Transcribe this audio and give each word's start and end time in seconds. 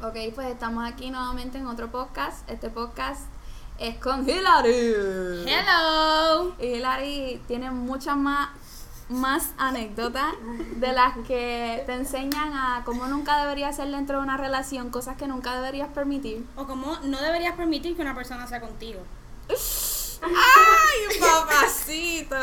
Ok, 0.00 0.14
pues 0.32 0.46
estamos 0.46 0.88
aquí 0.88 1.10
nuevamente 1.10 1.58
en 1.58 1.66
otro 1.66 1.90
podcast. 1.90 2.48
Este 2.48 2.70
podcast 2.70 3.22
es 3.80 3.96
con 3.96 4.28
Hilary. 4.28 4.94
Hello. 5.44 6.54
Y 6.60 6.66
Hilary 6.66 7.42
tiene 7.48 7.72
muchas 7.72 8.16
más, 8.16 8.50
más 9.08 9.50
anécdotas 9.58 10.34
de 10.76 10.92
las 10.92 11.16
que 11.26 11.82
te 11.84 11.94
enseñan 11.94 12.52
a 12.52 12.82
cómo 12.84 13.08
nunca 13.08 13.40
deberías 13.40 13.74
ser 13.74 13.90
dentro 13.90 14.18
de 14.18 14.22
una 14.22 14.36
relación, 14.36 14.90
cosas 14.90 15.16
que 15.16 15.26
nunca 15.26 15.56
deberías 15.56 15.88
permitir. 15.88 16.46
O 16.54 16.64
como 16.68 16.96
no 17.02 17.20
deberías 17.20 17.56
permitir 17.56 17.96
que 17.96 18.02
una 18.02 18.14
persona 18.14 18.46
sea 18.46 18.60
contigo. 18.60 19.00
¡Ay, 20.22 21.18
papacito! 21.18 22.36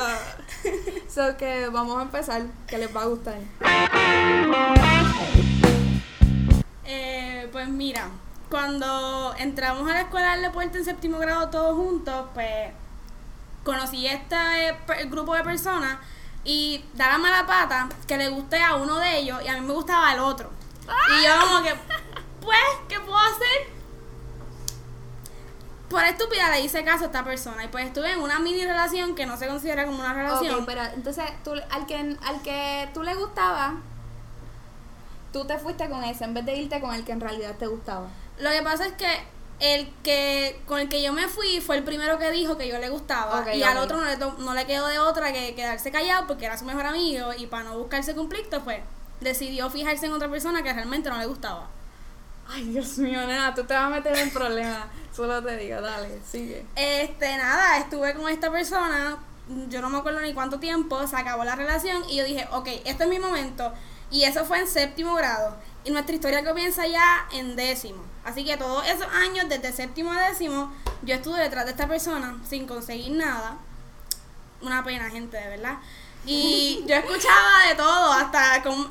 so 1.07 1.37
que 1.37 1.69
vamos 1.69 1.99
a 1.99 2.01
empezar, 2.01 2.41
que 2.67 2.79
les 2.79 2.93
va 2.93 3.03
a 3.03 3.05
gustar. 3.05 3.39
Eh, 6.87 7.24
pues 7.55 7.69
mira, 7.69 8.09
cuando 8.49 9.33
entramos 9.37 9.89
a 9.89 9.93
la 9.93 10.01
escuela 10.01 10.35
de 10.35 10.49
Puerto 10.49 10.77
en 10.77 10.83
séptimo 10.83 11.19
grado 11.19 11.49
todos 11.49 11.73
juntos, 11.77 12.25
pues 12.33 12.73
conocí 13.63 14.05
este 14.05 14.35
eh, 14.35 14.75
grupo 15.05 15.33
de 15.35 15.41
personas 15.41 15.97
y 16.43 16.83
da 16.95 17.07
la 17.07 17.17
mala 17.17 17.47
pata 17.47 17.87
que 18.09 18.17
le 18.17 18.27
guste 18.27 18.61
a 18.61 18.75
uno 18.75 18.97
de 18.97 19.19
ellos 19.19 19.41
y 19.41 19.47
a 19.47 19.53
mí 19.53 19.61
me 19.61 19.71
gustaba 19.71 20.11
el 20.11 20.19
otro. 20.19 20.49
Y 20.83 21.23
yo 21.23 21.47
como 21.47 21.63
que, 21.63 21.73
pues, 22.41 22.59
¿qué 22.89 22.99
puedo 22.99 23.19
hacer? 23.19 23.69
Por 25.89 26.03
estúpida 26.03 26.49
le 26.49 26.59
hice 26.59 26.83
caso 26.83 27.05
a 27.05 27.07
esta 27.07 27.23
persona 27.23 27.63
y 27.63 27.69
pues 27.69 27.85
estuve 27.85 28.11
en 28.11 28.19
una 28.19 28.37
mini 28.39 28.65
relación 28.65 29.15
que 29.15 29.25
no 29.25 29.37
se 29.37 29.47
considera 29.47 29.85
como 29.85 29.99
una 29.99 30.13
relación. 30.13 30.55
Ok, 30.55 30.63
pero 30.65 30.83
entonces 30.83 31.23
tú, 31.45 31.53
al, 31.69 31.85
que, 31.85 32.17
al 32.21 32.41
que 32.41 32.89
tú 32.93 33.01
le 33.01 33.15
gustaba, 33.15 33.75
tú 35.35 35.43
te 35.43 35.59
fuiste 35.59 35.89
con 35.89 36.01
ese 36.01 36.23
en 36.23 36.33
vez 36.33 36.45
de 36.45 36.55
irte 36.55 36.79
con 36.79 36.95
el 36.95 37.03
que 37.03 37.11
en 37.11 37.19
realidad 37.19 37.55
te 37.59 37.67
gustaba. 37.67 38.07
Lo 38.39 38.49
que 38.51 38.61
pasa 38.61 38.85
es 38.85 38.93
que 38.93 39.05
el 39.59 39.93
que 40.01 40.61
con 40.65 40.79
el 40.79 40.87
que 40.87 41.03
yo 41.03 41.11
me 41.11 41.27
fui 41.27 41.59
fue 41.59 41.75
el 41.75 41.83
primero 41.83 42.17
que 42.17 42.31
dijo 42.31 42.57
que 42.57 42.69
yo 42.69 42.79
le 42.79 42.87
gustaba 42.87 43.53
y 43.53 43.61
al 43.61 43.77
otro 43.77 43.97
no 43.97 44.05
le, 44.05 44.15
no 44.15 44.53
le 44.53 44.65
quedó 44.65 44.87
de 44.87 44.97
otra 44.97 45.33
que 45.33 45.53
quedarse 45.53 45.91
callado 45.91 46.25
porque 46.25 46.45
era 46.45 46.57
su 46.57 46.63
mejor 46.63 46.85
amigo 46.85 47.33
y 47.37 47.47
para 47.47 47.65
no 47.65 47.77
buscarse 47.77 48.15
conflicto 48.15 48.63
pues 48.63 48.79
decidió 49.19 49.69
fijarse 49.69 50.05
en 50.05 50.13
otra 50.13 50.29
persona 50.29 50.63
que 50.63 50.71
realmente 50.71 51.09
no 51.09 51.17
le 51.17 51.25
gustaba. 51.25 51.67
Ay, 52.47 52.63
Dios 52.69 52.97
mío, 52.99 53.27
nena, 53.27 53.53
tú 53.53 53.65
te 53.65 53.73
vas 53.73 53.87
a 53.87 53.89
meter 53.89 54.15
en 54.17 54.29
problemas. 54.29 54.85
Solo 55.13 55.43
te 55.43 55.57
digo, 55.57 55.81
dale, 55.81 56.17
sigue. 56.25 56.65
Este, 56.77 57.35
nada, 57.35 57.79
estuve 57.79 58.13
con 58.13 58.29
esta 58.29 58.49
persona, 58.49 59.17
yo 59.67 59.81
no 59.81 59.89
me 59.89 59.97
acuerdo 59.97 60.21
ni 60.21 60.33
cuánto 60.33 60.59
tiempo, 60.59 61.05
se 61.07 61.17
acabó 61.17 61.43
la 61.43 61.55
relación 61.55 62.03
y 62.09 62.17
yo 62.17 62.23
dije, 62.23 62.47
ok, 62.51 62.69
este 62.85 63.03
es 63.03 63.09
mi 63.09 63.19
momento. 63.19 63.73
Y 64.11 64.23
eso 64.23 64.45
fue 64.45 64.59
en 64.59 64.67
séptimo 64.67 65.15
grado. 65.15 65.55
Y 65.83 65.91
nuestra 65.91 66.15
historia 66.15 66.43
comienza 66.43 66.87
ya 66.87 67.27
en 67.31 67.55
décimo. 67.55 68.03
Así 68.23 68.43
que 68.43 68.57
todos 68.57 68.87
esos 68.87 69.07
años, 69.13 69.47
desde 69.49 69.71
séptimo 69.71 70.11
a 70.11 70.27
décimo, 70.27 70.73
yo 71.03 71.15
estuve 71.15 71.39
detrás 71.39 71.65
de 71.65 71.71
esta 71.71 71.87
persona 71.87 72.37
sin 72.47 72.65
conseguir 72.65 73.11
nada. 73.11 73.57
Una 74.61 74.83
pena, 74.83 75.09
gente, 75.09 75.37
de 75.37 75.47
verdad. 75.49 75.77
Y 76.25 76.83
yo 76.87 76.95
escuchaba 76.95 77.67
de 77.69 77.75
todo, 77.75 78.11
hasta 78.13 78.63
con 78.63 78.89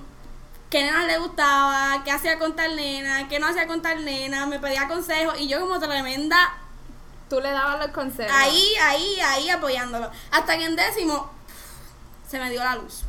qué 0.71 0.83
nena 0.83 1.05
le 1.07 1.19
gustaba, 1.19 2.03
qué 2.05 2.13
hacía 2.13 2.39
con 2.39 2.55
tal 2.55 2.77
nena, 2.77 3.29
qué 3.29 3.39
no 3.39 3.49
hacía 3.49 3.67
con 3.67 3.83
tal 3.83 4.05
nena, 4.05 4.47
me 4.47 4.59
pedía 4.59 4.89
consejos 4.89 5.41
y 5.41 5.49
yo 5.49 5.61
como 5.61 5.79
tremenda 5.79 6.61
Tú 7.29 7.41
le 7.41 7.51
dabas 7.51 7.79
los 7.79 7.89
consejos. 7.89 8.33
Ahí, 8.33 8.75
ahí, 8.83 9.19
ahí 9.21 9.51
apoyándolo. 9.51 10.11
Hasta 10.31 10.59
que 10.59 10.65
en 10.67 10.77
décimo 10.77 11.31
se 12.29 12.39
me 12.39 12.51
dio 12.51 12.63
la 12.63 12.77
luz. 12.77 13.03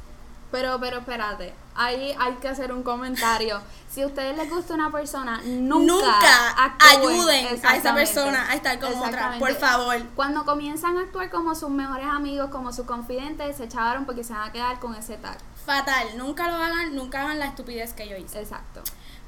Pero, 0.52 0.80
pero 0.80 1.00
espérate, 1.00 1.54
ahí 1.76 2.16
hay 2.20 2.34
que 2.36 2.48
hacer 2.48 2.72
un 2.72 2.84
comentario. 2.84 3.62
Si 3.90 4.02
a 4.02 4.08
ustedes 4.08 4.36
les 4.36 4.50
gusta 4.50 4.74
una 4.74 4.92
persona, 4.92 5.42
nunca, 5.46 6.70
ayuden 6.92 7.48
a 7.64 7.76
esa 7.76 7.94
persona 7.94 8.50
a 8.50 8.56
estar 8.56 8.80
con 8.80 8.94
otra, 8.94 9.38
por 9.40 9.54
favor. 9.56 10.02
Cuando 10.16 10.46
comienzan 10.46 10.98
a 10.98 11.02
actuar 11.02 11.30
como 11.30 11.56
sus 11.56 11.70
mejores 11.70 12.08
amigos, 12.08 12.50
como 12.50 12.74
sus 12.74 12.86
confidentes, 12.86 13.58
se 13.58 13.66
echaron 13.66 14.06
porque 14.06 14.24
se 14.24 14.34
van 14.34 14.50
a 14.50 14.52
quedar 14.52 14.80
con 14.80 14.96
ese 14.96 15.18
tag. 15.18 15.38
Fatal, 15.66 16.18
nunca 16.18 16.48
lo 16.48 16.56
hagan, 16.56 16.96
nunca 16.96 17.24
hagan 17.24 17.40
la 17.40 17.48
estupidez 17.48 17.94
que 17.94 18.08
yo 18.08 18.18
hice. 18.18 18.40
Exacto. 18.40 18.82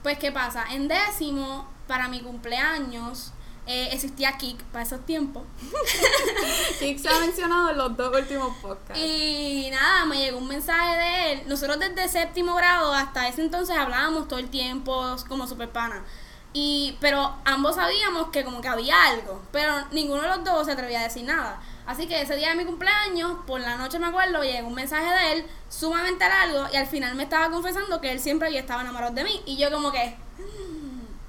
Pues, 0.03 0.19
¿qué 0.19 0.31
pasa? 0.31 0.65
En 0.71 0.87
décimo, 0.87 1.67
para 1.87 2.07
mi 2.07 2.21
cumpleaños, 2.21 3.33
eh, 3.67 3.89
existía 3.91 4.37
Kik 4.37 4.63
para 4.65 4.83
esos 4.83 5.05
tiempos. 5.05 5.43
Kik 6.79 6.99
se 6.99 7.09
ha 7.09 7.19
mencionado 7.19 7.69
en 7.71 7.77
los 7.77 7.97
dos 7.97 8.15
últimos 8.15 8.55
podcasts. 8.57 8.97
Y 9.03 9.69
nada, 9.71 10.05
me 10.05 10.17
llegó 10.17 10.37
un 10.37 10.47
mensaje 10.47 10.97
de 10.97 11.31
él. 11.33 11.43
Nosotros 11.47 11.77
desde 11.79 12.07
séptimo 12.07 12.55
grado 12.55 12.93
hasta 12.93 13.27
ese 13.27 13.41
entonces 13.41 13.75
hablábamos 13.75 14.27
todo 14.27 14.39
el 14.39 14.49
tiempo 14.49 15.15
como 15.27 15.47
super 15.47 15.69
pana. 15.69 16.03
Y, 16.53 16.97
pero 17.01 17.35
ambos 17.45 17.75
sabíamos 17.75 18.29
que 18.29 18.43
como 18.43 18.61
que 18.61 18.67
había 18.67 18.95
algo, 19.09 19.43
pero 19.51 19.73
ninguno 19.91 20.23
de 20.23 20.29
los 20.29 20.43
dos 20.43 20.65
se 20.65 20.71
atrevía 20.71 21.01
a 21.01 21.03
decir 21.03 21.23
nada. 21.23 21.61
Así 21.85 22.07
que 22.07 22.21
ese 22.21 22.35
día 22.35 22.49
de 22.49 22.55
mi 22.55 22.65
cumpleaños, 22.65 23.33
por 23.45 23.59
la 23.61 23.77
noche 23.77 23.99
me 23.99 24.07
acuerdo, 24.07 24.41
llegó 24.43 24.67
un 24.67 24.73
mensaje 24.73 25.05
de 25.05 25.33
él 25.33 25.45
sumamente 25.69 26.27
largo 26.27 26.65
y 26.73 26.77
al 26.77 26.87
final 26.87 27.13
me 27.15 27.23
estaba 27.23 27.49
confesando 27.51 28.01
que 28.01 28.11
él 28.11 28.19
siempre 28.19 28.47
había 28.47 28.61
estado 28.61 28.81
enamorado 28.81 29.13
de 29.13 29.23
mí. 29.23 29.41
Y 29.45 29.57
yo 29.57 29.69
como 29.71 29.91
que, 29.91 30.17
"Mm, 30.39 30.76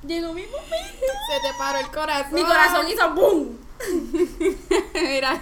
llegó 0.09 0.33
mi 0.33 0.43
momento. 0.47 1.07
Se 1.31 1.41
te 1.41 1.55
paró 1.57 1.79
el 1.79 1.91
corazón. 1.91 2.35
Mi 2.35 2.43
corazón 2.43 2.89
hizo 2.89 3.15
boom. 3.15 3.59
Mira. 4.95 5.41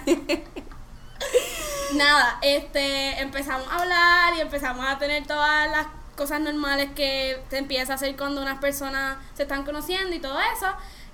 Nada, 1.93 2.37
este, 2.41 3.19
empezamos 3.21 3.67
a 3.69 3.79
hablar 3.79 4.35
y 4.35 4.41
empezamos 4.41 4.85
a 4.85 4.99
tener 4.99 5.25
todas 5.25 5.71
las 5.71 5.87
cosas 6.15 6.41
normales 6.41 6.89
que 6.95 7.41
se 7.49 7.57
empieza 7.57 7.93
a 7.93 7.95
hacer 7.95 8.15
cuando 8.17 8.41
unas 8.41 8.59
personas 8.59 9.17
se 9.35 9.43
están 9.43 9.63
conociendo 9.63 10.15
y 10.15 10.19
todo 10.19 10.39
eso. 10.55 10.67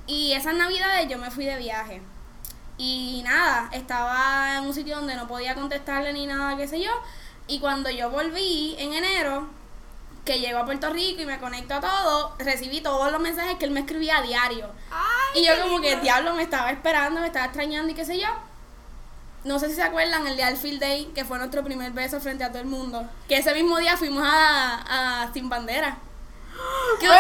Y 0.08 0.34
esas 0.34 0.56
navidades 0.56 1.08
yo 1.08 1.18
me 1.18 1.32
fui 1.32 1.46
de 1.46 1.58
viaje. 1.58 2.02
Y 2.78 3.22
nada, 3.24 3.70
estaba 3.72 4.58
en 4.58 4.66
un 4.66 4.74
sitio 4.74 4.96
donde 4.96 5.16
no 5.16 5.28
podía 5.28 5.54
contestarle 5.54 6.12
ni 6.12 6.26
nada, 6.26 6.58
qué 6.58 6.68
sé 6.68 6.82
yo. 6.82 6.92
Y 7.48 7.60
cuando 7.60 7.90
yo 7.90 8.10
volví 8.10 8.76
en 8.80 8.94
enero, 8.94 9.48
que 10.26 10.40
llego 10.40 10.60
a 10.60 10.66
Puerto 10.66 10.90
Rico 10.92 11.22
y 11.22 11.26
me 11.26 11.40
conecto 11.40 11.74
a 11.76 11.82
todo, 11.82 12.36
recibí 12.40 12.82
todos 12.82 13.12
los 13.12 13.20
mensajes 13.20 13.58
que 13.58 13.66
él 13.66 13.72
me 13.72 13.82
escribía 13.82 14.18
a 14.18 14.22
diario. 14.22 14.70
Ay, 14.92 15.42
Y 15.42 15.46
yo 15.46 15.62
como 15.62 15.82
que 15.82 15.90
lindo. 15.90 16.04
diablo 16.04 16.34
me 16.34 16.44
estaba 16.44 16.72
esperando, 16.72 17.20
me 17.22 17.28
estaba 17.28 17.46
extrañando 17.46 17.92
y 17.92 17.96
qué 17.96 18.06
sé 18.06 18.18
yo. 18.20 18.28
No 19.44 19.60
sé 19.60 19.68
si 19.68 19.76
se 19.76 19.84
acuerdan 19.84 20.26
el 20.26 20.38
día 20.38 20.46
del 20.46 20.56
Field 20.58 20.80
Day, 20.80 21.12
que 21.14 21.26
fue 21.26 21.38
nuestro 21.38 21.64
primer 21.66 21.92
beso 21.92 22.22
frente 22.22 22.46
a 22.46 22.50
todo 22.50 22.60
el 22.62 22.68
mundo. 22.68 23.06
Que 23.28 23.36
ese 23.38 23.54
mismo 23.54 23.78
día 23.78 23.98
fuimos 23.98 24.24
a, 24.26 25.24
a 25.26 25.34
Sin 25.34 25.50
Bandera. 25.50 25.98
Que, 27.00 27.08
que 27.08 27.14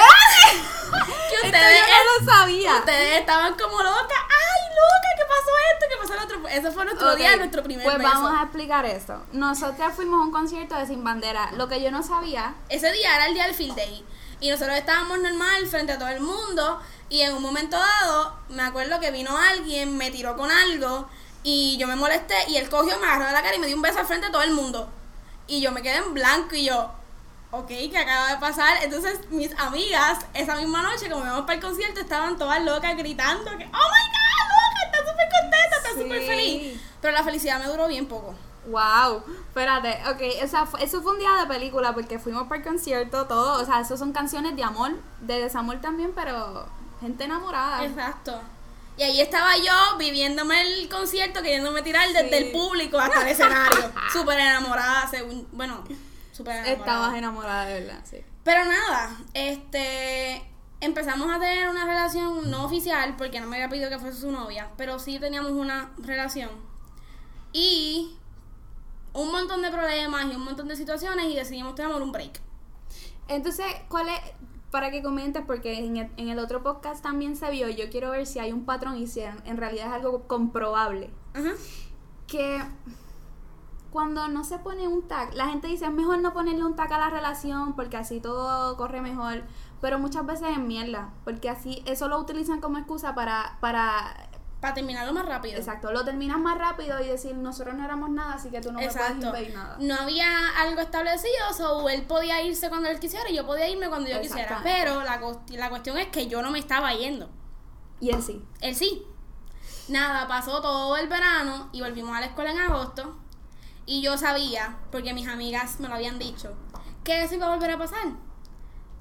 Esto 1.35 1.47
ustedes, 1.47 1.79
yo 1.81 1.93
no 2.21 2.25
lo 2.25 2.31
sabía. 2.31 2.75
ustedes 2.77 3.19
estaban 3.19 3.55
como 3.55 3.83
locas. 3.83 4.17
¡Ay, 4.29 4.62
loca! 4.73 5.09
¿Qué 5.17 5.23
pasó 5.27 5.51
esto? 5.73 5.85
¿Qué 5.89 5.97
pasó 6.01 6.13
el 6.13 6.19
otro? 6.23 6.47
Ese 6.49 6.71
fue 6.71 6.85
nuestro 6.85 7.15
día, 7.15 7.35
nuestro 7.37 7.63
primer 7.63 7.83
Pues 7.85 7.97
beso. 7.97 8.09
vamos 8.09 8.39
a 8.39 8.43
explicar 8.43 8.85
esto. 8.85 9.23
Nosotras 9.31 9.93
fuimos 9.95 10.19
a 10.19 10.23
un 10.23 10.31
concierto 10.31 10.75
de 10.75 10.85
Sin 10.85 11.03
Bandera. 11.03 11.51
Lo 11.53 11.67
que 11.67 11.81
yo 11.81 11.91
no 11.91 12.03
sabía. 12.03 12.55
Ese 12.69 12.91
día 12.91 13.15
era 13.15 13.27
el 13.27 13.33
día 13.33 13.45
del 13.45 13.55
Field 13.55 13.75
Day. 13.75 14.05
Y 14.39 14.49
nosotros 14.49 14.75
estábamos 14.75 15.19
normal 15.19 15.65
frente 15.67 15.93
a 15.93 15.97
todo 15.99 16.09
el 16.09 16.19
mundo. 16.19 16.79
Y 17.09 17.21
en 17.21 17.33
un 17.33 17.41
momento 17.41 17.77
dado, 17.77 18.35
me 18.49 18.63
acuerdo 18.63 18.99
que 18.99 19.11
vino 19.11 19.37
alguien, 19.37 19.95
me 19.97 20.11
tiró 20.11 20.35
con 20.35 20.51
algo. 20.51 21.07
Y 21.43 21.77
yo 21.77 21.87
me 21.87 21.95
molesté. 21.95 22.35
Y 22.49 22.57
él 22.57 22.69
cogió, 22.69 22.97
me 22.99 23.05
agarró 23.05 23.25
de 23.27 23.31
la 23.31 23.41
cara 23.41 23.55
y 23.55 23.59
me 23.59 23.67
dio 23.67 23.75
un 23.75 23.81
beso 23.81 23.99
al 23.99 24.05
frente 24.05 24.27
a 24.27 24.31
todo 24.31 24.41
el 24.43 24.51
mundo. 24.51 24.89
Y 25.47 25.61
yo 25.61 25.71
me 25.71 25.81
quedé 25.81 25.97
en 25.97 26.13
blanco. 26.13 26.55
Y 26.55 26.65
yo, 26.65 26.91
ok, 27.53 27.67
¿qué 27.67 27.97
acaba 27.97 28.29
de 28.31 28.37
pasar? 28.37 28.77
Entonces, 28.83 29.19
mis 29.29 29.57
amigas, 29.59 30.19
esa 30.33 30.55
misma 30.55 30.81
noche, 30.81 31.09
como 31.09 31.23
íbamos 31.23 31.41
para 31.43 31.53
el 31.55 31.61
concierto, 31.61 31.99
estaban 31.99 32.37
todas 32.37 32.61
locas 32.63 32.97
gritando 32.97 33.45
que, 33.57 33.65
oh 33.65 33.67
my 33.67 34.05
god, 34.13 34.43
loca, 34.49 34.85
está 34.85 34.97
súper 34.99 35.27
contenta, 35.41 35.77
está 35.77 35.89
Sí. 35.95 36.01
súper 36.01 36.21
feliz. 36.25 36.81
Pero 37.01 37.13
la 37.13 37.23
felicidad 37.23 37.59
me 37.59 37.67
duró 37.67 37.87
bien 37.87 38.07
poco. 38.07 38.33
Wow, 38.65 39.23
espérate, 39.49 39.99
ok, 40.09 40.43
o 40.43 40.47
sea, 40.47 40.65
eso 40.79 41.01
fue 41.01 41.11
un 41.13 41.19
día 41.19 41.33
de 41.35 41.47
película 41.47 41.93
porque 41.93 42.17
fuimos 42.17 42.47
para 42.47 42.61
el 42.61 42.67
concierto, 42.67 43.27
todo, 43.27 43.61
o 43.61 43.65
sea, 43.65 43.81
eso 43.81 43.97
son 43.97 44.13
canciones 44.13 44.55
de 44.55 44.63
amor, 44.63 44.91
de 45.19 45.41
desamor 45.41 45.81
también, 45.81 46.13
pero 46.15 46.65
gente 47.01 47.25
enamorada. 47.25 47.83
Exacto. 47.85 48.39
Y 48.95 49.03
ahí 49.03 49.19
estaba 49.21 49.57
yo 49.57 49.97
viviéndome 49.97 50.61
el 50.61 50.87
concierto, 50.87 51.41
queriéndome 51.41 51.81
tirar 51.81 52.07
desde 52.07 52.29
Sí. 52.29 52.35
el 52.35 52.51
público 52.51 52.97
hasta 52.99 53.21
el 53.23 53.27
escenario. 53.29 53.91
Súper 54.13 54.39
enamorada, 54.39 55.07
según. 55.09 55.45
Bueno, 55.51 55.83
súper 56.33 56.55
enamorada. 56.55 56.77
Estabas 56.77 57.17
enamorada 57.17 57.65
de 57.65 57.79
verdad, 57.79 58.01
sí. 58.03 58.17
Pero 58.43 58.65
nada, 58.65 59.17
este. 59.33 60.49
Empezamos 60.81 61.31
a 61.31 61.39
tener 61.39 61.69
una 61.69 61.85
relación 61.85 62.51
no 62.51 62.65
oficial, 62.65 63.15
porque 63.15 63.39
no 63.39 63.47
me 63.47 63.55
había 63.55 63.69
pedido 63.69 63.89
que 63.89 63.99
fuese 63.99 64.19
su 64.19 64.31
novia, 64.31 64.69
pero 64.75 64.99
sí 64.99 65.17
teníamos 65.17 65.53
una 65.53 65.93
relación. 65.97 66.49
Y 67.53 68.17
un 69.13 69.31
montón 69.31 69.61
de 69.61 69.71
problemas 69.71 70.25
y 70.25 70.35
un 70.35 70.43
montón 70.43 70.67
de 70.67 70.75
situaciones 70.75 71.27
y 71.27 71.35
decidimos 71.35 71.75
tener 71.75 71.93
un 71.93 72.11
break. 72.11 72.41
Entonces, 73.29 73.65
¿cuál 73.87 74.09
es, 74.09 74.19
para 74.71 74.91
que 74.91 75.01
comentes, 75.01 75.43
porque 75.45 75.77
en 75.77 75.97
el, 75.97 76.11
en 76.17 76.29
el 76.29 76.39
otro 76.39 76.63
podcast 76.63 77.01
también 77.01 77.35
se 77.35 77.49
vio, 77.51 77.69
yo 77.69 77.89
quiero 77.89 78.09
ver 78.09 78.25
si 78.25 78.39
hay 78.39 78.51
un 78.51 78.65
patrón 78.65 78.97
y 78.97 79.07
si 79.07 79.21
en, 79.21 79.37
en 79.45 79.57
realidad 79.57 79.87
es 79.87 79.93
algo 79.93 80.27
comprobable, 80.27 81.11
Ajá. 81.33 81.51
que 82.27 82.59
cuando 83.93 84.27
no 84.27 84.43
se 84.43 84.57
pone 84.59 84.87
un 84.87 85.07
tag, 85.07 85.33
la 85.35 85.47
gente 85.47 85.67
dice, 85.67 85.85
es 85.85 85.91
mejor 85.91 86.17
no 86.19 86.33
ponerle 86.33 86.65
un 86.65 86.75
tag 86.75 86.91
a 86.91 86.97
la 86.97 87.09
relación 87.09 87.73
porque 87.75 87.95
así 87.95 88.19
todo 88.19 88.75
corre 88.75 89.01
mejor. 89.01 89.43
pero 89.79 89.99
muchas 89.99 90.25
veces 90.25 90.47
es 90.51 90.59
mierda, 90.59 91.13
porque 91.23 91.49
así 91.49 91.83
eso 91.85 92.07
lo 92.07 92.17
utilizan 92.19 92.59
como 92.59 92.77
excusa 92.79 93.13
para 93.15 93.57
para 93.61 94.13
Para 94.59 94.73
terminarlo 94.73 95.13
más 95.13 95.25
rápido. 95.25 95.57
exacto, 95.57 95.91
lo 95.91 96.03
terminas 96.05 96.39
más 96.39 96.57
rápido 96.57 96.99
y 97.01 97.07
decir, 97.07 97.35
nosotros 97.35 97.75
no 97.75 97.83
éramos 97.83 98.09
nada, 98.09 98.33
así 98.35 98.49
que 98.49 98.61
tú 98.61 98.71
no 98.71 98.79
me 98.79 98.87
puedes 98.89 99.11
impedir 99.21 99.53
nada. 99.53 99.75
No 99.79 99.93
había 99.95 100.27
algo 100.57 100.79
establecido, 100.81 101.43
o 101.69 101.89
él 101.89 102.03
podía 102.07 102.41
irse 102.41 102.69
cuando 102.69 102.87
él 102.89 102.97
quisiera 102.99 103.29
y 103.29 103.35
yo 103.35 103.45
podía 103.45 103.67
irme 103.69 103.89
cuando 103.89 104.09
yo 104.09 104.21
quisiera. 104.21 104.61
Pero 104.63 105.03
la, 105.03 105.19
la 105.49 105.69
cuestión 105.69 105.97
es 105.97 106.07
que 106.07 106.27
yo 106.27 106.41
no 106.41 106.49
me 106.49 106.59
estaba 106.59 106.93
yendo. 106.93 107.29
Y 107.99 108.09
él 108.11 108.23
sí. 108.23 108.41
Él 108.61 108.73
sí. 108.73 109.05
Nada, 109.89 110.27
pasó 110.29 110.61
todo 110.61 110.95
el 110.95 111.09
verano 111.09 111.67
y 111.73 111.81
volvimos 111.81 112.15
a 112.15 112.21
la 112.21 112.27
escuela 112.27 112.51
en 112.51 112.59
agosto. 112.59 113.17
Y 113.85 114.01
yo 114.01 114.17
sabía, 114.17 114.77
porque 114.91 115.13
mis 115.13 115.27
amigas 115.27 115.79
me 115.79 115.87
lo 115.87 115.95
habían 115.95 116.19
dicho, 116.19 116.55
que 117.03 117.23
eso 117.23 117.35
iba 117.35 117.47
a 117.47 117.55
volver 117.55 117.71
a 117.71 117.77
pasar. 117.77 118.13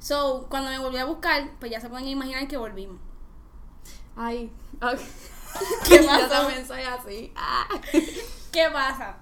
So, 0.00 0.46
cuando 0.48 0.70
me 0.70 0.78
volví 0.78 0.98
a 0.98 1.04
buscar, 1.04 1.52
pues 1.60 1.70
ya 1.70 1.80
se 1.80 1.88
pueden 1.88 2.08
imaginar 2.08 2.48
que 2.48 2.56
volvimos. 2.56 2.98
Ay, 4.16 4.52
¿Qué 5.88 5.98
pasa? 6.00 6.66
soy 6.66 6.82
así. 6.82 7.32
Ah. 7.36 7.66
¿Qué 8.52 8.68
pasa? 8.72 9.16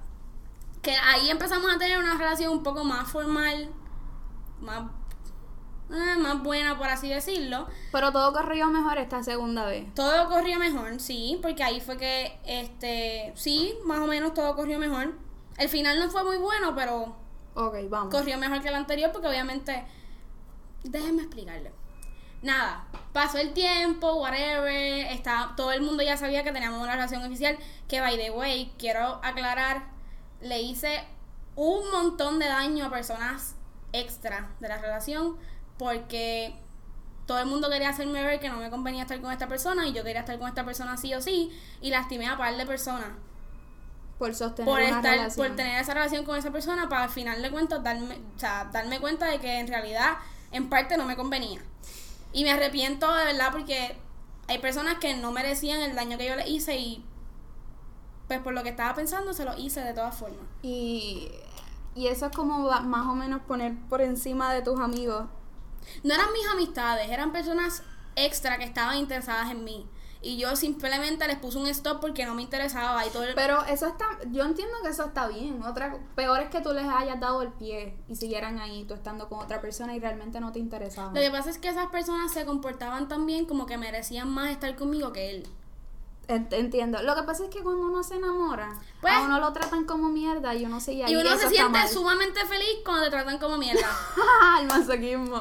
Que 0.82 0.96
ahí 0.96 1.28
empezamos 1.30 1.72
a 1.72 1.78
tener 1.78 1.98
una 1.98 2.16
relación 2.16 2.52
un 2.52 2.62
poco 2.62 2.84
más 2.84 3.10
formal, 3.10 3.70
más, 4.60 4.90
eh, 5.90 6.16
más 6.18 6.42
buena, 6.42 6.78
por 6.78 6.88
así 6.88 7.08
decirlo. 7.08 7.68
Pero 7.92 8.10
todo 8.12 8.32
corrió 8.32 8.68
mejor 8.68 8.96
esta 8.98 9.22
segunda 9.22 9.66
vez. 9.66 9.92
Todo 9.94 10.28
corrió 10.28 10.58
mejor, 10.58 10.98
sí, 10.98 11.38
porque 11.42 11.62
ahí 11.62 11.80
fue 11.80 11.98
que, 11.98 12.40
este, 12.46 13.32
sí, 13.36 13.74
más 13.84 13.98
o 14.00 14.06
menos 14.06 14.32
todo 14.32 14.56
corrió 14.56 14.78
mejor. 14.78 15.14
El 15.60 15.68
final 15.68 15.98
no 15.98 16.10
fue 16.10 16.24
muy 16.24 16.38
bueno, 16.38 16.74
pero 16.74 17.14
Ok, 17.54 17.76
vamos. 17.90 18.12
corrió 18.12 18.38
mejor 18.38 18.62
que 18.62 18.68
el 18.68 18.74
anterior 18.74 19.12
porque 19.12 19.28
obviamente... 19.28 19.84
Déjenme 20.82 21.22
explicarle. 21.22 21.70
Nada, 22.40 22.86
pasó 23.12 23.36
el 23.36 23.52
tiempo, 23.52 24.14
whatever, 24.14 25.06
está, 25.12 25.52
todo 25.58 25.72
el 25.72 25.82
mundo 25.82 26.02
ya 26.02 26.16
sabía 26.16 26.42
que 26.42 26.52
teníamos 26.52 26.82
una 26.82 26.94
relación 26.94 27.22
oficial, 27.22 27.58
que 27.86 28.00
by 28.00 28.16
the 28.16 28.30
way, 28.30 28.72
quiero 28.78 29.20
aclarar, 29.22 29.84
le 30.40 30.62
hice 30.62 31.04
un 31.56 31.90
montón 31.90 32.38
de 32.38 32.46
daño 32.46 32.86
a 32.86 32.90
personas 32.90 33.56
extra 33.92 34.54
de 34.60 34.68
la 34.68 34.78
relación 34.78 35.36
porque 35.76 36.54
todo 37.26 37.38
el 37.38 37.46
mundo 37.46 37.68
quería 37.68 37.90
hacerme 37.90 38.22
ver 38.22 38.40
que 38.40 38.48
no 38.48 38.56
me 38.56 38.70
convenía 38.70 39.02
estar 39.02 39.20
con 39.20 39.30
esta 39.30 39.46
persona 39.46 39.86
y 39.86 39.92
yo 39.92 40.02
quería 40.02 40.20
estar 40.20 40.38
con 40.38 40.48
esta 40.48 40.64
persona 40.64 40.96
sí 40.96 41.12
o 41.12 41.20
sí 41.20 41.50
y 41.82 41.90
lastimé 41.90 42.28
a 42.28 42.38
par 42.38 42.56
de 42.56 42.64
personas 42.64 43.10
por 44.20 44.34
sostener 44.34 44.66
por 44.70 44.80
una 44.80 44.98
estar 44.98 45.14
relación. 45.14 45.46
por 45.46 45.56
tener 45.56 45.80
esa 45.80 45.94
relación 45.94 46.26
con 46.26 46.36
esa 46.36 46.50
persona 46.50 46.90
para 46.90 47.04
al 47.04 47.08
final 47.10 47.40
de 47.40 47.50
cuentas 47.50 47.82
darme 47.82 48.20
o 48.36 48.38
sea, 48.38 48.68
darme 48.70 49.00
cuenta 49.00 49.24
de 49.24 49.40
que 49.40 49.58
en 49.58 49.66
realidad 49.66 50.18
en 50.52 50.68
parte 50.68 50.98
no 50.98 51.06
me 51.06 51.16
convenía. 51.16 51.62
Y 52.34 52.44
me 52.44 52.52
arrepiento 52.52 53.12
de 53.14 53.24
verdad 53.24 53.48
porque 53.50 53.96
hay 54.46 54.58
personas 54.58 54.98
que 54.98 55.14
no 55.14 55.32
merecían 55.32 55.80
el 55.80 55.96
daño 55.96 56.18
que 56.18 56.28
yo 56.28 56.36
les 56.36 56.48
hice 56.48 56.76
y 56.76 57.02
pues 58.28 58.40
por 58.40 58.52
lo 58.52 58.62
que 58.62 58.68
estaba 58.68 58.94
pensando 58.94 59.32
se 59.32 59.46
lo 59.46 59.56
hice 59.56 59.80
de 59.80 59.94
todas 59.94 60.14
formas. 60.14 60.44
Y 60.62 61.32
y 61.94 62.08
eso 62.08 62.26
es 62.26 62.36
como 62.36 62.58
más 62.82 63.06
o 63.06 63.14
menos 63.14 63.40
poner 63.48 63.74
por 63.88 64.02
encima 64.02 64.52
de 64.52 64.60
tus 64.60 64.78
amigos. 64.78 65.24
No 66.04 66.14
eran 66.14 66.30
mis 66.34 66.46
amistades 66.46 67.08
eran 67.08 67.32
personas 67.32 67.82
extra 68.16 68.58
que 68.58 68.64
estaban 68.64 68.98
interesadas 68.98 69.50
en 69.50 69.64
mí 69.64 69.88
y 70.22 70.36
yo 70.36 70.54
simplemente 70.54 71.26
les 71.26 71.38
puse 71.38 71.56
un 71.58 71.66
stop 71.68 72.00
porque 72.00 72.26
no 72.26 72.34
me 72.34 72.42
interesaba 72.42 73.06
y 73.06 73.10
todo 73.10 73.24
el- 73.24 73.34
Pero 73.34 73.64
eso 73.64 73.86
está, 73.86 74.04
yo 74.30 74.44
entiendo 74.44 74.74
que 74.82 74.90
eso 74.90 75.04
está 75.06 75.26
bien. 75.28 75.62
Otra, 75.62 75.96
peor 76.14 76.40
es 76.40 76.50
que 76.50 76.60
tú 76.60 76.72
les 76.74 76.86
hayas 76.86 77.18
dado 77.20 77.40
el 77.42 77.48
pie 77.52 77.96
y 78.08 78.16
siguieran 78.16 78.58
ahí, 78.58 78.84
tú 78.84 78.92
estando 78.94 79.28
con 79.28 79.38
otra 79.38 79.60
persona 79.62 79.94
y 79.94 80.00
realmente 80.00 80.38
no 80.40 80.52
te 80.52 80.58
interesaba. 80.58 81.08
Lo 81.14 81.20
que 81.20 81.30
pasa 81.30 81.48
es 81.50 81.58
que 81.58 81.68
esas 81.68 81.86
personas 81.86 82.32
se 82.32 82.44
comportaban 82.44 83.08
tan 83.08 83.24
bien 83.24 83.46
como 83.46 83.64
que 83.66 83.78
merecían 83.78 84.28
más 84.28 84.50
estar 84.50 84.76
conmigo 84.76 85.12
que 85.12 85.30
él. 85.30 85.48
Ent- 86.28 86.52
Entiendo. 86.52 87.02
Lo 87.02 87.16
que 87.16 87.22
pasa 87.24 87.44
es 87.44 87.50
que 87.50 87.60
cuando 87.62 87.86
uno 87.86 88.02
se 88.04 88.14
enamora, 88.16 88.78
Pues- 89.00 89.12
a 89.14 89.22
uno 89.22 89.40
lo 89.40 89.52
tratan 89.52 89.84
como 89.84 90.10
mierda 90.10 90.54
y 90.54 90.64
uno 90.64 90.78
ahí. 90.86 91.02
Y 91.08 91.16
uno 91.16 91.36
se 91.36 91.48
siente 91.48 91.88
sumamente 91.88 92.44
feliz 92.46 92.68
cuando 92.84 93.04
te 93.04 93.10
tratan 93.10 93.38
como 93.38 93.56
mierda. 93.56 93.80
el 94.60 94.66
masoquismo. 94.68 95.40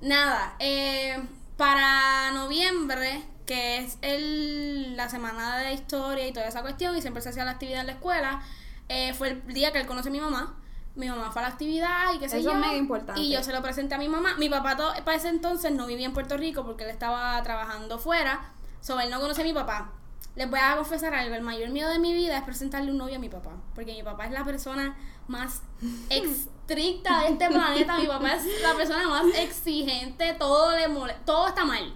Nada, 0.00 0.54
eh, 0.58 1.22
para 1.56 2.30
noviembre, 2.32 3.22
que 3.46 3.78
es 3.78 3.98
el, 4.02 4.96
la 4.96 5.08
semana 5.08 5.56
de 5.58 5.72
historia 5.72 6.26
y 6.26 6.32
toda 6.32 6.46
esa 6.46 6.62
cuestión, 6.62 6.96
y 6.96 7.00
siempre 7.00 7.22
se 7.22 7.30
hacía 7.30 7.44
la 7.44 7.52
actividad 7.52 7.80
en 7.80 7.86
la 7.86 7.92
escuela, 7.92 8.42
eh, 8.88 9.14
fue 9.14 9.28
el 9.30 9.46
día 9.54 9.72
que 9.72 9.78
él 9.80 9.86
conoce 9.86 10.08
a 10.08 10.12
mi 10.12 10.20
mamá. 10.20 10.56
Mi 10.94 11.08
mamá 11.10 11.30
fue 11.30 11.42
a 11.42 11.48
la 11.48 11.52
actividad 11.52 12.14
y 12.14 12.18
qué 12.18 12.28
sé 12.28 12.38
Eso 12.38 12.48
yo. 12.50 12.54
es 12.54 12.60
mega 12.60 12.76
importante. 12.76 13.20
Y 13.20 13.30
yo 13.30 13.42
se 13.42 13.52
lo 13.52 13.60
presenté 13.60 13.94
a 13.94 13.98
mi 13.98 14.08
mamá. 14.08 14.34
Mi 14.38 14.48
papá 14.48 14.76
to- 14.76 14.94
para 15.04 15.16
ese 15.18 15.28
entonces 15.28 15.70
no 15.72 15.86
vivía 15.86 16.06
en 16.06 16.14
Puerto 16.14 16.38
Rico 16.38 16.64
porque 16.64 16.84
él 16.84 16.90
estaba 16.90 17.42
trabajando 17.42 17.98
fuera. 17.98 18.52
So, 18.80 18.98
él 19.00 19.10
no 19.10 19.20
conoce 19.20 19.42
a 19.42 19.44
mi 19.44 19.52
papá. 19.52 19.92
Les 20.36 20.48
voy 20.48 20.60
a 20.62 20.76
confesar 20.76 21.14
algo. 21.14 21.34
El 21.34 21.42
mayor 21.42 21.70
miedo 21.70 21.88
de 21.88 21.98
mi 21.98 22.12
vida 22.12 22.36
es 22.36 22.44
presentarle 22.44 22.90
un 22.90 22.98
novio 22.98 23.16
a 23.16 23.18
mi 23.18 23.28
papá. 23.28 23.52
Porque 23.74 23.92
mi 23.94 24.02
papá 24.02 24.26
es 24.26 24.32
la 24.32 24.44
persona 24.44 24.96
más 25.26 25.62
estricta 26.10 27.22
de 27.22 27.28
este 27.30 27.48
planeta. 27.48 27.98
Mi 27.98 28.06
papá 28.06 28.34
es 28.34 28.44
la 28.62 28.74
persona 28.74 29.08
más 29.08 29.26
exigente. 29.34 30.34
Todo 30.38 30.76
le 30.76 30.88
mole 30.88 31.16
todo 31.24 31.48
está 31.48 31.64
mal. 31.64 31.92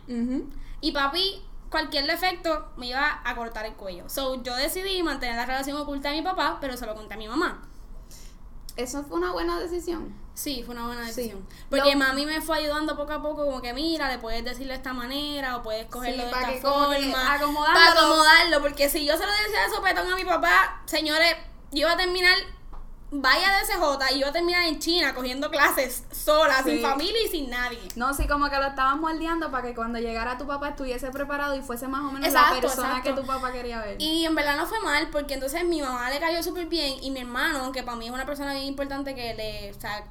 Y 0.80 0.92
papi, 0.92 1.42
cualquier 1.70 2.06
defecto 2.06 2.72
me 2.76 2.88
iba 2.88 3.20
a 3.22 3.36
cortar 3.36 3.66
el 3.66 3.74
cuello. 3.74 4.08
So, 4.08 4.42
yo 4.42 4.56
decidí 4.56 5.02
mantener 5.02 5.36
la 5.36 5.46
relación 5.46 5.76
oculta 5.76 6.10
a 6.10 6.12
mi 6.12 6.22
papá, 6.22 6.58
pero 6.60 6.76
se 6.76 6.86
lo 6.86 6.94
conté 6.94 7.14
a 7.14 7.18
mi 7.18 7.28
mamá. 7.28 7.62
Eso 8.76 9.02
fue 9.04 9.18
una 9.18 9.32
buena 9.32 9.58
decisión. 9.58 10.14
Sí, 10.34 10.62
fue 10.64 10.74
una 10.74 10.86
buena 10.86 11.02
Sí. 11.02 11.08
decisión. 11.08 11.46
Porque 11.68 11.92
Lo- 11.92 11.98
mami 11.98 12.24
me 12.24 12.40
fue 12.40 12.58
ayudando 12.58 12.96
poco 12.96 13.12
a 13.12 13.20
poco, 13.22 13.44
como 13.44 13.60
que 13.60 13.72
mira, 13.74 14.08
le 14.08 14.18
puedes 14.18 14.44
decirle 14.44 14.68
de 14.72 14.76
esta 14.78 14.92
manera 14.92 15.56
o 15.56 15.62
puedes 15.62 15.86
cogerlo 15.86 16.22
Sí, 16.24 16.46
de 16.46 16.54
esta 16.56 16.68
forma. 16.70 17.34
acomodándolo. 17.34 17.74
Para 17.74 17.92
acomodarlo, 17.92 18.60
porque 18.62 18.88
si 18.88 19.04
yo 19.04 19.16
se 19.16 19.26
lo 19.26 19.32
decía 19.32 19.62
de 19.68 19.74
sopetón 19.74 20.10
a 20.10 20.16
mi 20.16 20.24
papá, 20.24 20.82
señores, 20.86 21.36
yo 21.72 21.80
iba 21.80 21.92
a 21.92 21.96
terminar 21.96 22.34
vaya 23.12 23.48
de 23.58 23.66
CJ 23.66 24.12
y 24.14 24.18
iba 24.18 24.28
a 24.28 24.32
terminar 24.32 24.64
en 24.66 24.78
China 24.78 25.14
cogiendo 25.14 25.50
clases 25.50 26.04
sola, 26.12 26.62
Sí. 26.62 26.70
sin 26.72 26.82
familia 26.82 27.22
y 27.24 27.28
sin 27.28 27.50
nadie. 27.50 27.80
No, 27.96 28.14
sí, 28.14 28.28
como 28.28 28.48
que 28.48 28.56
lo 28.56 28.66
estabas 28.68 28.96
moldeando 28.96 29.50
para 29.50 29.66
que 29.66 29.74
cuando 29.74 29.98
llegara 29.98 30.38
tu 30.38 30.46
papá 30.46 30.68
estuviese 30.70 31.10
preparado 31.10 31.56
y 31.56 31.60
fuese 31.62 31.88
más 31.88 32.02
o 32.02 32.12
menos 32.12 32.28
Exacto, 32.28 32.54
la 32.56 32.60
persona 32.60 32.88
exacto. 32.98 33.14
que 33.16 33.20
tu 33.20 33.26
papá 33.26 33.50
quería 33.52 33.80
ver. 33.80 34.00
Y 34.00 34.24
en 34.24 34.34
verdad 34.34 34.56
no 34.56 34.66
fue 34.66 34.78
mal, 34.80 35.08
porque 35.10 35.34
entonces 35.34 35.64
mi 35.64 35.82
mamá 35.82 36.08
le 36.10 36.20
cayó 36.20 36.42
súper 36.42 36.66
bien 36.66 37.02
y 37.02 37.10
mi 37.10 37.20
hermano, 37.20 37.72
que 37.72 37.82
para 37.82 37.96
mí 37.96 38.06
es 38.06 38.12
una 38.12 38.26
persona 38.26 38.52
bien 38.52 38.66
importante 38.66 39.14
que 39.14 39.34
le, 39.34 39.72
o 39.76 39.80
sea, 39.80 40.04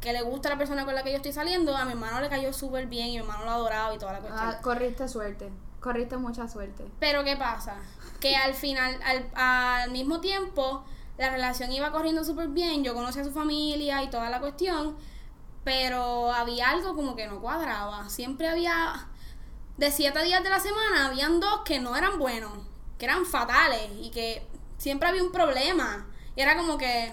que 0.00 0.12
le 0.14 0.22
gusta 0.22 0.48
la 0.48 0.56
persona 0.58 0.84
con 0.86 0.94
la 0.94 1.02
que 1.02 1.10
yo 1.10 1.16
estoy 1.16 1.32
saliendo, 1.32 1.76
a 1.76 1.84
mi 1.84 1.92
hermano 1.92 2.20
le 2.20 2.28
cayó 2.30 2.52
súper 2.52 2.86
bien 2.86 3.08
y 3.08 3.12
mi 3.12 3.18
hermano 3.18 3.44
lo 3.44 3.50
adoraba 3.50 3.94
y 3.94 3.98
toda 3.98 4.14
la 4.14 4.20
cuestión. 4.20 4.48
Ah, 4.48 4.58
corriste 4.62 5.06
suerte. 5.06 5.50
Corriste 5.80 6.16
mucha 6.16 6.48
suerte. 6.48 6.86
Pero 6.98 7.24
¿qué 7.24 7.36
pasa? 7.36 7.76
Que 8.20 8.36
al 8.36 8.54
final, 8.54 8.98
al, 9.04 9.26
al 9.34 9.90
mismo 9.90 10.20
tiempo, 10.20 10.84
la 11.18 11.30
relación 11.30 11.72
iba 11.72 11.92
corriendo 11.92 12.24
súper 12.24 12.48
bien, 12.48 12.84
yo 12.84 12.94
conocí 12.94 13.20
a 13.20 13.24
su 13.24 13.32
familia 13.32 14.02
y 14.02 14.10
toda 14.10 14.30
la 14.30 14.40
cuestión, 14.40 14.96
pero 15.64 16.32
había 16.32 16.70
algo 16.70 16.94
como 16.94 17.14
que 17.14 17.26
no 17.26 17.40
cuadraba. 17.40 18.08
Siempre 18.08 18.48
había, 18.48 19.08
de 19.76 19.90
siete 19.90 20.22
días 20.24 20.42
de 20.42 20.50
la 20.50 20.60
semana, 20.60 21.06
habían 21.06 21.40
dos 21.40 21.60
que 21.64 21.80
no 21.80 21.96
eran 21.96 22.18
buenos, 22.18 22.52
que 22.98 23.04
eran 23.04 23.26
fatales 23.26 23.90
y 24.00 24.10
que 24.10 24.46
siempre 24.78 25.08
había 25.08 25.22
un 25.22 25.32
problema. 25.32 26.06
Y 26.34 26.40
era 26.40 26.56
como 26.56 26.78
que, 26.78 27.12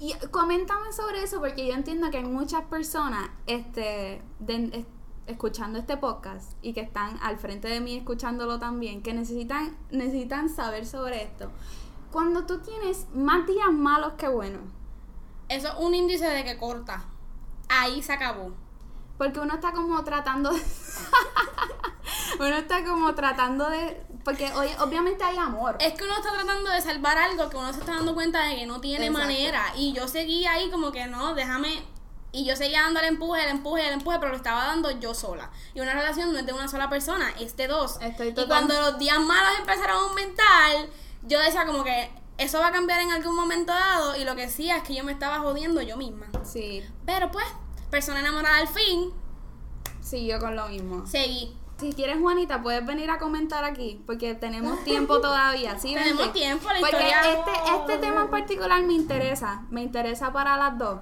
Y 0.00 0.14
coméntame 0.30 0.92
sobre 0.92 1.22
eso 1.22 1.38
porque 1.38 1.66
yo 1.66 1.74
entiendo 1.74 2.10
que 2.10 2.18
hay 2.18 2.24
muchas 2.24 2.62
personas 2.64 3.30
este, 3.46 4.22
escuchando 5.26 5.78
este 5.78 5.96
podcast 5.96 6.52
y 6.62 6.72
que 6.72 6.80
están 6.80 7.18
al 7.22 7.38
frente 7.38 7.68
de 7.68 7.80
mí 7.80 7.96
escuchándolo 7.96 8.58
también, 8.58 9.02
que 9.02 9.14
necesitan, 9.14 9.76
necesitan 9.90 10.48
saber 10.48 10.86
sobre 10.86 11.22
esto. 11.22 11.50
Cuando 12.10 12.44
tú 12.46 12.58
tienes 12.60 13.06
más 13.14 13.46
días 13.46 13.70
malos 13.72 14.14
que 14.14 14.28
buenos, 14.28 14.62
eso 15.48 15.68
es 15.68 15.74
un 15.78 15.94
índice 15.94 16.26
de 16.26 16.44
que 16.44 16.58
corta. 16.58 17.04
Ahí 17.68 18.02
se 18.02 18.12
acabó. 18.12 18.52
porque 19.18 19.40
uno 19.40 19.54
está 19.54 19.72
como 19.72 20.02
tratando 20.04 20.50
de... 20.52 20.62
uno 22.38 22.56
está 22.56 22.84
como 22.84 23.14
tratando 23.14 23.68
de... 23.70 24.04
Porque 24.24 24.52
hoy, 24.52 24.68
obviamente 24.80 25.24
hay 25.24 25.36
amor. 25.36 25.76
Es 25.80 25.94
que 25.94 26.04
uno 26.04 26.16
está 26.16 26.32
tratando 26.32 26.70
de 26.70 26.80
salvar 26.80 27.16
algo 27.16 27.48
que 27.48 27.56
uno 27.56 27.72
se 27.72 27.80
está 27.80 27.94
dando 27.94 28.14
cuenta 28.14 28.44
de 28.44 28.56
que 28.56 28.66
no 28.66 28.80
tiene 28.80 29.06
Exacto. 29.06 29.26
manera. 29.26 29.62
Y 29.76 29.92
yo 29.92 30.08
seguía 30.08 30.52
ahí 30.52 30.70
como 30.70 30.90
que 30.92 31.06
no, 31.06 31.34
déjame. 31.34 31.82
Y 32.32 32.44
yo 32.44 32.56
seguía 32.56 32.82
dando 32.82 33.00
el 33.00 33.06
empuje, 33.06 33.42
el 33.44 33.50
empuje, 33.50 33.86
el 33.86 33.94
empuje, 33.94 34.18
pero 34.18 34.32
lo 34.32 34.36
estaba 34.36 34.66
dando 34.66 34.90
yo 34.90 35.14
sola. 35.14 35.50
Y 35.74 35.80
una 35.80 35.94
relación 35.94 36.32
no 36.32 36.38
es 36.38 36.44
de 36.44 36.52
una 36.52 36.68
sola 36.68 36.90
persona, 36.90 37.30
es 37.40 37.56
de 37.56 37.68
dos. 37.68 37.98
Estoy 38.02 38.34
y 38.36 38.46
cuando 38.46 38.74
los 38.78 38.98
días 38.98 39.18
malos 39.20 39.58
empezaron 39.60 39.96
a 39.96 40.08
aumentar, 40.08 40.86
yo 41.26 41.38
decía 41.40 41.66
como 41.66 41.84
que 41.84 42.10
eso 42.38 42.58
va 42.60 42.68
a 42.68 42.72
cambiar 42.72 43.00
en 43.00 43.12
algún 43.12 43.34
momento 43.34 43.72
dado. 43.72 44.16
Y 44.16 44.24
lo 44.24 44.34
que 44.36 44.48
sí 44.48 44.70
es 44.70 44.82
que 44.82 44.94
yo 44.94 45.04
me 45.04 45.12
estaba 45.12 45.38
jodiendo 45.40 45.80
yo 45.82 45.96
misma. 45.96 46.26
Sí, 46.44 46.82
Pero 47.04 47.30
pues, 47.30 47.46
persona 47.90 48.20
enamorada 48.20 48.58
al 48.58 48.68
fin, 48.68 49.10
siguió 50.00 50.38
con 50.38 50.56
lo 50.56 50.68
mismo. 50.68 51.06
seguí. 51.06 51.56
Si 51.78 51.92
quieres, 51.92 52.16
Juanita, 52.18 52.62
puedes 52.62 52.86
venir 52.86 53.10
a 53.10 53.18
comentar 53.18 53.62
aquí, 53.64 54.02
porque 54.06 54.34
tenemos 54.34 54.82
tiempo 54.84 55.20
todavía. 55.20 55.78
¿sí? 55.78 55.92
Tenemos 55.92 56.22
Vente. 56.24 56.38
tiempo, 56.38 56.68
la 56.72 56.80
Porque 56.80 56.96
historia- 56.96 57.20
este, 57.30 57.50
este 57.76 57.98
tema 57.98 58.22
en 58.22 58.30
particular 58.30 58.82
me 58.82 58.94
interesa, 58.94 59.66
me 59.70 59.82
interesa 59.82 60.32
para 60.32 60.56
las 60.56 60.78
dos. 60.78 61.00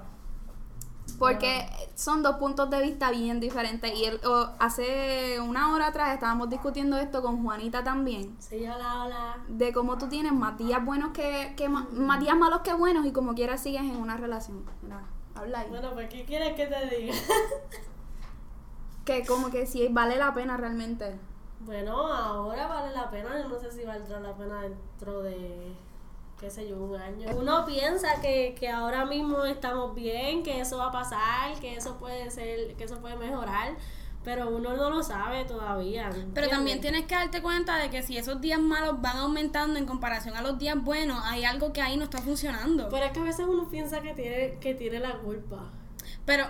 Porque 1.19 1.67
son 1.95 2.23
dos 2.23 2.37
puntos 2.37 2.69
de 2.71 2.83
vista 2.83 3.11
bien 3.11 3.41
diferentes. 3.41 3.95
Y 3.95 4.05
él, 4.05 4.21
o, 4.27 4.49
hace 4.59 5.39
una 5.41 5.73
hora 5.73 5.89
atrás 5.89 6.15
estábamos 6.15 6.51
discutiendo 6.51 6.97
esto 6.99 7.23
con 7.23 7.43
Juanita 7.45 7.83
también. 7.85 8.37
Sí, 8.41 8.67
hola, 8.67 9.05
hola. 9.05 9.37
De 9.49 9.73
cómo 9.73 9.97
tú 9.99 10.09
tienes 10.09 10.33
más 10.33 10.59
días 10.59 10.85
buenos 10.85 11.13
que, 11.13 11.55
que 11.57 11.69
ma- 11.69 11.87
más 11.93 12.21
días 12.21 12.37
malos 12.37 12.61
que 12.61 12.73
buenos 12.75 13.07
y 13.07 13.13
como 13.13 13.35
quieras 13.35 13.63
sigues 13.63 13.83
en 13.83 13.97
una 13.97 14.17
relación. 14.17 14.65
Habla 15.35 15.61
ahí. 15.61 15.69
Bueno, 15.69 15.91
pues, 15.95 16.09
¿qué 16.09 16.25
quieres 16.25 16.55
que 16.55 16.67
te 16.67 16.97
diga? 16.97 17.15
Que 19.05 19.25
como 19.27 19.51
que 19.51 19.67
si 19.67 19.89
vale 19.89 20.17
la 20.17 20.33
pena 20.33 20.57
realmente. 20.57 21.19
Bueno, 21.61 22.07
ahora 22.07 22.67
vale 22.67 22.93
la 22.95 23.11
pena, 23.11 23.41
yo 23.43 23.49
no 23.49 23.59
sé 23.59 23.71
si 23.71 23.85
valdrá 23.85 24.21
la 24.21 24.35
pena 24.35 24.63
dentro 24.63 25.23
de, 25.23 25.75
qué 26.41 26.51
sé 26.51 26.69
yo, 26.69 26.77
un 26.77 27.01
año. 27.01 27.29
Uno 27.37 27.65
piensa 27.65 28.21
que, 28.21 28.55
que 28.59 28.69
ahora 28.69 29.05
mismo 29.05 29.45
estamos 29.45 29.95
bien, 29.95 30.43
que 30.43 30.61
eso 30.61 30.79
va 30.79 30.87
a 30.87 30.93
pasar, 30.93 31.59
que 31.61 31.77
eso 31.77 31.97
puede 31.99 32.31
ser, 32.31 32.75
que 32.77 32.85
eso 32.85 33.01
puede 33.01 33.17
mejorar, 33.17 33.77
pero 34.25 34.49
uno 34.49 34.75
no 34.75 34.91
lo 34.91 35.03
sabe 35.03 35.45
todavía. 35.45 36.11
Pero 36.35 36.49
también 36.49 36.81
tienes 36.81 37.07
que 37.07 37.15
darte 37.15 37.43
cuenta 37.43 37.79
de 37.79 37.91
que 37.91 38.03
si 38.03 38.17
esos 38.17 38.41
días 38.41 38.59
malos 38.59 39.01
van 39.01 39.19
aumentando 39.19 39.79
en 39.79 39.87
comparación 39.87 40.37
a 40.37 40.43
los 40.43 40.59
días 40.59 40.83
buenos, 40.83 41.21
hay 41.25 41.45
algo 41.45 41.73
que 41.73 41.83
ahí 41.83 41.97
no 41.97 42.05
está 42.05 42.19
funcionando. 42.19 42.89
Pero 42.91 43.05
es 43.07 43.13
que 43.13 43.21
a 43.21 43.25
veces 43.25 43.47
uno 43.49 43.69
piensa 43.69 44.01
que 44.01 44.15
tiene, 44.15 44.59
que 44.61 44.75
tiene 44.75 44.99
la 44.99 45.19
culpa. 45.19 45.71
Pero 46.25 46.47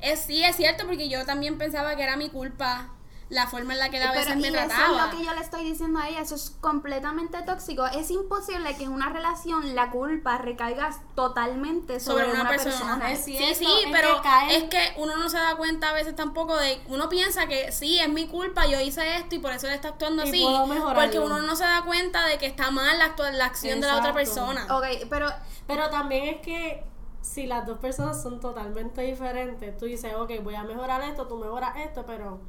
es, 0.00 0.20
sí, 0.20 0.44
es 0.44 0.56
cierto, 0.56 0.86
porque 0.86 1.08
yo 1.08 1.24
también 1.26 1.58
pensaba 1.58 1.96
que 1.96 2.04
era 2.04 2.16
mi 2.16 2.30
culpa 2.30 2.94
la 3.30 3.46
forma 3.46 3.74
en 3.74 3.78
la 3.78 3.90
que 3.90 3.98
él 3.98 4.04
a 4.04 4.12
veces 4.12 4.36
me 4.36 4.48
y 4.48 4.54
eso 4.54 4.66
trataba. 4.66 5.06
es 5.06 5.12
lo 5.12 5.18
que 5.18 5.24
yo 5.24 5.34
le 5.34 5.40
estoy 5.40 5.64
diciendo 5.64 5.98
a 5.98 6.08
ella, 6.08 6.20
eso 6.20 6.34
es 6.34 6.56
completamente 6.60 7.42
tóxico. 7.42 7.84
Es 7.86 8.10
imposible 8.10 8.74
que 8.76 8.84
en 8.84 8.92
una 8.92 9.10
relación 9.10 9.74
la 9.74 9.90
culpa 9.90 10.38
recaiga 10.38 10.90
totalmente 11.14 12.00
sobre, 12.00 12.24
sobre 12.24 12.40
una, 12.40 12.48
persona. 12.48 12.72
persona. 12.72 13.12
Es 13.12 13.24
Sí, 13.24 13.36
cierto, 13.36 13.58
sí, 13.58 13.66
es 13.84 13.92
pero 13.92 14.22
es 14.50 14.64
que 14.64 14.94
uno 14.96 15.16
no 15.16 15.28
se 15.28 15.36
da 15.36 15.56
cuenta 15.56 15.90
a 15.90 15.92
veces 15.92 16.16
tampoco 16.16 16.56
de, 16.56 16.80
uno 16.88 17.08
piensa 17.08 17.46
que 17.46 17.70
sí, 17.70 17.98
es 17.98 18.08
mi 18.08 18.26
culpa, 18.28 18.66
yo 18.66 18.80
hice 18.80 19.16
esto 19.16 19.34
y 19.34 19.38
por 19.38 19.52
eso 19.52 19.66
él 19.66 19.74
está 19.74 19.88
actuando 19.88 20.24
Y 20.24 20.28
así, 20.28 20.46
porque 20.94 21.18
uno 21.18 21.40
no 21.42 21.54
se 21.54 21.64
da 21.64 21.82
cuenta 21.84 22.24
de 22.26 22.38
que 22.38 22.46
está 22.46 22.70
mal 22.70 22.98
la, 22.98 23.14
la 23.32 23.44
acción 23.44 23.80
de 23.80 23.86
la 23.88 23.98
otra 23.98 24.14
persona. 24.14 24.66
Ok, 24.70 25.06
pero 25.10 25.28
Pero 25.66 25.90
también 25.90 26.34
es 26.36 26.40
que 26.40 26.82
si 27.20 27.46
las 27.46 27.66
dos 27.66 27.78
personas 27.78 28.22
son 28.22 28.40
totalmente 28.40 29.02
diferentes, 29.02 29.76
tú 29.76 29.84
dices, 29.84 30.14
ok, 30.14 30.30
voy 30.42 30.54
a 30.54 30.64
mejorar 30.64 31.02
esto, 31.02 31.26
tú 31.26 31.36
mejoras 31.36 31.76
esto, 31.76 32.06
pero 32.06 32.40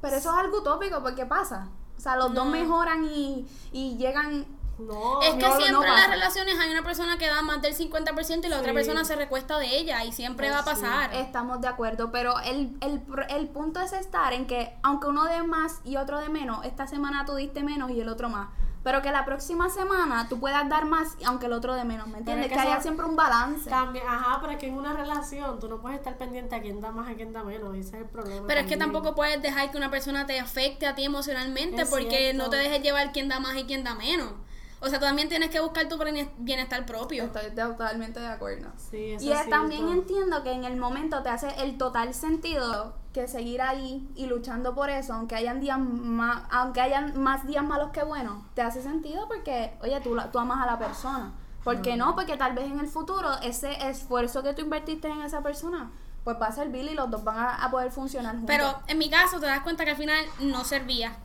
Pero 0.00 0.16
eso 0.16 0.30
es 0.30 0.36
algo 0.44 0.58
utópico, 0.58 1.02
porque 1.02 1.26
pasa. 1.26 1.68
O 1.96 2.00
sea, 2.00 2.16
los 2.16 2.32
dos 2.34 2.46
No. 2.46 2.50
mejoran 2.50 3.04
y, 3.04 3.46
y 3.72 3.96
llegan. 3.98 4.46
no. 4.78 5.20
Es 5.20 5.34
que 5.34 5.42
no, 5.42 5.48
no 5.50 5.56
siempre 5.60 5.88
en 5.90 5.94
las 5.94 6.08
relaciones 6.08 6.58
hay 6.58 6.70
una 6.70 6.82
persona 6.82 7.18
que 7.18 7.26
da 7.26 7.42
más 7.42 7.60
del 7.60 7.76
50% 7.76 8.46
y 8.46 8.48
la 8.48 8.58
otra 8.60 8.72
persona 8.72 9.04
se 9.04 9.14
recuesta 9.14 9.58
de 9.58 9.76
ella 9.76 10.02
y 10.04 10.12
siempre 10.12 10.48
Pues 10.48 10.56
va 10.56 10.60
a 10.72 10.74
sí. 10.74 10.80
pasar. 10.82 11.14
Estamos 11.14 11.60
de 11.60 11.68
acuerdo, 11.68 12.10
pero 12.10 12.38
el, 12.40 12.74
el, 12.80 13.00
pro- 13.00 13.28
el 13.28 13.48
punto 13.48 13.80
es 13.80 13.92
estar 13.92 14.32
en 14.32 14.46
que, 14.46 14.74
aunque 14.82 15.08
uno 15.08 15.24
dé 15.26 15.42
más 15.42 15.80
y 15.84 15.96
otro 15.98 16.18
de 16.18 16.30
menos, 16.30 16.64
esta 16.64 16.86
semana 16.86 17.26
tú 17.26 17.34
diste 17.34 17.62
menos 17.62 17.90
y 17.90 18.00
el 18.00 18.08
otro 18.08 18.30
más. 18.30 18.48
Pero 18.82 19.02
que 19.02 19.10
la 19.10 19.26
próxima 19.26 19.68
semana 19.68 20.26
tú 20.28 20.40
puedas 20.40 20.66
dar 20.70 20.86
más, 20.86 21.08
aunque 21.26 21.46
el 21.46 21.52
otro 21.52 21.74
de 21.74 21.84
menos, 21.84 22.06
¿me 22.08 22.18
entiendes? 22.18 22.46
es 22.46 22.52
Que, 22.52 22.54
que 22.54 22.60
haya 22.60 22.80
siempre 22.80 23.04
un 23.04 23.14
balance. 23.14 23.68
También, 23.68 24.06
ajá, 24.08 24.38
pero 24.40 24.52
es 24.52 24.58
que 24.58 24.68
en 24.68 24.74
una 24.74 24.94
relación 24.94 25.58
tú 25.60 25.68
no 25.68 25.80
puedes 25.82 25.98
estar 25.98 26.16
pendiente 26.16 26.56
a 26.56 26.62
quién 26.62 26.80
da 26.80 26.90
más, 26.90 27.10
a 27.10 27.14
quién 27.14 27.32
da 27.34 27.44
menos, 27.44 27.74
ese 27.76 27.88
es 27.96 28.02
el 28.02 28.08
problema. 28.08 28.46
Pero 28.46 28.60
es 28.60 28.66
que 28.66 28.76
también. 28.78 28.92
tampoco 28.92 29.14
puedes 29.14 29.42
dejar 29.42 29.70
que 29.70 29.76
una 29.76 29.90
persona 29.90 30.24
te 30.26 30.40
afecte 30.40 30.86
a 30.86 30.94
ti 30.94 31.04
emocionalmente 31.04 31.82
Es 31.82 31.90
porque 31.90 32.08
cierto. 32.32 32.42
no 32.42 32.48
te 32.48 32.56
dejes 32.56 32.82
llevar 32.82 33.12
quién 33.12 33.28
da 33.28 33.38
más 33.38 33.54
y 33.56 33.64
quién 33.64 33.84
da 33.84 33.94
menos. 33.94 34.32
O 34.80 34.88
sea, 34.88 34.98
tú 34.98 35.04
también 35.04 35.28
tienes 35.28 35.50
que 35.50 35.60
buscar 35.60 35.86
tu 35.88 35.98
bienestar 36.38 36.86
propio. 36.86 37.24
Estoy 37.24 37.50
totalmente 37.54 38.18
de 38.18 38.28
acuerdo. 38.28 38.72
Sí, 38.78 39.12
eso 39.12 39.26
Y 39.26 39.32
es 39.32 39.48
también 39.50 39.90
entiendo 39.90 40.42
que 40.42 40.52
en 40.52 40.64
el 40.64 40.76
momento 40.78 41.22
te 41.22 41.28
hace 41.28 41.48
el 41.62 41.76
total 41.76 42.14
sentido 42.14 42.94
que 43.12 43.26
seguir 43.26 43.60
ahí 43.60 44.08
y 44.14 44.26
luchando 44.26 44.74
por 44.74 44.88
eso, 44.88 45.12
aunque 45.14 45.34
hayan 45.34 45.60
días 45.60 45.78
más, 45.80 46.42
aunque 46.50 46.80
hayan 46.80 47.20
más 47.20 47.44
días 47.46 47.64
malos 47.64 47.90
que 47.90 48.04
buenos, 48.04 48.42
te 48.54 48.62
hace 48.62 48.82
sentido 48.82 49.26
porque, 49.26 49.76
oye, 49.82 50.00
tú, 50.00 50.14
la- 50.14 50.30
tú 50.30 50.38
amas 50.38 50.62
a 50.62 50.66
la 50.70 50.78
persona. 50.78 51.32
¿Por 51.64 51.82
qué 51.82 51.96
no? 51.96 52.14
Porque 52.14 52.36
tal 52.36 52.54
vez 52.54 52.66
en 52.70 52.78
el 52.80 52.86
futuro 52.86 53.28
ese 53.42 53.88
esfuerzo 53.88 54.42
que 54.42 54.54
tú 54.54 54.62
invertiste 54.62 55.08
en 55.08 55.22
esa 55.22 55.42
persona, 55.42 55.90
pues 56.24 56.36
va 56.40 56.46
a 56.46 56.52
servir 56.52 56.84
y 56.90 56.94
los 56.94 57.10
dos 57.10 57.22
van 57.24 57.36
a, 57.38 57.56
a 57.64 57.70
poder 57.70 57.90
funcionar 57.90 58.32
juntos. 58.36 58.46
Pero 58.56 58.80
en 58.86 58.96
mi 58.98 59.10
caso 59.10 59.40
te 59.40 59.46
das 59.46 59.60
cuenta 59.60 59.84
que 59.84 59.90
al 59.90 59.96
final 59.96 60.24
no 60.40 60.64
servía. 60.64 61.16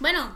Bueno, 0.00 0.30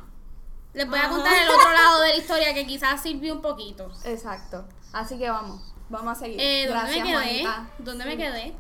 les 0.75 0.89
voy 0.91 0.99
a 0.99 1.09
contar 1.09 1.33
el 1.41 1.49
otro 1.49 1.73
lado 1.73 2.01
de 2.03 2.09
la 2.11 2.17
historia 2.17 2.53
que 2.53 2.67
quizás 2.67 3.01
sirvió 3.01 3.33
un 3.35 3.41
poquito. 3.43 3.91
Exacto. 4.05 4.65
Así 4.93 5.17
que 5.19 5.31
vamos, 5.31 5.73
vamos 5.89 6.17
a 6.19 6.21
seguir. 6.21 6.39
Eh, 6.41 6.67
¿Dónde 6.67 6.81
Gracias, 6.81 6.99
me 6.99 7.11
quedé? 7.13 7.43
Juanita. 7.45 7.71
¿Dónde 7.79 8.05
me 8.05 8.17
quedé? 8.17 8.57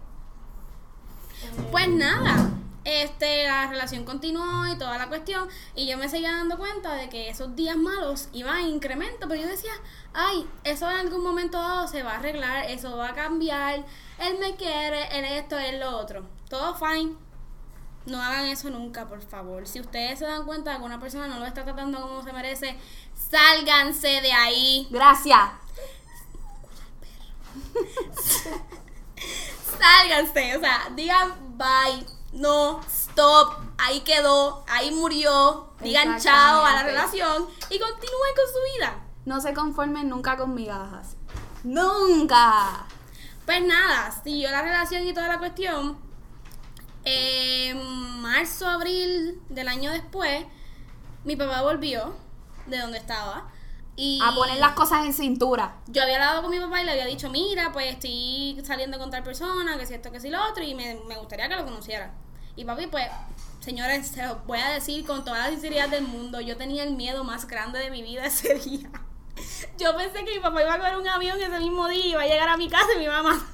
Pues 1.70 1.88
nada, 1.88 2.50
este, 2.86 3.44
la 3.44 3.66
relación 3.66 4.04
continuó 4.04 4.66
y 4.68 4.78
toda 4.78 4.96
la 4.96 5.08
cuestión, 5.08 5.48
y 5.74 5.88
yo 5.88 5.98
me 5.98 6.08
seguía 6.08 6.30
dando 6.32 6.56
cuenta 6.56 6.94
de 6.94 7.08
que 7.08 7.28
esos 7.28 7.56
días 7.56 7.76
malos 7.76 8.28
iban 8.32 8.58
en 8.58 8.66
incremento, 8.68 9.26
pero 9.28 9.42
yo 9.42 9.48
decía, 9.48 9.72
ay, 10.14 10.46
eso 10.62 10.88
en 10.88 10.98
algún 10.98 11.24
momento 11.24 11.58
dado 11.58 11.88
se 11.88 12.04
va 12.04 12.12
a 12.12 12.18
arreglar, 12.18 12.70
eso 12.70 12.96
va 12.96 13.08
a 13.08 13.14
cambiar, 13.14 13.84
él 14.20 14.38
me 14.38 14.54
quiere, 14.54 15.08
él 15.18 15.24
esto, 15.24 15.58
él 15.58 15.80
lo 15.80 15.98
otro, 15.98 16.24
todo 16.48 16.74
fine. 16.76 17.16
No 18.06 18.22
hagan 18.22 18.44
eso 18.44 18.70
nunca, 18.70 19.08
por 19.08 19.20
favor. 19.20 19.66
Si 19.66 19.80
ustedes 19.80 20.20
se 20.20 20.26
dan 20.26 20.44
cuenta 20.46 20.70
de 20.70 20.78
que 20.78 20.84
una 20.84 21.00
persona 21.00 21.26
no 21.26 21.40
lo 21.40 21.44
está 21.44 21.64
tratando 21.64 22.00
como 22.00 22.22
se 22.22 22.32
merece, 22.32 22.78
sálganse 23.14 24.20
de 24.20 24.32
ahí. 24.32 24.86
Gracias. 24.90 25.40
Sálganse, 29.78 30.56
o 30.56 30.60
sea, 30.60 30.88
digan 30.94 31.34
bye, 31.56 32.06
no, 32.32 32.80
stop, 32.86 33.54
ahí 33.78 34.00
quedó, 34.00 34.64
ahí 34.68 34.90
murió, 34.90 35.72
digan 35.80 36.20
chao 36.20 36.64
a 36.64 36.72
la 36.72 36.82
relación 36.82 37.46
y 37.70 37.78
continúen 37.78 38.34
con 38.34 38.46
su 38.52 38.78
vida. 38.78 38.96
No 39.24 39.40
se 39.40 39.54
conformen 39.54 40.08
nunca 40.08 40.36
con 40.36 40.54
migajas. 40.54 41.16
Nunca. 41.64 42.86
Pues 43.44 43.62
nada, 43.62 44.10
siguió 44.22 44.50
la 44.50 44.62
relación 44.62 45.06
y 45.06 45.12
toda 45.12 45.28
la 45.28 45.38
cuestión. 45.38 45.98
En 47.04 48.20
marzo, 48.20 48.68
abril 48.68 49.40
del 49.48 49.68
año 49.68 49.90
después, 49.92 50.44
mi 51.24 51.36
papá 51.36 51.62
volvió 51.62 52.14
de 52.66 52.78
donde 52.78 52.98
estaba. 52.98 53.48
Y 53.98 54.20
A 54.22 54.34
poner 54.34 54.58
las 54.58 54.72
cosas 54.72 55.06
en 55.06 55.14
cintura. 55.14 55.76
yo 55.86 56.02
había 56.02 56.16
hablado 56.16 56.42
con 56.42 56.50
mi 56.50 56.60
papá 56.60 56.82
y 56.82 56.84
le 56.84 56.90
había 56.92 57.06
dicho, 57.06 57.30
mira, 57.30 57.72
pues 57.72 57.92
estoy 57.94 58.60
saliendo 58.64 58.98
con 58.98 59.10
tal 59.10 59.22
persona, 59.22 59.78
que 59.78 59.86
si 59.86 59.94
esto, 59.94 60.12
que 60.12 60.20
si 60.20 60.28
lo 60.28 60.38
otro, 60.50 60.62
y 60.62 60.74
me, 60.74 60.98
me 61.08 61.16
gustaría 61.16 61.48
que 61.48 61.56
lo 61.56 61.64
conociera. 61.64 62.12
Y 62.56 62.64
papi, 62.66 62.88
pues, 62.88 63.06
señores, 63.60 64.06
se 64.08 64.22
lo 64.26 64.36
voy 64.46 64.58
a 64.58 64.68
decir 64.70 65.06
con 65.06 65.24
toda 65.24 65.38
la 65.38 65.48
sinceridad 65.50 65.88
del 65.88 66.04
mundo, 66.06 66.40
yo 66.42 66.56
tenía 66.58 66.82
el 66.82 66.94
miedo 66.94 67.24
más 67.24 67.46
grande 67.46 67.78
de 67.78 67.90
mi 67.90 68.02
vida 68.02 68.24
ese 68.26 68.54
día. 68.54 68.90
Yo 69.78 69.96
pensé 69.96 70.24
que 70.24 70.34
mi 70.34 70.40
papá 70.40 70.62
iba 70.62 70.74
a 70.74 70.78
coger 70.78 70.96
un 70.98 71.08
avión 71.08 71.40
ese 71.40 71.58
mismo 71.58 71.88
día 71.88 72.04
y 72.06 72.10
iba 72.10 72.22
a 72.22 72.26
llegar 72.26 72.48
a 72.48 72.56
mi 72.56 72.68
casa 72.68 72.88
y 73.00 73.06
a 73.06 73.22
matar. 73.22 73.46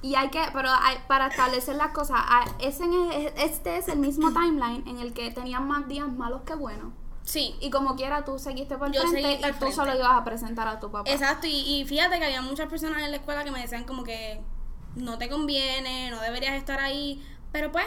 Y 0.00 0.14
hay 0.14 0.28
que, 0.30 0.40
pero 0.52 0.68
hay- 0.70 0.98
para 1.08 1.26
establecer 1.28 1.76
las 1.76 1.92
cosas, 1.92 2.20
ese 2.60 2.84
este 3.36 3.78
es 3.78 3.88
el 3.88 3.98
mismo 3.98 4.28
timeline 4.32 4.86
en 4.86 4.98
el 5.00 5.12
que 5.12 5.30
tenían 5.30 5.66
más 5.66 5.88
días 5.88 6.08
malos 6.12 6.42
que 6.42 6.54
buenos. 6.54 6.92
Sí, 7.28 7.54
Y 7.60 7.68
como 7.68 7.94
quiera, 7.94 8.24
tú 8.24 8.38
seguiste 8.38 8.78
por 8.78 8.90
Yo 8.90 9.02
frente 9.02 9.20
seguí 9.20 9.44
y 9.46 9.52
tú 9.60 9.70
solo 9.70 9.94
ibas 9.94 10.12
a 10.12 10.24
presentar 10.24 10.66
a 10.66 10.80
tu 10.80 10.90
papá. 10.90 11.10
exacto. 11.10 11.46
Y, 11.46 11.80
y 11.80 11.84
fíjate 11.84 12.18
que 12.18 12.24
había 12.24 12.40
muchas 12.40 12.68
personas 12.68 13.02
en 13.02 13.10
la 13.10 13.18
escuela 13.18 13.44
que 13.44 13.50
me 13.50 13.60
decían 13.60 13.84
como 13.84 14.02
que 14.02 14.40
no 14.96 15.18
te 15.18 15.28
conviene, 15.28 16.10
no 16.10 16.22
deberías 16.22 16.54
estar 16.54 16.80
ahí. 16.80 17.22
Pero 17.52 17.70
pues, 17.70 17.84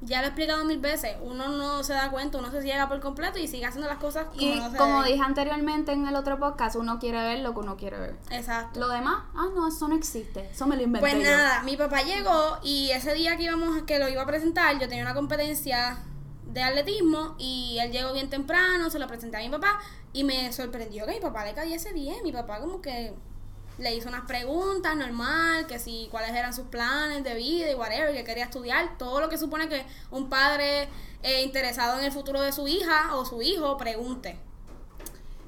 ya 0.00 0.20
lo 0.20 0.24
he 0.24 0.28
explicado 0.28 0.64
mil 0.64 0.78
veces. 0.78 1.16
Uno 1.20 1.48
no 1.48 1.84
se 1.84 1.92
da 1.92 2.10
cuenta, 2.10 2.38
uno 2.38 2.50
se 2.50 2.62
ciega 2.62 2.88
por 2.88 3.00
completo 3.00 3.38
y 3.38 3.48
sigue 3.48 3.66
haciendo 3.66 3.86
las 3.86 3.98
cosas 3.98 4.28
como 4.28 4.40
Y 4.40 4.56
no 4.56 4.70
se 4.70 4.76
como 4.78 5.02
dije 5.02 5.20
anteriormente 5.22 5.92
en 5.92 6.06
el 6.08 6.16
otro 6.16 6.38
podcast, 6.38 6.76
uno 6.76 6.98
quiere 6.98 7.20
ver 7.22 7.40
lo 7.40 7.52
que 7.52 7.60
uno 7.60 7.76
quiere 7.76 7.98
ver. 7.98 8.16
Exacto. 8.30 8.80
Lo 8.80 8.88
demás, 8.88 9.24
ah, 9.34 9.48
no, 9.54 9.68
eso 9.68 9.88
no 9.88 9.94
existe. 9.94 10.48
Eso 10.50 10.66
me 10.66 10.76
lo 10.76 10.82
inventé. 10.84 11.06
Pues 11.06 11.22
yo. 11.22 11.30
nada, 11.30 11.62
mi 11.64 11.76
papá 11.76 12.00
llegó 12.00 12.58
y 12.62 12.90
ese 12.92 13.12
día 13.12 13.36
que 13.36 13.42
íbamos, 13.42 13.82
que 13.82 13.98
lo 13.98 14.08
iba 14.08 14.22
a 14.22 14.26
presentar, 14.26 14.78
yo 14.78 14.88
tenía 14.88 15.04
una 15.04 15.14
competencia 15.14 15.98
de 16.52 16.62
atletismo 16.62 17.34
y 17.38 17.78
él 17.80 17.90
llegó 17.92 18.12
bien 18.12 18.28
temprano, 18.28 18.90
se 18.90 18.98
lo 18.98 19.06
presenté 19.06 19.36
a 19.36 19.40
mi 19.40 19.48
papá 19.48 19.80
y 20.12 20.24
me 20.24 20.52
sorprendió 20.52 21.06
que 21.06 21.12
mi 21.12 21.20
papá 21.20 21.44
le 21.44 21.54
cayese 21.54 21.92
bien. 21.92 22.16
Mi 22.24 22.32
papá 22.32 22.60
como 22.60 22.80
que 22.80 23.14
le 23.78 23.94
hizo 23.94 24.08
unas 24.08 24.22
preguntas 24.26 24.94
normal, 24.96 25.66
que 25.66 25.78
si 25.78 26.08
cuáles 26.10 26.30
eran 26.32 26.52
sus 26.52 26.66
planes 26.66 27.24
de 27.24 27.34
vida 27.34 27.70
y 27.70 27.74
whatever, 27.74 28.12
que 28.14 28.24
quería 28.24 28.44
estudiar, 28.44 28.98
todo 28.98 29.20
lo 29.20 29.28
que 29.28 29.38
supone 29.38 29.68
que 29.68 29.86
un 30.10 30.28
padre 30.28 30.88
eh, 31.22 31.42
interesado 31.42 31.98
en 31.98 32.04
el 32.04 32.12
futuro 32.12 32.40
de 32.40 32.52
su 32.52 32.68
hija 32.68 33.14
o 33.14 33.24
su 33.24 33.40
hijo 33.40 33.76
pregunte. 33.76 34.38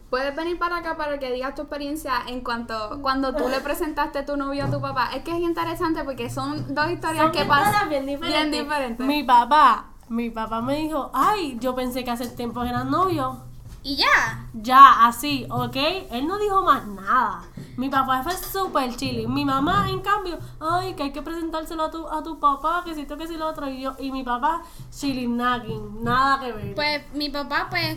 Puedes 0.09 0.37
venir 0.37 0.59
para 0.59 0.77
acá 0.77 0.97
para 0.99 1.19
que 1.19 1.33
digas 1.33 1.55
tu 1.55 1.63
experiencia 1.63 2.13
en 2.27 2.43
cuanto 2.43 3.01
cuando 3.01 3.35
tú 3.35 3.49
le 3.49 3.61
presentaste 3.61 4.23
tu 4.25 4.37
novio 4.37 4.67
a 4.67 4.71
tu 4.71 4.79
papá. 4.79 5.11
Es 5.15 5.23
que 5.25 5.31
es 5.31 5.39
interesante 5.39 6.05
porque 6.05 6.29
son 6.29 6.75
dos 6.75 6.91
historias 6.91 7.23
Son 7.25 7.33
que 7.33 7.41
historias 7.41 7.71
pasan 7.73 7.89
bien 7.89 8.05
diferentes. 8.07 8.63
diferentes. 8.63 9.07
Mi 9.07 9.25
papá, 9.25 9.92
mi 10.09 10.31
papá 10.31 10.61
me 10.61 10.77
dijo, 10.77 11.11
ay, 11.15 11.57
yo 11.61 11.75
pensé 11.75 12.05
que 12.05 12.11
hace 12.11 12.29
tiempo 12.29 12.63
eran 12.63 12.91
novios. 12.91 13.37
Y 13.85 13.97
ya. 13.97 14.47
Ya, 14.53 15.07
así, 15.07 15.47
¿ok? 15.51 15.77
Él 16.11 16.29
no 16.29 16.39
dijo 16.39 16.63
más 16.63 16.87
nada. 16.87 17.43
Mi 17.77 17.89
papá 17.89 18.23
fue 18.23 18.33
súper 18.37 18.95
chilling. 18.95 19.33
Mi 19.33 19.45
mamá, 19.45 19.91
en 19.91 20.01
cambio, 20.01 20.39
ay, 20.61 20.95
que 20.95 21.05
hay 21.05 21.13
que 21.13 21.23
presentárselo 21.23 21.85
a 21.85 21.91
tu, 21.91 22.07
a 22.07 22.23
tu 22.23 22.39
papá, 22.39 22.83
que 22.85 22.95
si 22.95 23.01
esto, 23.01 23.17
que 23.17 23.27
si 23.27 23.37
lo 23.37 23.49
otro. 23.49 23.69
Y, 23.69 23.81
yo, 23.81 23.95
y 23.99 24.13
mi 24.13 24.23
papá, 24.23 24.63
chilling, 24.91 25.37
nagging, 25.37 26.05
nada 26.05 26.39
que 26.41 26.53
ver. 26.53 26.75
Pues 26.77 27.03
mi 27.15 27.29
papá, 27.31 27.67
pues, 27.71 27.97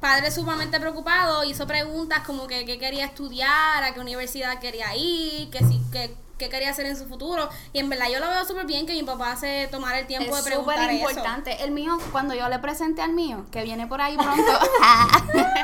padre 0.00 0.30
sumamente 0.30 0.78
preocupado, 0.78 1.44
hizo 1.44 1.66
preguntas 1.66 2.26
como 2.26 2.46
que 2.46 2.66
qué 2.66 2.78
quería 2.78 3.06
estudiar, 3.06 3.82
a 3.82 3.94
qué 3.94 4.00
universidad 4.00 4.60
quería 4.60 4.94
ir, 4.94 5.48
que 5.50 5.64
si, 5.64 5.80
que 5.90 6.14
qué 6.38 6.48
quería 6.48 6.70
hacer 6.70 6.86
en 6.86 6.96
su 6.96 7.06
futuro. 7.06 7.48
Y 7.72 7.80
en 7.80 7.88
verdad 7.88 8.06
yo 8.10 8.20
lo 8.20 8.28
veo 8.28 8.44
súper 8.44 8.66
bien 8.66 8.86
que 8.86 8.92
mi 8.94 9.02
papá 9.02 9.36
se 9.36 9.68
tomara 9.70 9.98
el 9.98 10.06
tiempo 10.06 10.36
Es 10.36 10.44
de 10.44 10.50
preguntar 10.50 10.76
súper 10.76 10.90
eso. 10.90 11.10
importante. 11.10 11.62
El 11.64 11.72
mío, 11.72 11.98
cuando 12.12 12.34
yo 12.34 12.48
le 12.48 12.58
presenté 12.60 13.02
al 13.02 13.12
mío, 13.12 13.44
que 13.50 13.62
viene 13.62 13.86
por 13.86 14.00
ahí 14.00 14.16
pronto, 14.16 14.42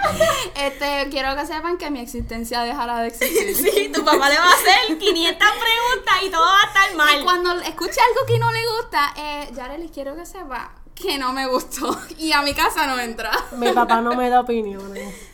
este, 0.56 1.08
quiero 1.10 1.34
que 1.36 1.46
sepan 1.46 1.78
que 1.78 1.90
mi 1.90 2.00
existencia 2.00 2.60
dejará 2.62 2.98
de 3.00 3.08
existir. 3.08 3.54
Sí, 3.64 3.88
tu 3.92 4.04
papá 4.04 4.28
le 4.28 4.36
va 4.36 4.44
a 4.50 4.54
hacer 4.54 4.98
500 4.98 5.38
preguntas 5.38 6.14
y 6.22 6.30
todo 6.30 6.42
va 6.42 6.60
a 6.60 6.66
estar 6.66 6.96
mal. 6.96 7.20
Y 7.20 7.24
cuando 7.24 7.52
escuche 7.60 8.00
algo 8.00 8.26
que 8.26 8.38
no 8.38 8.50
le 8.52 8.60
gusta, 8.76 9.14
eh, 9.16 9.48
Yareli, 9.54 9.88
quiero 9.88 10.16
que 10.16 10.26
sepa 10.26 10.72
que 10.94 11.18
no 11.18 11.32
me 11.32 11.46
gustó. 11.46 11.98
Y 12.18 12.32
a 12.32 12.42
mi 12.42 12.52
casa 12.54 12.86
no 12.86 12.98
entra. 12.98 13.30
Mi 13.56 13.70
papá 13.72 14.00
no 14.00 14.14
me 14.14 14.28
da 14.28 14.40
opiniones. 14.40 15.33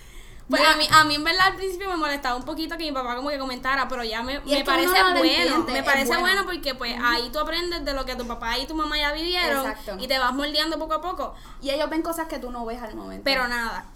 Pues 0.51 0.63
a 0.67 0.77
mí, 0.77 0.89
a 0.91 1.05
mí 1.05 1.15
en 1.15 1.23
verdad 1.23 1.47
al 1.47 1.55
principio 1.55 1.89
me 1.89 1.97
molestaba 1.97 2.35
un 2.35 2.43
poquito 2.43 2.77
que 2.77 2.83
mi 2.83 2.93
papá 2.93 3.15
como 3.15 3.31
que 3.31 3.39
comentara, 3.39 3.87
pero 3.87 4.03
ya 4.03 4.21
me, 4.23 4.41
me 4.41 4.65
parece 4.65 5.01
no 5.03 5.19
bueno. 5.19 5.65
me 5.65 5.83
parece 5.85 6.09
bueno. 6.09 6.21
bueno. 6.21 6.45
porque 6.45 6.75
pues 6.75 6.97
ahí 7.01 7.31
tú 7.33 7.39
aprendes 7.39 7.85
de 7.85 7.95
lo 7.95 8.05
que 8.05 8.17
tu 8.17 8.27
papá 8.27 8.59
y 8.59 8.67
tu 8.67 8.75
mamá 8.75 8.99
ya 8.99 9.13
vivieron 9.13 9.65
Exacto. 9.65 9.97
y 10.01 10.09
te 10.09 10.19
vas 10.19 10.35
moldeando 10.35 10.77
poco 10.79 10.95
a 10.95 11.01
poco. 11.01 11.35
Y 11.63 11.71
ellos 11.71 11.89
ven 11.89 12.03
cosas 12.03 12.27
que 12.27 12.41
tú 12.41 12.51
no 12.51 12.67
ves 12.67 12.83
al 12.83 12.97
momento. 12.97 13.23
Pero 13.25 13.47
nada. 13.47 13.87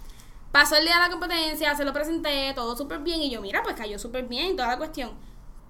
Pasó 0.53 0.77
el 0.77 0.85
día 0.85 0.93
de 0.93 1.01
la 1.01 1.09
competencia, 1.09 1.75
se 1.75 1.83
lo 1.83 1.91
presenté, 1.91 2.53
todo 2.53 2.77
súper 2.77 2.99
bien. 2.99 3.21
Y 3.21 3.29
yo, 3.29 3.41
mira, 3.41 3.61
pues 3.61 3.75
cayó 3.75 3.99
súper 3.99 4.23
bien, 4.25 4.55
toda 4.55 4.69
la 4.69 4.77
cuestión. 4.77 5.11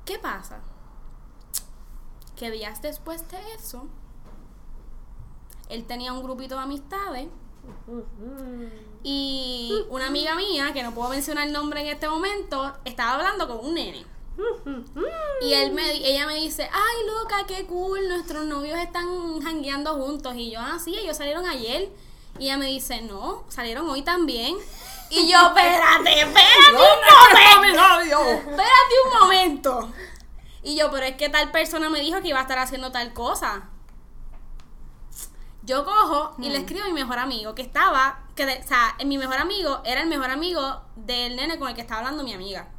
¿Qué 0.06 0.20
pasa? 0.20 0.60
Que 2.36 2.52
días 2.52 2.84
después 2.84 3.28
de 3.32 3.38
eso, 3.56 3.88
él 5.70 5.86
tenía 5.86 6.14
un 6.14 6.22
grupito 6.22 6.56
de 6.56 6.62
amistades. 6.62 7.28
Y 9.04 9.72
una 9.90 10.08
amiga 10.08 10.36
mía, 10.36 10.72
que 10.74 10.84
no 10.84 10.94
puedo 10.94 11.10
mencionar 11.10 11.48
el 11.48 11.54
nombre 11.54 11.82
en 11.82 11.88
este 11.88 12.10
momento, 12.10 12.74
estaba 12.86 13.16
hablando 13.16 13.48
con 13.48 13.66
un 13.66 13.76
nene. 13.76 14.06
Y 15.42 15.54
él 15.54 15.72
me, 15.72 15.92
ella 15.92 16.28
me 16.28 16.36
dice, 16.36 16.64
ay 16.64 17.08
loca, 17.08 17.46
qué 17.48 17.66
cool, 17.66 18.08
nuestros 18.08 18.46
novios 18.46 18.78
están 18.80 19.42
jangueando 19.42 19.94
juntos. 19.94 20.34
Y 20.36 20.52
yo, 20.52 20.60
ah, 20.60 20.78
sí, 20.84 20.96
ellos 20.98 21.18
salieron 21.18 21.48
ayer. 21.48 21.90
Y 22.40 22.46
ella 22.46 22.58
me 22.58 22.66
dice, 22.66 23.02
no, 23.02 23.46
salieron 23.48 23.90
hoy 23.90 24.02
también. 24.02 24.56
Y 25.10 25.32
yo, 25.32 25.38
espérate, 25.48 26.20
espérate 26.20 26.72
un 26.72 27.70
momento. 27.72 28.22
Espérate 28.22 28.96
un 29.06 29.20
momento. 29.20 29.94
Y 30.64 30.76
yo, 30.76 30.90
pero 30.90 31.06
es 31.06 31.16
que 31.16 31.30
tal 31.30 31.52
persona 31.52 31.90
me 31.90 32.02
dijo 32.02 32.22
que 32.22 32.30
iba 32.30 32.40
a 32.40 32.44
estar 32.44 32.58
haciendo 32.58 32.92
tal 32.92 33.14
cosa. 33.14 33.70
Yo 35.66 35.84
cojo 35.84 36.36
y 36.40 36.50
le 36.50 36.58
escribo 36.60 36.84
a 36.84 36.88
mi 36.88 36.94
mejor 36.94 37.18
amigo, 37.20 37.56
que 37.56 37.62
estaba, 37.64 38.20
que 38.36 38.46
de- 38.46 38.60
o 38.64 38.68
sea, 38.68 38.96
mi 39.06 39.18
mejor 39.18 39.38
amigo 39.38 39.82
era 39.84 40.02
el 40.02 40.08
mejor 40.08 40.30
amigo 40.30 40.82
del 40.96 41.36
nene 41.36 41.58
con 41.58 41.68
el 41.70 41.76
que 41.76 41.82
estaba 41.82 42.00
hablando 42.00 42.24
mi 42.24 42.34
amiga. 42.34 42.70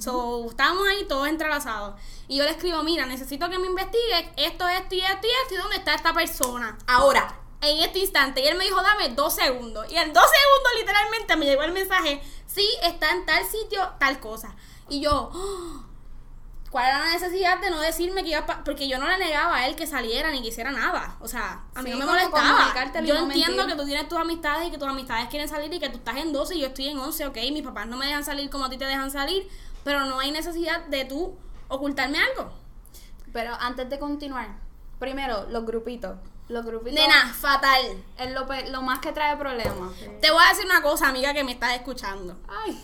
So, 0.00 0.46
estábamos 0.48 0.86
ahí 0.88 1.04
todos 1.06 1.28
entrelazados. 1.28 1.94
Y 2.26 2.38
yo 2.38 2.44
le 2.44 2.50
escribo, 2.50 2.82
mira, 2.82 3.04
necesito 3.06 3.50
que 3.50 3.58
me 3.58 3.66
investigues 3.66 4.26
esto, 4.36 4.66
esto 4.68 4.94
y 4.94 5.00
esto 5.00 5.26
y 5.26 5.30
esto, 5.42 5.54
y 5.54 5.56
dónde 5.58 5.76
está 5.76 5.94
esta 5.94 6.14
persona. 6.14 6.78
Ahora, 6.86 7.38
en 7.60 7.78
este 7.82 7.98
instante. 7.98 8.42
Y 8.42 8.46
él 8.46 8.56
me 8.56 8.64
dijo, 8.64 8.80
dame 8.82 9.10
dos 9.10 9.34
segundos. 9.34 9.86
Y 9.90 9.96
en 9.96 10.12
dos 10.12 10.24
segundos, 10.24 10.72
literalmente, 10.78 11.36
me 11.36 11.44
llegó 11.46 11.62
el 11.64 11.72
mensaje, 11.72 12.22
sí, 12.46 12.66
está 12.82 13.10
en 13.10 13.26
tal 13.26 13.44
sitio, 13.44 13.86
tal 13.98 14.20
cosa. 14.20 14.54
Y 14.88 15.00
yo, 15.02 15.30
"Oh, 15.34 15.83
¿cuál 16.74 16.86
era 16.88 16.98
la 17.06 17.12
necesidad 17.12 17.60
de 17.60 17.70
no 17.70 17.78
decirme 17.80 18.24
que 18.24 18.30
iba 18.30 18.40
a 18.40 18.46
pa-?" 18.46 18.64
Porque 18.64 18.88
yo 18.88 18.98
no 18.98 19.06
le 19.08 19.16
negaba 19.16 19.58
a 19.58 19.66
él 19.68 19.76
que 19.76 19.86
saliera 19.86 20.32
ni 20.32 20.42
que 20.42 20.48
hiciera 20.48 20.72
nada. 20.72 21.16
O 21.20 21.28
sea, 21.28 21.62
a 21.72 21.82
mí 21.82 21.92
Sí, 21.92 21.98
no 21.98 22.04
me 22.04 22.12
molestaba. 22.12 22.74
Yo 23.04 23.14
no 23.14 23.20
entiendo 23.26 23.56
mentir. 23.58 23.66
que 23.76 23.80
tú 23.80 23.86
tienes 23.86 24.08
tus 24.08 24.18
amistades 24.18 24.66
y 24.66 24.70
que 24.72 24.78
tus 24.78 24.88
amistades 24.88 25.28
quieren 25.28 25.48
salir 25.48 25.72
y 25.72 25.78
que 25.78 25.88
tú 25.88 25.98
estás 25.98 26.16
en 26.16 26.32
12 26.32 26.56
y 26.56 26.60
yo 26.62 26.66
estoy 26.66 26.88
en 26.88 26.98
11, 26.98 27.26
ok. 27.28 27.36
Mis 27.52 27.62
papás 27.62 27.86
no 27.86 27.96
me 27.96 28.06
dejan 28.06 28.24
salir 28.24 28.50
como 28.50 28.64
a 28.64 28.70
ti 28.70 28.76
te 28.76 28.86
dejan 28.86 29.10
salir, 29.12 29.48
pero 29.84 30.04
no 30.06 30.18
hay 30.18 30.32
necesidad 30.32 30.84
de 30.86 31.04
tú 31.04 31.38
ocultarme 31.68 32.18
algo. 32.18 32.52
Pero 33.32 33.54
antes 33.60 33.88
de 33.88 33.98
continuar, 34.00 34.48
primero, 34.98 35.46
los 35.50 35.64
grupitos. 35.64 36.16
Los 36.48 36.66
grupitos. 36.66 36.94
Nena, 36.94 37.32
fatal. 37.32 37.80
Es 38.18 38.30
lo, 38.32 38.46
lo 38.70 38.82
más 38.82 38.98
que 38.98 39.12
trae 39.12 39.36
problemas. 39.36 39.92
Te 40.20 40.30
voy 40.30 40.42
a 40.44 40.48
decir 40.50 40.66
una 40.66 40.82
cosa, 40.82 41.08
amiga, 41.08 41.32
que 41.32 41.42
me 41.44 41.52
estás 41.52 41.72
escuchando. 41.74 42.36
Ay. 42.48 42.78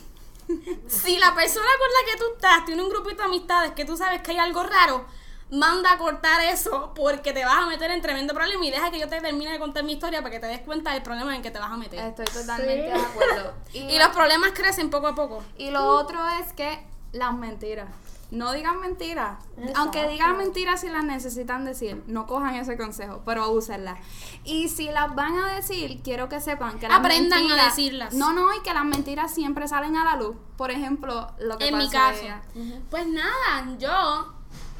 Si 0.88 1.18
la 1.18 1.34
persona 1.34 1.66
con 1.78 1.88
la 1.88 2.12
que 2.12 2.18
tú 2.18 2.24
estás 2.34 2.64
tiene 2.64 2.82
un 2.82 2.88
grupito 2.88 3.16
de 3.18 3.24
amistades 3.24 3.72
que 3.72 3.84
tú 3.84 3.96
sabes 3.96 4.22
que 4.22 4.32
hay 4.32 4.38
algo 4.38 4.62
raro, 4.62 5.04
manda 5.50 5.92
a 5.92 5.98
cortar 5.98 6.40
eso 6.42 6.92
porque 6.94 7.32
te 7.32 7.44
vas 7.44 7.56
a 7.58 7.66
meter 7.66 7.90
en 7.90 8.00
tremendo 8.00 8.34
problema 8.34 8.64
y 8.64 8.70
deja 8.70 8.90
que 8.90 8.98
yo 9.00 9.08
te 9.08 9.20
termine 9.20 9.50
de 9.52 9.58
contar 9.58 9.82
mi 9.84 9.94
historia 9.94 10.20
para 10.20 10.30
que 10.30 10.38
te 10.40 10.46
des 10.46 10.60
cuenta 10.60 10.92
del 10.92 11.02
problema 11.02 11.34
en 11.34 11.42
que 11.42 11.50
te 11.50 11.58
vas 11.58 11.70
a 11.72 11.76
meter. 11.76 11.98
Estoy 12.00 12.26
totalmente 12.26 12.92
Sí. 12.92 12.98
de 12.98 13.04
acuerdo. 13.04 13.54
Y 13.72 13.98
los 13.98 14.08
problemas 14.08 14.52
crecen 14.52 14.90
poco 14.90 15.08
a 15.08 15.14
poco. 15.14 15.42
Y 15.58 15.70
lo 15.70 15.84
otro 15.88 16.20
es 16.40 16.52
que 16.52 16.84
las 17.12 17.34
mentiras. 17.34 17.88
No 18.30 18.52
digan 18.52 18.80
mentiras. 18.80 19.44
Aunque 19.74 20.06
digan 20.08 20.36
mentiras 20.36 20.80
si 20.82 20.88
las 20.88 21.02
necesitan 21.02 21.64
decir, 21.64 22.04
no 22.06 22.26
cojan 22.26 22.54
ese 22.54 22.76
consejo, 22.76 23.22
pero 23.24 23.50
úsenlas. 23.50 23.98
Y 24.44 24.68
si 24.68 24.88
las 24.90 25.14
van 25.16 25.36
a 25.38 25.52
decir, 25.54 26.00
quiero 26.02 26.28
que 26.28 26.40
sepan 26.40 26.78
que 26.78 26.88
las 26.88 26.98
Aprendan 26.98 27.50
a 27.50 27.64
decirlas. 27.64 28.14
No, 28.14 28.32
no, 28.32 28.54
y 28.54 28.60
que 28.60 28.72
las 28.72 28.84
mentiras 28.84 29.34
siempre 29.34 29.66
salen 29.66 29.96
a 29.96 30.04
la 30.04 30.16
luz. 30.16 30.36
Por 30.56 30.70
ejemplo, 30.70 31.28
lo 31.40 31.58
que 31.58 31.68
En 31.68 31.78
mi 31.78 31.86
pasó 31.86 31.98
caso. 31.98 32.22
ella. 32.22 32.42
Pues 32.88 33.06
nada, 33.08 33.76
yo, 33.78 34.32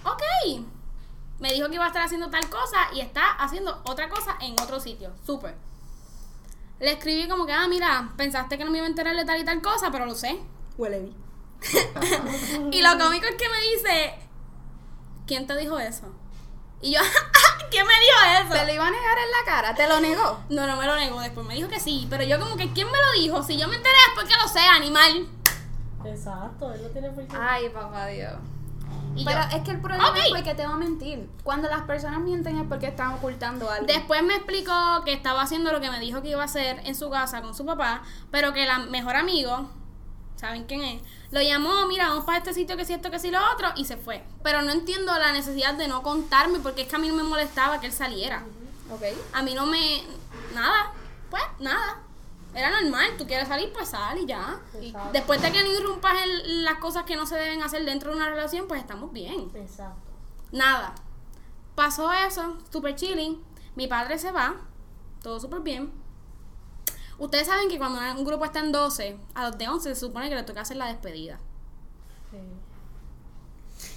ok, 0.05 0.23
me 1.41 1.53
dijo 1.53 1.69
que 1.69 1.75
iba 1.75 1.85
a 1.85 1.89
estar 1.89 2.03
haciendo 2.03 2.31
tal 2.31 2.49
cosa 2.49 2.79
y 2.95 3.01
está 3.01 3.33
haciendo 3.33 3.83
otra 3.85 4.09
cosa 4.09 4.37
en 4.41 4.53
otro 4.61 4.79
sitio. 4.79 5.11
Súper. 5.27 5.57
Le 6.79 6.93
escribí 6.93 7.29
como 7.29 7.47
que, 7.47 7.53
ah, 7.53 7.67
mira, 7.69 8.13
pensaste 8.17 8.57
que 8.57 8.65
no 8.65 8.71
me 8.71 8.79
iba 8.79 8.87
a 8.87 8.91
enterar 8.91 9.17
de 9.17 9.25
tal 9.25 9.41
y 9.41 9.45
tal 9.45 9.61
cosa, 9.61 9.91
pero 9.91 10.07
lo 10.07 10.15
sé. 10.15 10.41
Huele 10.79 11.01
bien. 11.01 11.30
Y 12.73 12.83
lo 12.83 12.99
cómico 12.99 13.27
es 13.27 13.35
que 13.37 13.49
me 13.49 13.61
dice, 13.61 14.15
¿quién 15.27 15.47
te 15.47 15.57
dijo 15.57 15.79
eso? 15.79 16.07
Y 16.83 16.93
yo, 16.93 17.01
¿quién 17.71 17.87
me 17.87 17.93
dijo 17.93 18.49
Te 18.49 18.57
eso? 18.57 18.67
lo 18.67 18.73
iba 18.73 18.87
a 18.87 18.91
negar 18.91 19.19
en 19.19 19.31
la 19.31 19.45
cara, 19.45 19.75
te 19.75 19.87
lo 19.87 20.01
negó. 20.01 20.41
No, 20.49 20.67
no 20.67 20.77
me 20.77 20.87
lo 20.87 20.97
negó, 20.97 21.21
después 21.21 21.47
me 21.47 21.55
dijo 21.55 21.69
que 21.69 21.81
sí, 21.81 22.07
pero 22.09 22.25
yo 22.25 22.39
como 22.39 22.57
que, 22.57 22.73
¿quién 22.73 22.91
me 22.91 22.99
lo 22.99 23.13
dijo? 23.21 23.43
Si 23.43 23.59
yo 23.59 23.69
me 23.69 23.77
enteré 23.77 23.95
es 24.09 24.15
porque 24.15 24.35
lo 24.41 24.49
sé, 24.49 24.61
animal. 24.61 25.29
Exacto, 26.05 26.73
él 26.73 26.83
no 26.83 26.89
tiene 26.89 27.11
por 27.11 27.27
qué. 27.27 27.37
Ay, 27.39 27.69
papá 27.69 28.07
Dios. 28.07 28.35
Y 29.17 29.25
Pero 29.25 29.41
yo, 29.51 29.57
es 29.57 29.63
que 29.65 29.71
el 29.73 29.81
problema 29.81 30.13
es 30.17 30.29
porque 30.31 30.55
te 30.55 30.67
va 30.67 30.75
a 30.75 30.77
mentir. 30.77 31.29
Cuando 31.43 31.69
las 31.69 31.83
personas 31.83 32.21
mienten 32.21 32.59
es 32.59 32.67
porque 32.69 32.87
están 32.87 33.13
ocultando 33.15 33.69
algo. 33.69 33.87
Después 33.87 34.23
me 34.23 34.37
explicó 34.37 35.03
que 35.05 35.13
estaba 35.13 35.43
haciendo 35.43 35.73
lo 35.73 35.81
que 35.81 35.91
me 35.91 35.99
dijo 35.99 36.23
que 36.23 36.29
iba 36.31 36.43
a 36.43 36.45
hacer 36.45 36.81
en 36.85 36.95
su 36.95 37.11
casa 37.11 37.43
con 37.43 37.55
su 37.55 37.67
papá, 37.67 38.03
pero 38.31 38.53
que 38.53 38.67
la 38.67 38.79
mejor 38.79 39.17
amigo, 39.17 39.69
¿saben 40.41 40.65
quién 40.65 40.83
es? 40.83 41.03
Lo 41.31 41.43
llamó, 41.43 41.87
mira, 41.87 42.09
vamos 42.09 42.25
para 42.25 42.39
este 42.39 42.55
sitio, 42.55 42.77
que 42.77 42.85
si 42.85 42.95
esto, 42.95 43.11
que 43.11 43.19
si 43.19 43.31
lo 43.31 43.39
otro, 43.53 43.69
y 43.77 43.85
se 43.85 43.97
fue. 43.97 44.25
Pero 44.43 44.63
no 44.63 44.73
entiendo 44.73 45.17
la 45.19 45.33
necesidad 45.33 45.75
de 45.75 45.87
no 45.87 46.03
contarme, 46.03 46.59
porque 46.59 46.83
es 46.83 46.89
que 46.89 46.97
a 46.97 46.99
mí 46.99 47.09
no 47.09 47.15
me 47.15 47.23
molestaba 47.23 47.79
que 47.81 47.87
él 47.87 47.93
saliera. 47.93 48.45
Ok. 48.91 49.03
A 49.33 49.43
mí 49.43 49.55
no 49.55 49.67
me... 49.67 50.03
Nada, 50.55 50.93
pues 51.29 51.43
nada. 51.61 52.01
Era 52.55 52.81
normal, 52.81 53.11
tú 53.17 53.27
quieres 53.27 53.47
salir, 53.47 53.73
pues 53.73 53.91
sal 53.91 54.19
y 54.19 54.27
ya. 54.27 54.59
Exacto. 54.75 55.11
Después 55.13 55.41
de 55.43 55.53
que 55.53 55.63
no 55.63 55.71
irrumpas 55.71 56.15
en 56.25 56.65
las 56.65 56.79
cosas 56.79 57.05
que 57.05 57.15
no 57.15 57.27
se 57.27 57.37
deben 57.37 57.63
hacer 57.63 57.85
dentro 57.85 58.11
de 58.11 58.17
una 58.17 58.29
relación, 58.29 58.67
pues 58.67 58.81
estamos 58.81 59.13
bien. 59.13 59.51
Exacto. 59.55 60.01
Nada. 60.51 60.95
Pasó 61.77 62.11
eso, 62.13 62.59
super 62.73 62.97
chilling. 62.97 63.41
Mi 63.77 63.87
padre 63.87 64.19
se 64.19 64.33
va, 64.33 64.57
todo 65.23 65.39
súper 65.39 65.61
bien. 65.61 65.93
Ustedes 67.21 67.47
saben 67.47 67.69
que 67.69 67.77
cuando 67.77 68.01
un 68.19 68.25
grupo 68.25 68.47
está 68.47 68.61
en 68.61 68.73
12, 68.73 69.17
a 69.35 69.47
los 69.47 69.59
de 69.59 69.69
11 69.69 69.95
se 69.95 70.01
supone 70.01 70.31
que 70.31 70.35
le 70.35 70.43
toca 70.43 70.63
hacer 70.63 70.79
la 70.79 70.87
despedida. 70.87 71.39
Sí. 72.31 72.39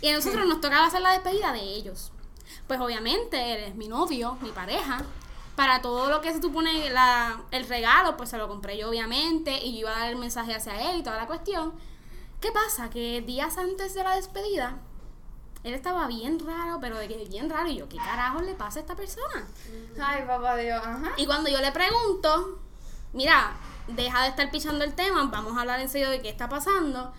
Y 0.02 0.10
a 0.10 0.16
nosotros 0.16 0.46
nos 0.46 0.60
tocaba 0.60 0.88
hacer 0.88 1.00
la 1.02 1.14
despedida 1.14 1.54
de 1.54 1.62
ellos. 1.62 2.12
Pues 2.68 2.82
obviamente 2.82 3.54
él 3.54 3.64
es 3.64 3.76
mi 3.76 3.88
novio, 3.88 4.38
mi 4.42 4.52
pareja. 4.52 5.04
Para 5.56 5.82
todo 5.82 6.10
lo 6.10 6.20
que 6.20 6.34
se 6.34 6.42
supone 6.42 6.90
la, 6.90 7.44
el 7.52 7.66
regalo, 7.70 8.18
pues 8.18 8.30
se 8.30 8.38
lo 8.38 8.50
compré 8.50 8.78
yo 8.78 8.90
obviamente 8.90 9.58
y 9.64 9.72
yo 9.72 9.80
iba 9.80 9.96
a 9.96 10.00
dar 10.00 10.10
el 10.10 10.18
mensaje 10.18 10.54
hacia 10.54 10.92
él 10.92 11.00
y 11.00 11.04
toda 11.04 11.16
la 11.16 11.28
cuestión. 11.28 11.74
¿Qué 12.42 12.52
pasa? 12.52 12.90
Que 12.90 13.22
días 13.22 13.58
antes 13.58 13.94
de 13.94 14.04
la 14.04 14.16
despedida, 14.18 14.80
él 15.64 15.74
estaba 15.74 16.08
bien 16.08 16.46
raro, 16.46 16.80
pero 16.82 16.98
de 16.98 17.08
que 17.08 17.24
bien 17.30 17.50
raro. 17.50 17.70
Y 17.70 17.78
yo, 17.78 17.88
¿qué 17.88 17.96
carajo 17.96 18.42
le 18.42 18.54
pasa 18.56 18.80
a 18.80 18.82
esta 18.82 18.98
persona? 18.98 19.48
Ay, 20.02 20.24
papá 20.28 20.58
Dios, 20.58 20.82
ajá. 20.84 21.14
Y 21.16 21.26
cuando 21.26 21.50
yo 21.50 21.62
le 21.62 21.72
pregunto, 21.72 22.63
mira, 23.14 23.54
deja 23.88 24.24
de 24.24 24.30
estar 24.30 24.50
pichando 24.52 24.84
el 24.84 24.94
tema, 24.94 25.24
vamos 25.32 25.56
a 25.58 25.62
hablar 25.62 25.80
en 25.80 25.90
serio 25.90 26.10
de 26.10 26.22
qué 26.22 26.30
está 26.30 26.50
pasando, 26.50 27.14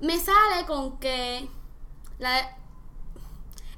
me 0.00 0.18
sale 0.18 0.64
con 0.66 0.98
que 0.98 1.48
la- 2.18 2.56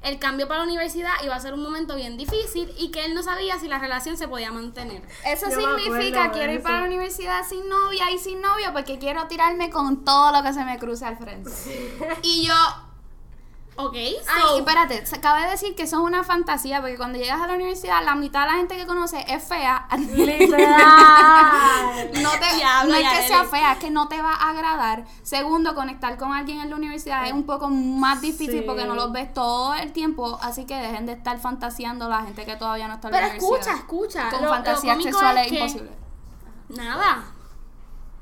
el 0.03 0.17
cambio 0.17 0.47
para 0.47 0.59
la 0.61 0.65
universidad 0.65 1.11
iba 1.23 1.35
a 1.35 1.39
ser 1.39 1.53
un 1.53 1.61
momento 1.61 1.95
bien 1.95 2.17
difícil 2.17 2.73
y 2.77 2.89
que 2.89 3.05
él 3.05 3.13
no 3.13 3.21
sabía 3.21 3.59
si 3.59 3.67
la 3.67 3.77
relación 3.77 4.17
se 4.17 4.27
podía 4.27 4.51
mantener. 4.51 5.03
Eso 5.25 5.47
Yo 5.49 5.57
significa 5.59 6.23
acuerdo 6.25 6.31
quiero 6.33 6.53
ir 6.53 6.63
para 6.63 6.79
la 6.81 6.85
universidad 6.87 7.45
sin 7.47 7.69
novia 7.69 8.09
y 8.09 8.17
sin 8.17 8.41
novio 8.41 8.73
porque 8.73 8.97
quiero 8.97 9.27
tirarme 9.27 9.69
con 9.69 10.03
todo 10.03 10.31
lo 10.31 10.41
que 10.41 10.53
se 10.53 10.65
me 10.65 10.79
cruce 10.79 11.05
al 11.05 11.17
frente. 11.17 11.51
Y 12.23 12.47
yo, 12.47 12.53
Ok, 13.77 13.95
Ay, 13.95 14.15
so, 14.41 14.55
y 14.57 14.59
espérate, 14.59 15.05
se 15.05 15.15
acaba 15.15 15.43
de 15.45 15.51
decir 15.51 15.75
que 15.75 15.83
eso 15.83 15.97
es 15.97 16.03
una 16.03 16.23
fantasía, 16.23 16.81
porque 16.81 16.97
cuando 16.97 17.17
llegas 17.17 17.41
a 17.41 17.47
la 17.47 17.53
universidad, 17.53 18.03
la 18.03 18.15
mitad 18.15 18.41
de 18.41 18.47
la 18.47 18.53
gente 18.57 18.75
que 18.77 18.85
conoce 18.85 19.25
es 19.27 19.43
fea. 19.43 19.87
Literal. 19.97 20.71
No, 22.21 22.31
te, 22.31 22.55
Diablo, 22.57 22.91
no 22.91 22.95
es 22.95 23.09
que 23.19 23.27
sea 23.27 23.43
fea, 23.45 23.73
es 23.73 23.79
que 23.79 23.89
no 23.89 24.07
te 24.07 24.21
va 24.21 24.33
a 24.33 24.49
agradar. 24.49 25.05
Segundo, 25.23 25.73
conectar 25.73 26.17
con 26.17 26.33
alguien 26.33 26.59
en 26.59 26.69
la 26.69 26.75
universidad 26.75 27.25
es 27.25 27.33
un 27.33 27.45
poco 27.45 27.69
más 27.69 28.21
difícil 28.21 28.59
Sí. 28.59 28.63
porque 28.67 28.85
no 28.85 28.93
los 28.95 29.11
ves 29.11 29.33
todo 29.33 29.73
el 29.75 29.93
tiempo, 29.93 30.37
así 30.41 30.65
que 30.65 30.75
dejen 30.75 31.05
de 31.05 31.13
estar 31.13 31.39
fantaseando 31.39 32.09
la 32.09 32.23
gente 32.23 32.45
que 32.45 32.55
todavía 32.57 32.87
no 32.87 32.95
está 32.95 33.07
en 33.07 33.13
pero 33.13 33.27
la 33.27 33.33
universidad. 33.33 33.75
escucha, 33.75 33.77
escucha. 33.77 34.29
Con 34.31 34.43
lo- 34.43 34.49
fantasías 34.49 35.01
sexuales 35.01 35.45
es 35.45 35.51
que- 35.51 35.59
imposible. 35.59 35.91
Nada. 36.69 37.23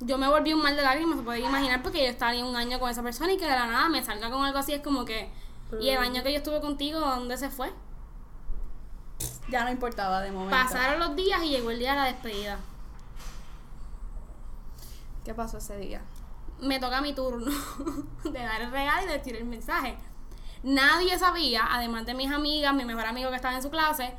Yo 0.02 0.18
me 0.18 0.30
volví 0.30 0.54
un 0.54 0.62
mal 0.62 0.76
de 0.78 0.82
lágrimas, 0.84 1.18
se 1.18 1.24
puede 1.24 1.40
imaginar, 1.42 1.82
porque 1.82 2.00
yo 2.00 2.06
estaría 2.10 2.46
un 2.46 2.56
año 2.56 2.80
con 2.80 2.90
esa 2.90 3.04
persona 3.04 3.34
y 3.34 3.38
que 3.38 3.46
de 3.46 3.52
la 3.52 3.66
nada 3.68 3.90
me 3.90 4.02
salga 4.04 4.30
con 4.32 4.46
algo 4.46 4.58
así, 4.60 4.74
es 4.74 4.82
como 4.82 5.04
que. 5.04 5.30
¿Y 5.80 5.90
el 5.90 6.00
año 6.00 6.24
que 6.24 6.32
yo 6.32 6.38
estuve 6.38 6.62
contigo, 6.62 7.00
dónde 7.00 7.38
se 7.38 7.50
fue? 7.50 7.72
Ya 9.50 9.64
no 9.64 9.72
importaba 9.72 10.22
de 10.22 10.32
momento. 10.32 10.56
Pasaron 10.56 11.00
los 11.00 11.16
días 11.16 11.44
y 11.44 11.50
llegó 11.50 11.72
el 11.72 11.80
día 11.80 11.92
de 11.92 11.98
la 11.98 12.06
despedida. 12.06 12.60
¿Qué 15.24 15.34
pasó 15.34 15.58
ese 15.58 15.78
día? 15.78 16.02
Me 16.60 16.80
toca 16.80 17.02
mi 17.02 17.14
turno 17.14 17.52
de 18.24 18.40
dar 18.40 18.62
el 18.62 18.72
regalo 18.72 19.04
y 19.04 19.08
de 19.08 19.18
decir 19.18 19.36
el 19.36 19.46
mensaje. 19.46 19.98
Nadie 20.64 21.18
sabía, 21.18 21.68
además 21.72 22.06
de 22.06 22.14
mis 22.14 22.32
amigas, 22.32 22.74
mi 22.74 22.84
mejor 22.84 23.06
amigo 23.06 23.30
que 23.30 23.36
estaba 23.36 23.56
en 23.56 23.62
su 23.62 23.70
clase, 23.70 24.14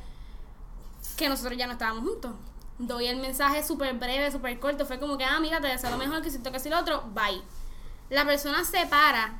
que 1.17 1.29
nosotros 1.29 1.57
ya 1.57 1.67
no 1.67 1.73
estábamos 1.73 2.03
juntos. 2.03 2.33
Doy 2.79 3.07
el 3.07 3.17
mensaje 3.17 3.63
súper 3.63 3.93
breve, 3.95 4.31
súper 4.31 4.59
corto. 4.59 4.85
Fue 4.85 4.99
como 4.99 5.17
que, 5.17 5.23
ah, 5.23 5.39
mira, 5.39 5.61
te 5.61 5.67
deseo 5.67 5.91
lo 5.91 5.97
mejor, 5.97 6.21
que 6.21 6.31
siento 6.31 6.51
que 6.51 6.59
si 6.59 6.69
lo 6.69 6.79
otro, 6.79 7.03
bye. 7.13 7.41
La 8.09 8.25
persona 8.25 8.63
se 8.65 8.87
para 8.87 9.39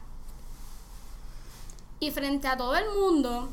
y 2.01 2.09
frente 2.11 2.47
a 2.47 2.57
todo 2.57 2.75
el 2.75 2.89
mundo, 2.89 3.49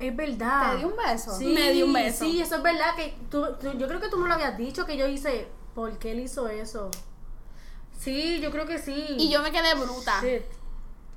Es 0.00 0.16
verdad. 0.16 0.72
¿Te 0.72 0.78
di 0.78 0.84
un 0.84 0.94
beso? 0.96 1.36
Sí, 1.36 1.44
Me 1.52 1.70
dio 1.70 1.84
un 1.84 1.92
beso. 1.92 2.24
Sí, 2.24 2.40
eso 2.40 2.56
es 2.56 2.62
verdad. 2.62 2.96
que 2.96 3.14
tú, 3.30 3.46
tú- 3.60 3.72
Yo 3.78 3.86
creo 3.86 4.00
que 4.00 4.08
tú 4.08 4.16
me 4.16 4.26
lo 4.26 4.34
habías 4.34 4.56
dicho 4.56 4.86
que 4.86 4.96
yo 4.96 5.06
hice. 5.06 5.46
¿Por 5.74 5.98
qué 5.98 6.12
él 6.12 6.20
hizo 6.20 6.48
eso? 6.48 6.90
Sí, 7.98 8.40
yo 8.40 8.50
creo 8.50 8.66
que 8.66 8.78
sí. 8.78 9.06
y 9.18 9.28
yo 9.30 9.42
me 9.42 9.52
quedé 9.52 9.74
bruta. 9.74 10.18
Sí. 10.22 10.38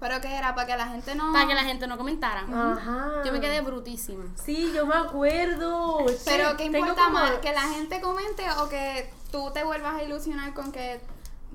¿Pero 0.01 0.19
qué 0.19 0.35
era? 0.35 0.53
¿Para 0.53 0.67
que 0.67 0.75
la 0.75 0.87
gente 0.87 1.15
no...? 1.15 1.31
Para 1.31 1.47
que 1.47 1.55
la 1.55 1.63
gente 1.63 1.87
no 1.87 1.97
comentara. 1.97 2.41
Ajá. 2.41 3.21
Yo 3.25 3.31
me 3.31 3.39
quedé 3.39 3.61
brutísima. 3.61 4.25
Sí, 4.35 4.73
yo 4.75 4.85
me 4.85 4.95
acuerdo. 4.95 5.99
Pero 6.25 6.57
¿qué 6.57 6.69
tengo 6.69 6.79
importa 6.79 7.05
como- 7.05 7.13
más? 7.19 7.31
¿Que 7.41 7.53
la 7.53 7.61
gente 7.61 8.01
comente 8.01 8.43
o 8.59 8.67
que 8.67 9.09
tú 9.31 9.49
te 9.53 9.63
vuelvas 9.63 9.95
a 9.95 10.03
ilusionar 10.03 10.53
con 10.53 10.73
que... 10.73 10.99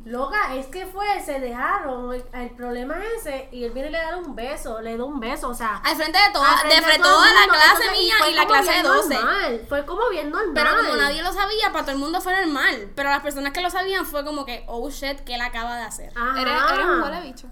Loca, 0.04 0.54
es 0.54 0.66
que 0.66 0.87
fue, 0.87 1.06
se 1.24 1.38
dejaron. 1.40 2.12
El, 2.14 2.24
el 2.32 2.50
problema 2.50 2.96
es 3.04 3.26
ese. 3.26 3.48
Y 3.52 3.64
él 3.64 3.72
viene 3.72 3.88
y 3.88 3.92
le 3.92 3.98
da 3.98 4.16
un 4.16 4.34
beso. 4.34 4.80
Le 4.80 4.96
da 4.96 5.04
un 5.04 5.20
beso, 5.20 5.48
o 5.48 5.54
sea. 5.54 5.76
Al 5.84 5.96
frente 5.96 6.18
de 6.18 6.32
toda, 6.32 6.56
frente 6.58 6.76
de 6.76 6.82
frente 6.82 7.02
todo 7.02 7.12
toda 7.14 7.34
la 7.34 7.46
clase 7.52 7.90
mía 7.92 8.14
y 8.30 8.34
la 8.34 8.46
clase 8.46 8.70
de 8.70 8.82
bien 8.82 8.87
12. 8.87 9.14
normal, 9.14 9.66
Fue 9.68 9.84
como 9.87 10.08
bien 10.08 10.30
normal. 10.30 10.52
Pero 10.54 10.76
como 10.76 10.96
nadie 10.96 11.22
lo 11.22 11.32
sabía, 11.32 11.72
para 11.72 11.84
todo 11.84 11.92
el 11.92 11.98
mundo 11.98 12.20
fue 12.20 12.34
normal. 12.34 12.90
Pero 12.94 13.11
las 13.11 13.20
personas 13.20 13.52
que 13.52 13.61
lo 13.61 13.70
sabían 13.70 14.06
fue 14.06 14.24
como 14.24 14.44
que, 14.44 14.64
oh 14.66 14.88
shit, 14.90 15.20
¿qué 15.20 15.34
él 15.34 15.40
acaba 15.40 15.76
de 15.76 15.82
hacer? 15.82 16.12
Ajá. 16.16 16.40
Eres, 16.40 16.54
eres 16.72 16.87
un 16.87 17.02
huele 17.02 17.20
bicho. 17.22 17.48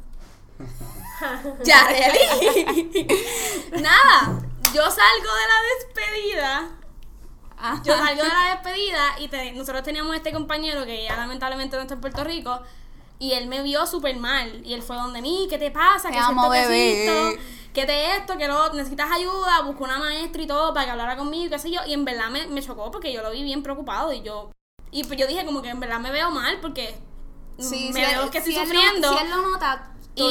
Ya. 1.65 1.89
Nada, 3.81 4.39
yo 4.75 4.83
salgo 4.83 5.31
de 5.35 5.47
la 5.49 5.59
despedida. 5.79 6.69
Yo 7.85 7.97
salgo 7.97 8.23
de 8.23 8.29
la 8.29 8.51
despedida 8.61 9.19
y 9.21 9.29
te- 9.29 9.53
nosotros 9.53 9.83
teníamos 9.83 10.15
este 10.15 10.33
compañero 10.33 10.85
que 10.85 11.05
ya 11.05 11.17
lamentablemente 11.17 11.77
no 11.77 11.83
está 11.83 11.95
en 11.95 12.01
Puerto 12.01 12.23
Rico. 12.25 12.61
Y 13.19 13.33
él 13.33 13.47
me 13.49 13.63
vio 13.63 13.87
súper 13.87 14.17
mal. 14.19 14.61
Y 14.65 14.75
él 14.75 14.83
fue 14.83 14.97
donde 14.97 15.23
mí, 15.23 15.47
¿qué 15.49 15.57
te 15.57 15.71
pasa? 15.71 16.09
Te 16.09 16.15
¿Qué 16.15 16.21
amo, 16.21 16.43
siento 16.43 16.51
que 16.53 16.61
bebé. 16.69 17.41
¿Qué 17.73 17.87
te 17.87 18.17
esto? 18.17 18.37
¿Qué 18.37 18.47
lo? 18.47 18.73
¿Necesitas 18.75 19.11
ayuda? 19.11 19.63
Busco 19.63 19.85
una 19.85 19.99
maestra 19.99 20.43
y 20.43 20.47
todo 20.47 20.75
para 20.75 20.85
que 20.87 20.93
hablara 20.93 21.17
conmigo 21.17 21.47
y 21.47 21.49
qué 21.49 21.59
sé 21.59 21.71
yo. 21.71 21.81
Y 21.87 21.95
en 21.95 22.05
verdad 22.05 22.29
me, 22.29 22.47
me 22.47 22.61
chocó 22.63 22.91
porque 22.91 23.13
yo 23.13 23.23
lo 23.23 23.31
vi 23.31 23.43
bien 23.43 23.63
preocupado 23.63 24.13
y 24.13 24.23
yo... 24.23 24.51
Y 24.91 25.05
pues 25.05 25.19
yo 25.19 25.27
dije 25.27 25.45
como 25.47 25.63
que 25.63 25.71
en 25.71 25.81
verdad 25.81 25.99
me 25.99 26.11
veo 26.11 26.31
mal 26.31 26.59
porque 26.61 26.95
Sí, 27.59 27.91
me 27.93 28.01
si 28.05 28.13
veo 28.13 28.25
él- 28.25 28.31
que 28.31 28.39
estoy 28.39 28.53
si 28.53 28.59
él 28.61 28.69
lo- 28.69 28.75
sufriendo. 28.75 29.13
si 29.13 29.25
él 29.25 29.31
lo 29.31 29.43
nota... 29.51 29.93
Y, 30.15 30.23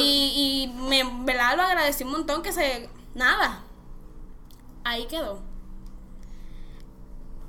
y 0.72 0.80
me, 0.88 1.00
en 1.00 1.24
verdad, 1.26 1.56
lo 1.56 1.62
agradecí 1.62 2.02
un 2.04 2.12
montón 2.12 2.42
que 2.42 2.52
se... 2.52 2.88
Nada. 3.14 3.62
Ahí 4.84 5.06
quedó. 5.06 5.40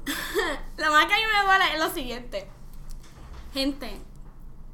lo 0.78 0.91
más 0.91 1.06
que 1.06 1.13
a 1.13 1.17
mí 1.17 1.24
me 1.24 1.48
duele 1.48 1.74
es 1.74 1.80
lo 1.80 1.89
siguiente. 1.93 2.48
Gente, 3.54 4.00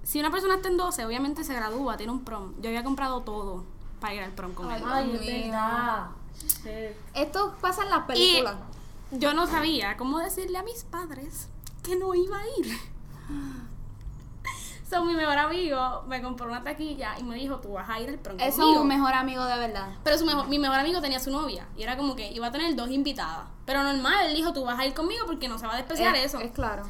si 0.04 0.20
una 0.20 0.32
persona 0.32 0.56
está 0.56 0.68
en 0.70 0.78
12, 0.78 1.06
obviamente 1.06 1.44
se 1.44 1.54
gradúa, 1.54 1.98
tiene 1.98 2.12
un 2.12 2.24
prom. 2.24 2.54
Yo 2.62 2.70
había 2.70 2.84
comprado 2.84 3.22
todo 3.22 3.64
para 4.00 4.14
ir 4.14 4.22
al 4.24 4.32
prom 4.32 4.54
con 4.54 4.70
él. 4.72 4.84
Ay, 4.86 5.12
es 5.16 5.46
verdad. 5.52 6.08
Esto 7.14 7.56
pasa 7.62 7.84
en 7.84 7.90
las 7.90 8.04
Y 8.04 8.08
películas. 8.08 8.56
yo 9.12 9.34
no 9.34 9.48
sabía 9.48 9.96
cómo 9.98 10.20
decirle 10.20 10.58
a 10.58 10.64
mis 10.64 10.84
padres 10.84 11.48
que 11.84 11.96
no 11.96 12.14
iba 12.16 12.38
a 12.38 12.44
ir. 12.60 12.78
So, 14.90 15.04
mi 15.06 15.14
mejor 15.16 15.38
amigo 15.38 16.04
me 16.08 16.22
compró 16.22 16.48
una 16.48 16.64
taquilla 16.64 17.16
y 17.20 17.24
me 17.24 17.36
dijo, 17.36 17.58
tú 17.58 17.74
vas 17.74 17.90
a 17.90 18.00
ir 18.00 18.10
al 18.10 18.20
prom 18.20 18.38
Eso 18.38 18.48
es 18.48 18.56
conmigo". 18.56 18.82
un 18.82 18.88
mejor 18.88 19.14
amigo 19.14 19.46
de 19.46 19.58
verdad. 19.58 19.88
Pero 20.04 20.18
su 20.18 20.26
mejor, 20.26 20.48
mi 20.48 20.60
mejor 20.60 20.78
amigo 20.80 21.02
tenía 21.02 21.20
su 21.20 21.32
novia 21.32 21.68
y 21.78 21.84
era 21.84 21.98
como 21.98 22.16
que 22.16 22.32
iba 22.32 22.48
a 22.48 22.52
tener 22.52 22.76
dos 22.76 22.90
invitadas. 22.90 23.48
Pero 23.66 23.82
normal, 23.84 24.28
él 24.28 24.36
dijo, 24.36 24.52
tú 24.54 24.64
vas 24.66 24.78
a 24.80 24.86
ir 24.86 24.94
conmigo 24.94 25.26
porque 25.26 25.48
no 25.48 25.58
se 25.58 25.66
va 25.66 25.74
a 25.74 25.78
despreciar 25.78 26.16
es, 26.16 26.26
eso. 26.26 26.40
Es 26.40 26.52
claro. 26.52 26.84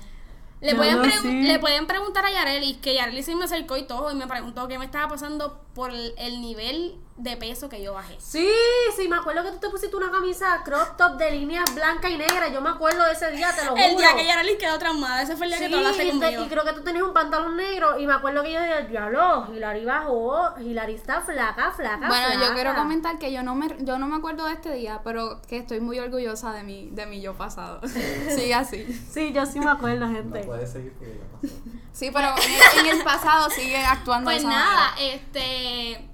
le, 0.59 0.71
No, 0.73 0.77
pueden 0.79 1.03
sí. 1.21 1.43
le 1.43 1.59
pueden 1.59 1.85
preguntar 1.87 2.25
a 2.25 2.31
Yareli, 2.31 2.75
que 2.75 2.95
Yareli 2.95 3.21
se 3.21 3.35
me 3.35 3.45
acercó 3.45 3.77
y 3.77 3.83
todo 3.85 4.11
y 4.11 4.15
me 4.15 4.27
preguntó 4.27 4.67
qué 4.67 4.79
me 4.79 4.85
estaba 4.85 5.07
pasando 5.09 5.61
por 5.75 5.91
el, 5.91 6.13
el 6.17 6.41
nivel 6.41 6.95
de 7.15 7.37
peso 7.37 7.69
que 7.69 7.81
yo 7.83 7.93
bajé. 7.93 8.15
Sí, 8.19 8.49
sí, 8.95 9.07
me 9.07 9.15
acuerdo 9.17 9.43
que 9.43 9.51
tú 9.51 9.57
te 9.59 9.69
pusiste 9.69 9.95
una 9.95 10.09
camisa 10.11 10.61
crop 10.65 10.97
top 10.97 11.17
de 11.17 11.29
líneas 11.31 11.73
blanca 11.75 12.09
y 12.09 12.17
negra. 12.17 12.47
Yo 12.49 12.59
me 12.59 12.69
acuerdo 12.71 13.05
de 13.05 13.11
ese 13.13 13.29
día, 13.31 13.51
te 13.55 13.63
lo 13.65 13.71
juro. 13.71 13.83
El 13.83 13.97
día 13.97 14.15
que 14.15 14.25
Yareli 14.25 14.57
quedó 14.57 14.79
traumada, 14.79 15.21
ese 15.21 15.37
fue 15.37 15.45
el 15.45 15.51
día 15.51 15.59
Sí, 15.59 15.65
que 15.65 15.69
tú 15.71 15.77
hablaste 15.77 16.09
conmigo. 16.09 16.43
y 16.43 16.47
creo 16.49 16.63
que 16.65 16.73
tú 16.73 16.83
tenías 16.83 17.03
un 17.03 17.13
pantalón 17.13 17.55
negro 17.55 17.99
y 17.99 18.07
me 18.07 18.13
acuerdo 18.13 18.41
que 18.41 18.51
yo 18.53 18.59
dije, 18.59 18.87
diablo, 18.89 19.47
Hilary 19.53 19.85
bajó, 19.85 20.59
Hilary 20.59 20.95
está 20.95 21.21
flaca, 21.21 21.71
flaca, 21.71 22.07
Bueno, 22.07 22.29
yo 22.33 22.37
flaca". 22.39 22.53
quiero 22.55 22.75
comentar 22.75 23.19
que 23.19 23.31
yo 23.31 23.43
no 23.43 23.53
me 23.53 23.67
yo 23.81 23.99
no 23.99 24.07
me 24.07 24.15
acuerdo 24.15 24.45
de 24.47 24.53
este 24.53 24.73
día, 24.73 25.01
pero 25.03 25.39
que 25.47 25.57
estoy 25.57 25.79
muy 25.81 25.99
orgullosa 25.99 26.51
de 26.51 26.63
mi 26.63 26.89
de 26.89 27.05
mi 27.05 27.21
yo 27.21 27.35
pasado. 27.35 27.79
Sigue 27.87 28.55
así. 28.55 28.85
Sí, 29.11 29.31
yo 29.33 29.45
sí 29.45 29.59
me 29.59 29.69
acuerdo, 29.69 30.07
No 30.07 30.15
gente. 30.15 30.39
puedes 30.45 30.71
seguir 30.71 30.93
porque 30.93 31.19
ya 31.19 31.39
pasó. 31.39 31.53
Sí, 31.91 32.09
pero 32.11 32.27
en 32.29 32.79
el, 32.81 32.87
en 32.91 32.97
el 32.97 33.03
pasado 33.03 33.51
sigue 33.51 33.77
actuando 33.77 34.31
de 34.31 34.37
Pues 34.37 34.43
esa 34.45 34.49
nada, 34.49 34.89
manera. 34.95 35.13
este. 35.13 36.09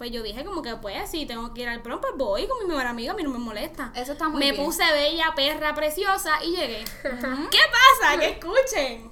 Pues 0.00 0.10
yo 0.12 0.22
dije 0.22 0.46
como 0.46 0.62
que 0.62 0.74
pues 0.76 1.10
si 1.10 1.26
tengo 1.26 1.52
que 1.52 1.60
ir 1.60 1.68
al 1.68 1.82
prom, 1.82 2.00
pues 2.00 2.14
voy 2.16 2.48
con 2.48 2.58
mi 2.60 2.64
mejor 2.64 2.86
amiga, 2.86 3.12
a 3.12 3.14
mí 3.14 3.22
no 3.22 3.28
me 3.28 3.36
molesta. 3.38 3.92
Eso 3.94 4.12
está 4.12 4.30
muy 4.30 4.38
me 4.40 4.52
bien. 4.52 4.64
puse 4.64 4.82
bella, 4.92 5.34
perra, 5.36 5.74
preciosa 5.74 6.42
y 6.42 6.52
llegué. 6.56 6.84
¿Qué 7.02 7.58
pasa? 8.00 8.18
Que 8.18 8.30
escuchen. 8.30 9.10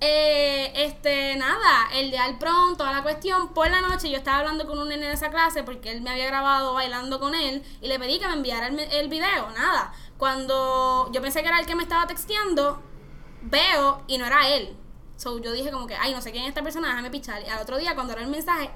Eh, 0.00 0.72
este, 0.74 1.36
nada, 1.36 1.88
el 1.92 2.10
día 2.10 2.24
del 2.24 2.36
prom, 2.36 2.76
toda 2.76 2.90
la 2.92 3.02
cuestión. 3.04 3.54
Por 3.54 3.70
la 3.70 3.80
noche 3.80 4.10
yo 4.10 4.16
estaba 4.18 4.38
hablando 4.38 4.66
con 4.66 4.78
un 4.80 4.88
nene 4.88 5.06
de 5.06 5.12
esa 5.12 5.30
clase 5.30 5.62
porque 5.62 5.92
él 5.92 6.00
me 6.02 6.10
había 6.10 6.26
grabado 6.26 6.74
bailando 6.74 7.20
con 7.20 7.36
él 7.36 7.62
y 7.80 7.86
le 7.86 7.98
pedí 8.00 8.18
que 8.18 8.26
me 8.26 8.32
enviara 8.34 8.66
el, 8.66 8.72
me- 8.72 8.98
el 8.98 9.08
video. 9.08 9.50
Nada. 9.50 9.92
Cuando 10.16 11.10
yo 11.12 11.22
pensé 11.22 11.42
que 11.42 11.48
era 11.48 11.60
el 11.60 11.66
que 11.66 11.76
me 11.76 11.84
estaba 11.84 12.08
texteando, 12.08 12.82
veo 13.42 14.02
y 14.08 14.18
no 14.18 14.26
era 14.26 14.48
él. 14.48 14.76
So 15.16 15.38
yo 15.38 15.52
dije 15.52 15.70
como 15.70 15.86
que, 15.86 15.94
ay, 15.94 16.12
no 16.12 16.20
sé 16.22 16.32
quién 16.32 16.42
es 16.42 16.48
esta 16.48 16.62
persona, 16.62 16.88
déjame 16.88 17.10
pichar. 17.12 17.40
Y 17.42 17.48
al 17.48 17.60
otro 17.60 17.76
día, 17.76 17.94
cuando 17.94 18.14
era 18.14 18.22
el 18.22 18.28
mensaje, 18.28 18.70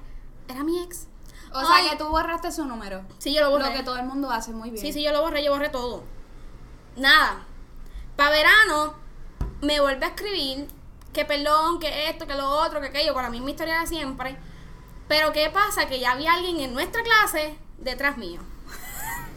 era 0.49 0.63
mi 0.65 0.81
ex. 0.83 1.09
O 1.55 1.59
Ay. 1.59 1.83
sea, 1.85 1.91
que 1.93 1.97
tú 1.99 2.09
borraste 2.09 2.51
su 2.53 2.65
número. 2.65 3.03
Sí, 3.19 3.35
yo 3.35 3.43
lo 3.43 3.51
borré. 3.51 3.67
Lo 3.67 3.73
que 3.73 3.83
todo 3.83 3.97
el 3.99 4.05
mundo 4.05 4.31
hace 4.31 4.53
muy 4.53 4.71
bien. 4.71 4.81
Sí, 4.85 4.93
sí, 4.93 5.03
yo 5.03 5.13
lo 5.13 5.21
borré, 5.23 5.45
yo 5.45 5.53
borré 5.53 5.69
todo. 5.69 6.05
Nada. 6.97 7.45
Para 8.17 8.31
verano, 8.31 8.95
me 9.61 9.81
vuelve 9.81 10.05
a 10.07 10.09
escribir 10.11 10.69
que 11.13 11.25
perdón, 11.27 11.79
que 11.79 12.09
esto, 12.09 12.27
que 12.27 12.35
lo 12.35 12.49
otro, 12.49 12.81
que 12.81 12.87
aquello, 12.89 13.13
con 13.13 13.23
la 13.23 13.31
misma 13.31 13.51
historia 13.51 13.81
de 13.81 13.87
siempre. 13.87 14.37
Pero 15.09 15.33
¿qué 15.33 15.51
pasa? 15.51 15.87
Que 15.87 16.01
ya 16.01 16.13
había 16.13 16.33
alguien 16.35 16.59
en 16.61 16.73
nuestra 16.73 17.03
clase 17.03 17.59
detrás 17.79 18.17
mío. 18.17 18.41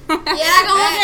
Y 0.08 0.12
era 0.14 0.70
como 0.70 0.84
que, 0.84 1.02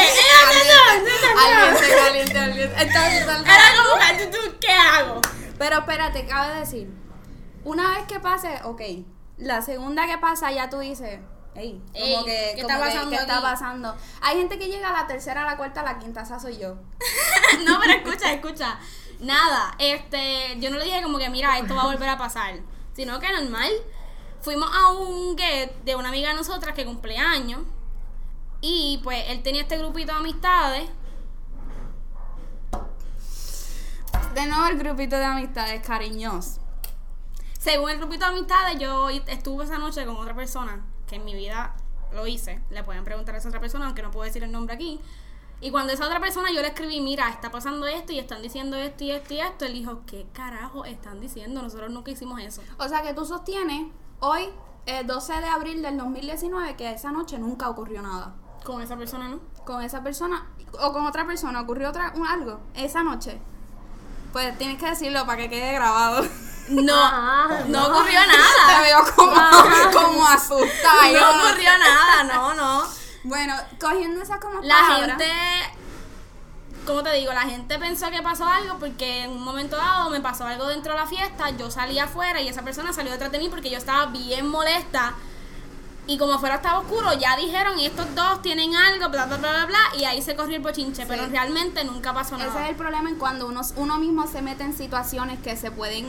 Alguien 2.06 2.28
se 2.28 2.38
alguien- 2.40 2.72
Entonces, 2.78 3.28
era 3.28 3.72
como 3.76 4.00
que, 4.18 4.26
¿tú, 4.28 4.38
tú, 4.38 4.56
¿qué 4.62 4.72
hago? 4.72 5.22
Pero 5.58 5.80
espérate, 5.80 6.26
cabe 6.26 6.60
decir, 6.60 6.90
una 7.64 7.90
vez 7.98 8.06
que 8.08 8.20
pase, 8.20 8.60
ok, 8.64 8.82
la 9.42 9.62
segunda 9.62 10.08
que 10.08 10.18
pasa 10.18 10.52
ya 10.52 10.70
tú 10.70 10.80
dices, 10.80 11.20
como 11.54 11.66
Ey, 11.66 11.82
que, 11.94 12.54
¿qué 12.56 12.62
como 12.62 12.74
está 12.74 12.76
que, 12.76 12.80
pasando 12.80 13.10
¿qué 13.10 13.16
está 13.18 13.42
pasando? 13.42 13.98
Hay 14.22 14.38
gente 14.38 14.58
que 14.58 14.68
llega 14.68 14.90
a 14.90 15.02
la 15.02 15.08
tercera, 15.08 15.44
a 15.44 15.46
la 15.46 15.58
cuarta, 15.58 15.82
a 15.82 15.84
la 15.84 16.00
quinta, 16.00 16.22
esa 16.22 16.40
soy 16.40 16.58
yo. 16.58 16.76
no, 17.66 17.80
pero 17.82 17.94
escucha, 17.94 18.32
escucha. 18.32 18.80
Nada, 19.20 19.76
este, 19.78 20.58
yo 20.60 20.70
no 20.70 20.78
le 20.78 20.86
dije 20.86 21.02
como 21.02 21.18
que, 21.18 21.30
mira, 21.30 21.58
esto 21.58 21.76
va 21.76 21.84
a 21.84 21.86
volver 21.88 22.08
a 22.08 22.18
pasar. 22.18 22.56
Sino 22.94 23.20
que 23.20 23.32
normal. 23.32 23.72
Fuimos 24.42 24.70
a 24.74 24.92
un 24.94 25.38
get 25.38 25.72
de 25.84 25.96
una 25.96 26.10
amiga 26.10 26.30
de 26.30 26.36
nosotras 26.36 26.74
que 26.74 26.86
cumpleaños. 26.86 27.62
Y 28.62 29.00
pues 29.04 29.24
él 29.28 29.44
tenía 29.44 29.64
este 29.64 29.78
grupito 29.78 30.14
de 30.14 30.20
amistades. 30.20 30.90
De 34.34 34.46
nuevo 34.46 34.66
el 34.68 34.78
grupito 34.78 35.18
de 35.18 35.26
amistades 35.26 35.86
cariñosos. 35.86 36.61
Según 37.62 37.92
el 37.92 38.00
grupito 38.00 38.26
de 38.26 38.32
amistades, 38.32 38.80
yo 38.80 39.08
estuve 39.10 39.66
esa 39.66 39.78
noche 39.78 40.04
con 40.04 40.16
otra 40.18 40.34
persona 40.34 40.84
que 41.06 41.18
en 41.18 41.26
mi 41.26 41.36
vida 41.36 41.76
lo 42.12 42.26
hice. 42.26 42.60
Le 42.72 42.84
pueden 42.84 43.04
preguntar 43.04 43.36
a 43.36 43.38
esa 43.38 43.50
otra 43.50 43.60
persona, 43.60 43.86
aunque 43.86 44.02
no 44.02 44.10
puedo 44.10 44.26
decir 44.26 44.44
el 44.44 44.52
nombre 44.52 44.74
aquí. 44.74 45.00
Y 45.60 45.70
cuando 45.70 45.94
esa 45.94 46.08
otra 46.08 46.20
persona 46.20 46.52
yo 46.52 46.64
le 46.64 46.70
escribí, 46.70 47.02
mira, 47.02 47.30
está 47.30 47.52
pasando 47.52 47.86
esto 47.86 48.14
y 48.14 48.18
están 48.18 48.42
diciendo 48.42 48.78
esto 48.78 49.04
y 49.04 49.12
esto 49.12 49.36
y 49.36 49.42
esto, 49.42 49.66
él 49.66 49.74
dijo, 49.74 50.02
¿qué 50.08 50.26
carajo 50.34 50.86
están 50.86 51.22
diciendo? 51.22 51.62
Nosotros 51.62 51.92
nunca 51.92 52.10
hicimos 52.10 52.42
eso. 52.42 52.64
O 52.80 52.88
sea 52.88 53.04
que 53.04 53.14
tú 53.14 53.26
sostienes 53.26 53.92
hoy, 54.22 54.50
eh, 54.88 55.04
12 55.04 55.32
de 55.32 55.46
abril 55.46 55.84
del 55.84 56.00
2019, 56.00 56.76
que 56.76 56.92
esa 56.92 57.12
noche 57.12 57.38
nunca 57.38 57.70
ocurrió 57.70 58.02
nada. 58.02 58.34
Con 58.64 58.82
esa 58.82 58.98
persona, 58.98 59.28
¿no? 59.28 59.40
Con 59.66 59.84
esa 59.84 60.02
persona 60.02 60.50
o 60.82 60.94
con 60.94 61.06
otra 61.06 61.28
persona, 61.28 61.62
¿ocurrió 61.62 61.90
otra, 61.90 62.12
un, 62.16 62.26
algo 62.26 62.60
esa 62.74 63.04
noche? 63.04 63.40
Pues 64.34 64.58
tienes 64.58 64.80
que 64.80 64.88
decirlo 64.88 65.28
para 65.28 65.44
que 65.44 65.50
quede 65.52 65.74
grabado. 65.74 66.26
No, 66.70 66.94
Ah, 66.96 67.48
no 67.68 67.88
ocurrió 67.88 68.20
Te 68.22 68.28
nada. 68.28 68.82
veo 68.82 69.00
como, 69.16 69.34
como 69.94 70.28
asustada. 70.28 71.12
No 71.12 71.46
ocurrió 71.48 71.70
nada, 71.78 72.24
no, 72.24 72.54
no. 72.54 72.84
Bueno, 73.24 73.56
cogiendo 73.80 74.22
esas 74.22 74.40
como 74.40 74.62
La 74.62 74.76
palabras, 74.76 75.18
gente, 75.20 75.26
¿cómo 76.86 77.04
te 77.04 77.14
digo? 77.14 77.34
La 77.34 77.42
gente 77.42 77.78
pensó 77.78 78.10
que 78.10 78.22
pasó 78.22 78.46
algo 78.48 78.78
porque 78.80 79.24
en 79.24 79.32
un 79.32 79.44
momento 79.44 79.76
dado 79.78 80.10
me 80.10 80.22
pasó 80.22 80.46
algo 80.48 80.66
dentro 80.68 80.94
de 80.94 81.00
la 81.00 81.06
fiesta, 81.08 81.50
yo 81.52 81.70
salí 81.70 82.00
afuera 82.00 82.42
y 82.42 82.48
esa 82.48 82.64
persona 82.64 82.94
salió 82.94 83.12
detrás 83.12 83.32
de 83.32 83.40
mí 83.40 83.50
porque 83.50 83.70
yo 83.70 83.78
estaba 83.78 84.08
bien 84.08 84.48
molesta. 84.48 85.14
Y 86.08 86.18
como 86.18 86.34
afuera 86.34 86.56
estaba 86.56 86.80
oscuro, 86.80 87.14
ya 87.14 87.38
dijeron, 87.38 87.80
estos 87.80 88.14
dos 88.16 88.42
tienen 88.42 88.76
algo, 88.76 89.10
bla, 89.10 89.28
bla, 89.28 89.38
bla, 89.38 89.52
bla, 89.52 89.66
bla, 89.66 89.80
y 89.98 90.04
ahí 90.04 90.22
se 90.22 90.36
corrió 90.36 90.58
el 90.58 90.62
bochinche, 90.62 91.06
pero 91.06 91.28
realmente 91.28 91.84
nunca 91.84 92.14
pasó 92.14 92.38
nada. 92.38 92.50
Ese 92.50 92.64
es 92.64 92.70
el 92.72 92.76
problema 92.76 93.10
en 93.10 93.18
cuando 93.18 93.48
uno, 93.48 93.62
uno 93.76 93.98
mismo 93.98 94.28
se 94.28 94.42
mete 94.42 94.64
en 94.64 94.76
situaciones 94.76 95.40
que 95.40 95.56
se 95.56 95.72
pueden 95.72 96.06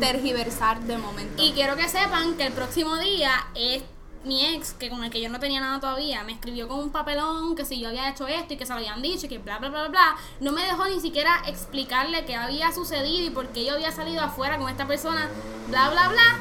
tergiversar 0.00 0.80
de 0.80 0.98
momento. 0.98 1.42
Y 1.42 1.52
quiero 1.52 1.76
que 1.76 1.88
sepan 1.88 2.34
que 2.36 2.46
el 2.46 2.52
próximo 2.52 2.96
día 2.96 3.30
es 3.54 3.82
mi 4.24 4.44
ex, 4.44 4.72
que 4.72 4.90
con 4.90 5.04
el 5.04 5.10
que 5.10 5.20
yo 5.20 5.28
no 5.28 5.38
tenía 5.38 5.60
nada 5.60 5.78
todavía, 5.78 6.24
me 6.24 6.32
escribió 6.32 6.66
con 6.66 6.80
un 6.80 6.90
papelón 6.90 7.54
que 7.54 7.64
si 7.64 7.78
yo 7.78 7.88
había 7.88 8.10
hecho 8.10 8.26
esto 8.26 8.54
y 8.54 8.56
que 8.56 8.66
se 8.66 8.72
lo 8.72 8.78
habían 8.78 9.00
dicho 9.00 9.26
y 9.26 9.28
que 9.28 9.38
bla, 9.38 9.58
bla, 9.58 9.68
bla, 9.68 9.80
bla, 9.82 9.88
bla. 9.90 10.16
No 10.40 10.52
me 10.52 10.64
dejó 10.64 10.86
ni 10.86 11.00
siquiera 11.00 11.42
explicarle 11.46 12.24
qué 12.24 12.34
había 12.34 12.72
sucedido 12.72 13.24
y 13.26 13.30
por 13.30 13.48
qué 13.48 13.64
yo 13.64 13.74
había 13.74 13.92
salido 13.92 14.22
afuera 14.22 14.58
con 14.58 14.68
esta 14.68 14.86
persona, 14.86 15.28
bla, 15.68 15.90
bla, 15.90 16.08
bla. 16.08 16.38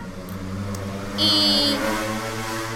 Y 1.20 1.76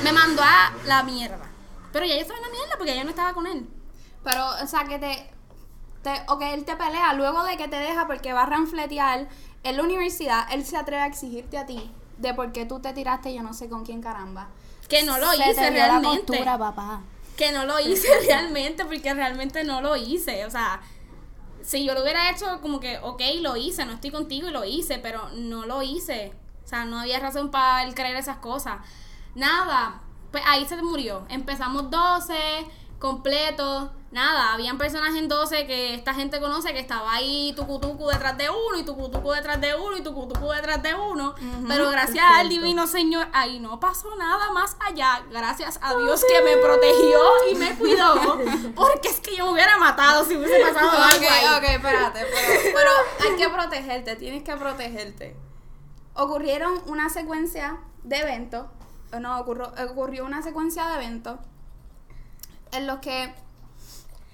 me 0.03 0.11
mandó 0.11 0.41
a 0.43 0.73
la 0.85 1.03
mierda. 1.03 1.45
Pero 1.91 2.05
ya 2.05 2.15
yo 2.15 2.21
estaba 2.21 2.39
en 2.39 2.45
la 2.45 2.51
mierda 2.51 2.77
porque 2.77 2.95
ya 2.95 3.03
no 3.03 3.09
estaba 3.09 3.33
con 3.33 3.47
él. 3.47 3.67
Pero, 4.23 4.45
o 4.63 4.67
sea, 4.67 4.85
que 4.85 4.99
te, 4.99 5.29
te. 6.03 6.23
O 6.27 6.37
que 6.37 6.53
él 6.53 6.63
te 6.65 6.75
pelea 6.75 7.13
luego 7.13 7.43
de 7.43 7.57
que 7.57 7.67
te 7.67 7.77
deja 7.77 8.07
porque 8.07 8.33
va 8.33 8.43
a 8.43 8.45
ranfletear 8.45 9.27
en 9.63 9.77
la 9.77 9.83
universidad, 9.83 10.47
él 10.51 10.65
se 10.65 10.77
atreve 10.77 11.01
a 11.03 11.07
exigirte 11.07 11.57
a 11.57 11.65
ti 11.65 11.91
de 12.17 12.33
por 12.33 12.51
qué 12.51 12.65
tú 12.65 12.79
te 12.79 12.93
tiraste 12.93 13.33
yo 13.33 13.41
no 13.43 13.53
sé 13.53 13.69
con 13.69 13.83
quién 13.85 14.01
caramba. 14.01 14.49
Que 14.87 15.03
no 15.03 15.17
lo 15.17 15.31
Se 15.31 15.37
te 15.37 15.51
hice 15.51 15.61
la 15.61 15.69
realmente. 15.69 16.43
papá. 16.43 17.01
que 17.37 17.51
no 17.51 17.65
lo 17.65 17.79
hice 17.79 18.07
realmente 18.27 18.85
porque 18.85 19.13
realmente 19.13 19.63
no 19.63 19.81
lo 19.81 19.95
hice. 19.95 20.45
O 20.45 20.51
sea, 20.51 20.81
si 21.63 21.85
yo 21.85 21.93
lo 21.93 22.01
hubiera 22.03 22.29
hecho 22.29 22.59
como 22.61 22.79
que, 22.79 22.99
ok, 22.99 23.21
lo 23.41 23.55
hice, 23.55 23.85
no 23.85 23.93
estoy 23.93 24.11
contigo 24.11 24.49
y 24.49 24.51
lo 24.51 24.63
hice, 24.65 24.99
pero 24.99 25.29
no 25.29 25.65
lo 25.65 25.81
hice. 25.81 26.33
O 26.63 26.67
sea, 26.67 26.85
no 26.85 26.99
había 26.99 27.19
razón 27.19 27.51
para 27.51 27.83
él 27.83 27.95
creer 27.95 28.15
esas 28.17 28.37
cosas. 28.37 28.79
Nada, 29.35 30.01
pues 30.31 30.43
ahí 30.45 30.65
se 30.67 30.75
murió. 30.81 31.25
Empezamos 31.29 31.89
12, 31.89 32.33
completo. 32.99 33.91
Nada, 34.11 34.51
habían 34.51 34.77
personas 34.77 35.15
en 35.15 35.29
12 35.29 35.65
que 35.67 35.93
esta 35.95 36.13
gente 36.13 36.41
conoce 36.41 36.73
que 36.73 36.79
estaba 36.81 37.13
ahí 37.13 37.53
tucutucu 37.55 38.07
detrás 38.09 38.37
de 38.37 38.49
uno 38.49 38.77
y 38.77 38.83
tucutucu 38.83 39.31
detrás 39.31 39.61
de 39.61 39.73
uno 39.73 39.95
y 39.95 40.01
tucutucu 40.03 40.49
detrás 40.51 40.83
de 40.83 40.93
uno. 40.93 41.33
Pero 41.65 41.89
gracias 41.89 42.25
al 42.35 42.49
divino 42.49 42.87
Señor, 42.87 43.29
ahí 43.31 43.61
no 43.61 43.79
pasó 43.79 44.13
nada 44.17 44.51
más 44.51 44.75
allá. 44.85 45.23
Gracias 45.31 45.79
a 45.81 45.95
Dios 45.95 46.25
que 46.25 46.41
me 46.43 46.57
protegió 46.57 47.19
y 47.51 47.55
me 47.55 47.73
cuidó. 47.77 48.37
Porque 48.75 49.07
es 49.07 49.21
que 49.21 49.37
yo 49.37 49.45
me 49.45 49.53
hubiera 49.53 49.77
matado 49.77 50.25
si 50.25 50.35
hubiese 50.35 50.59
pasado 50.59 50.91
algo 50.91 51.25
Ok, 51.25 51.31
ahí. 51.31 51.45
ok, 51.57 51.63
espérate, 51.69 52.25
pero, 52.25 52.61
pero 52.75 52.91
hay 53.31 53.37
que 53.37 53.47
protegerte, 53.49 54.15
tienes 54.17 54.43
que 54.43 54.57
protegerte. 54.57 55.37
Ocurrieron 56.15 56.81
una 56.87 57.09
secuencia 57.09 57.77
de 58.03 58.17
eventos, 58.17 58.65
no, 59.19 59.39
ocurrió, 59.39 59.71
ocurrió 59.89 60.25
una 60.25 60.41
secuencia 60.41 60.87
de 60.87 60.95
eventos 60.95 61.39
en 62.71 62.87
los 62.87 62.99
que, 62.99 63.33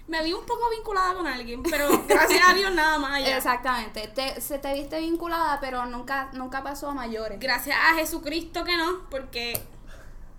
Me 0.07 0.23
vi 0.23 0.31
un 0.31 0.45
poco 0.45 0.69
vinculada 0.69 1.15
con 1.15 1.27
alguien, 1.27 1.63
pero 1.63 1.89
gracias 2.07 2.41
a 2.47 2.53
Dios 2.53 2.73
nada 2.73 2.97
más 2.97 3.13
allá. 3.13 3.37
exactamente, 3.37 4.07
te, 4.07 4.39
se 4.39 4.59
te 4.59 4.73
viste 4.73 4.99
vinculada, 4.99 5.59
pero 5.59 5.85
nunca, 5.85 6.29
nunca 6.33 6.63
pasó 6.63 6.89
a 6.89 6.93
mayores. 6.93 7.39
Gracias 7.39 7.77
a 7.77 7.95
Jesucristo 7.95 8.63
que 8.63 8.77
no, 8.77 9.09
porque. 9.09 9.59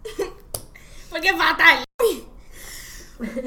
porque 1.11 1.29
es 1.29 1.37
fatal. 1.37 1.85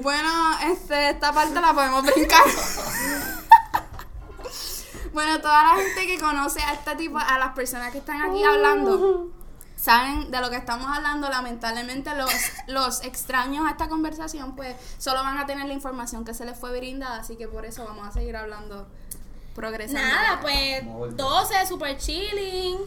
Bueno, 0.04 0.30
este, 0.70 1.12
esta 1.12 1.32
parte 1.32 1.60
la 1.60 1.74
podemos 1.74 2.04
brincar. 2.04 2.44
bueno, 5.14 5.40
toda 5.40 5.64
la 5.64 5.82
gente 5.82 6.06
que 6.06 6.20
conoce 6.20 6.62
a 6.62 6.74
este 6.74 6.96
tipo, 6.98 7.18
a 7.18 7.40
las 7.40 7.54
personas 7.54 7.92
que 7.92 8.00
están 8.00 8.22
aquí 8.22 8.44
hablando, 8.44 9.32
saben 9.82 10.30
de 10.30 10.39
lo 10.39 10.50
que 10.50 10.58
estamos 10.58 10.88
hablando. 10.96 11.28
Lamentablemente, 11.28 12.13
los, 12.15 12.32
los 12.67 13.04
extraños 13.04 13.65
a 13.65 13.72
esta 13.72 13.89
conversación, 13.89 14.56
pues, 14.56 14.76
solo 14.98 15.24
van 15.24 15.38
a 15.39 15.46
tener 15.46 15.65
la 15.67 15.74
información 15.74 16.24
que 16.24 16.34
se 16.34 16.46
les 16.46 16.58
fue 16.58 16.78
brindada, 16.78 17.22
así 17.22 17.36
que 17.36 17.48
por 17.48 17.65
eso 17.65 17.84
vamos 17.84 18.08
a 18.08 18.12
seguir 18.12 18.36
hablando, 18.36 18.88
progresando. 19.56 20.08
Nada, 20.08 20.39
pues 20.41 20.84
12, 21.17 21.65
super 21.67 21.98
chilling. 21.98 22.78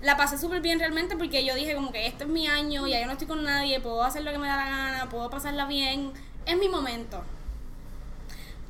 La 0.00 0.16
pasé 0.16 0.38
súper 0.38 0.60
bien 0.60 0.78
realmente 0.78 1.16
porque 1.16 1.44
yo 1.44 1.56
dije 1.56 1.74
como 1.74 1.90
que 1.90 2.06
este 2.06 2.22
es 2.24 2.30
mi 2.30 2.46
año, 2.46 2.86
ya 2.86 3.00
yo 3.00 3.06
no 3.06 3.12
estoy 3.12 3.26
con 3.26 3.42
nadie, 3.42 3.80
puedo 3.80 4.04
hacer 4.04 4.22
lo 4.22 4.30
que 4.30 4.38
me 4.38 4.46
da 4.46 4.56
la 4.56 4.70
gana, 4.70 5.08
puedo 5.08 5.28
pasarla 5.28 5.66
bien, 5.66 6.12
es 6.46 6.56
mi 6.56 6.68
momento. 6.68 7.20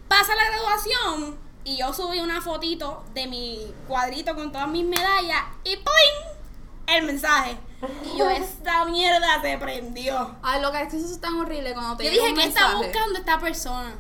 Pasa 0.08 0.34
la 0.34 0.48
graduación 0.48 1.38
y 1.64 1.76
yo 1.76 1.92
subí 1.92 2.20
una 2.20 2.40
fotito 2.40 3.04
de 3.12 3.26
mi 3.26 3.74
cuadrito 3.86 4.34
con 4.34 4.50
todas 4.52 4.68
mis 4.68 4.86
medallas 4.86 5.44
y 5.64 5.76
¡pum! 5.76 6.27
El 6.88 7.04
mensaje. 7.04 7.56
Y 8.04 8.18
yo, 8.18 8.28
esta 8.30 8.84
mierda 8.86 9.40
se 9.42 9.58
prendió. 9.58 10.36
Ay, 10.42 10.60
lo 10.62 10.72
que 10.72 10.82
es 10.82 10.88
que 10.88 10.96
eso 10.96 11.06
es 11.06 11.20
tan 11.20 11.38
horrible 11.38 11.74
cuando 11.74 11.96
te 11.96 12.04
Yo 12.04 12.10
dije, 12.10 12.34
¿qué 12.34 12.44
está 12.44 12.74
buscando 12.76 13.18
esta 13.18 13.38
persona? 13.38 13.94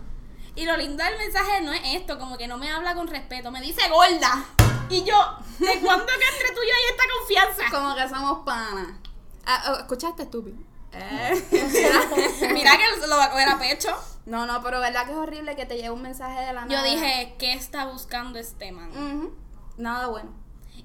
Y 0.54 0.64
lo 0.64 0.76
lindo 0.76 1.04
del 1.04 1.16
mensaje 1.18 1.60
no 1.60 1.72
es 1.72 1.82
esto, 1.84 2.18
como 2.18 2.36
que 2.36 2.48
no 2.48 2.58
me 2.58 2.68
habla 2.70 2.94
con 2.94 3.06
respeto, 3.06 3.50
me 3.52 3.60
dice 3.60 3.88
gorda. 3.88 4.44
Y 4.90 5.04
yo, 5.04 5.36
¿de 5.58 5.80
cuándo 5.80 6.06
que 6.06 6.12
entre 6.12 6.54
tú 6.54 6.60
y 6.64 6.68
yo 6.68 6.74
hay 6.74 6.90
esta 6.90 7.04
confianza? 7.18 7.70
Como 7.70 7.94
que 7.94 8.08
somos 8.08 8.44
panas. 8.44 8.88
Ah, 9.46 9.72
oh, 9.72 9.78
¿Escuchaste, 9.78 10.24
estúpido? 10.24 10.56
Eh. 10.92 11.44
Mira 12.52 12.72
que 12.76 13.06
lo 13.06 13.16
va 13.16 13.26
a 13.26 13.30
coger 13.30 13.48
a 13.48 13.58
pecho. 13.58 13.94
No, 14.26 14.46
no, 14.46 14.62
pero 14.62 14.80
verdad 14.80 15.04
que 15.04 15.12
es 15.12 15.16
horrible 15.16 15.54
que 15.56 15.66
te 15.66 15.76
llegue 15.76 15.90
un 15.90 16.02
mensaje 16.02 16.40
de 16.40 16.52
la 16.52 16.64
nada. 16.64 16.68
Yo 16.68 16.82
dije, 16.82 17.36
¿qué 17.38 17.52
está 17.52 17.86
buscando 17.86 18.38
este 18.38 18.72
man? 18.72 18.90
Ujú. 18.90 19.34
Nada 19.76 20.08
bueno. 20.08 20.32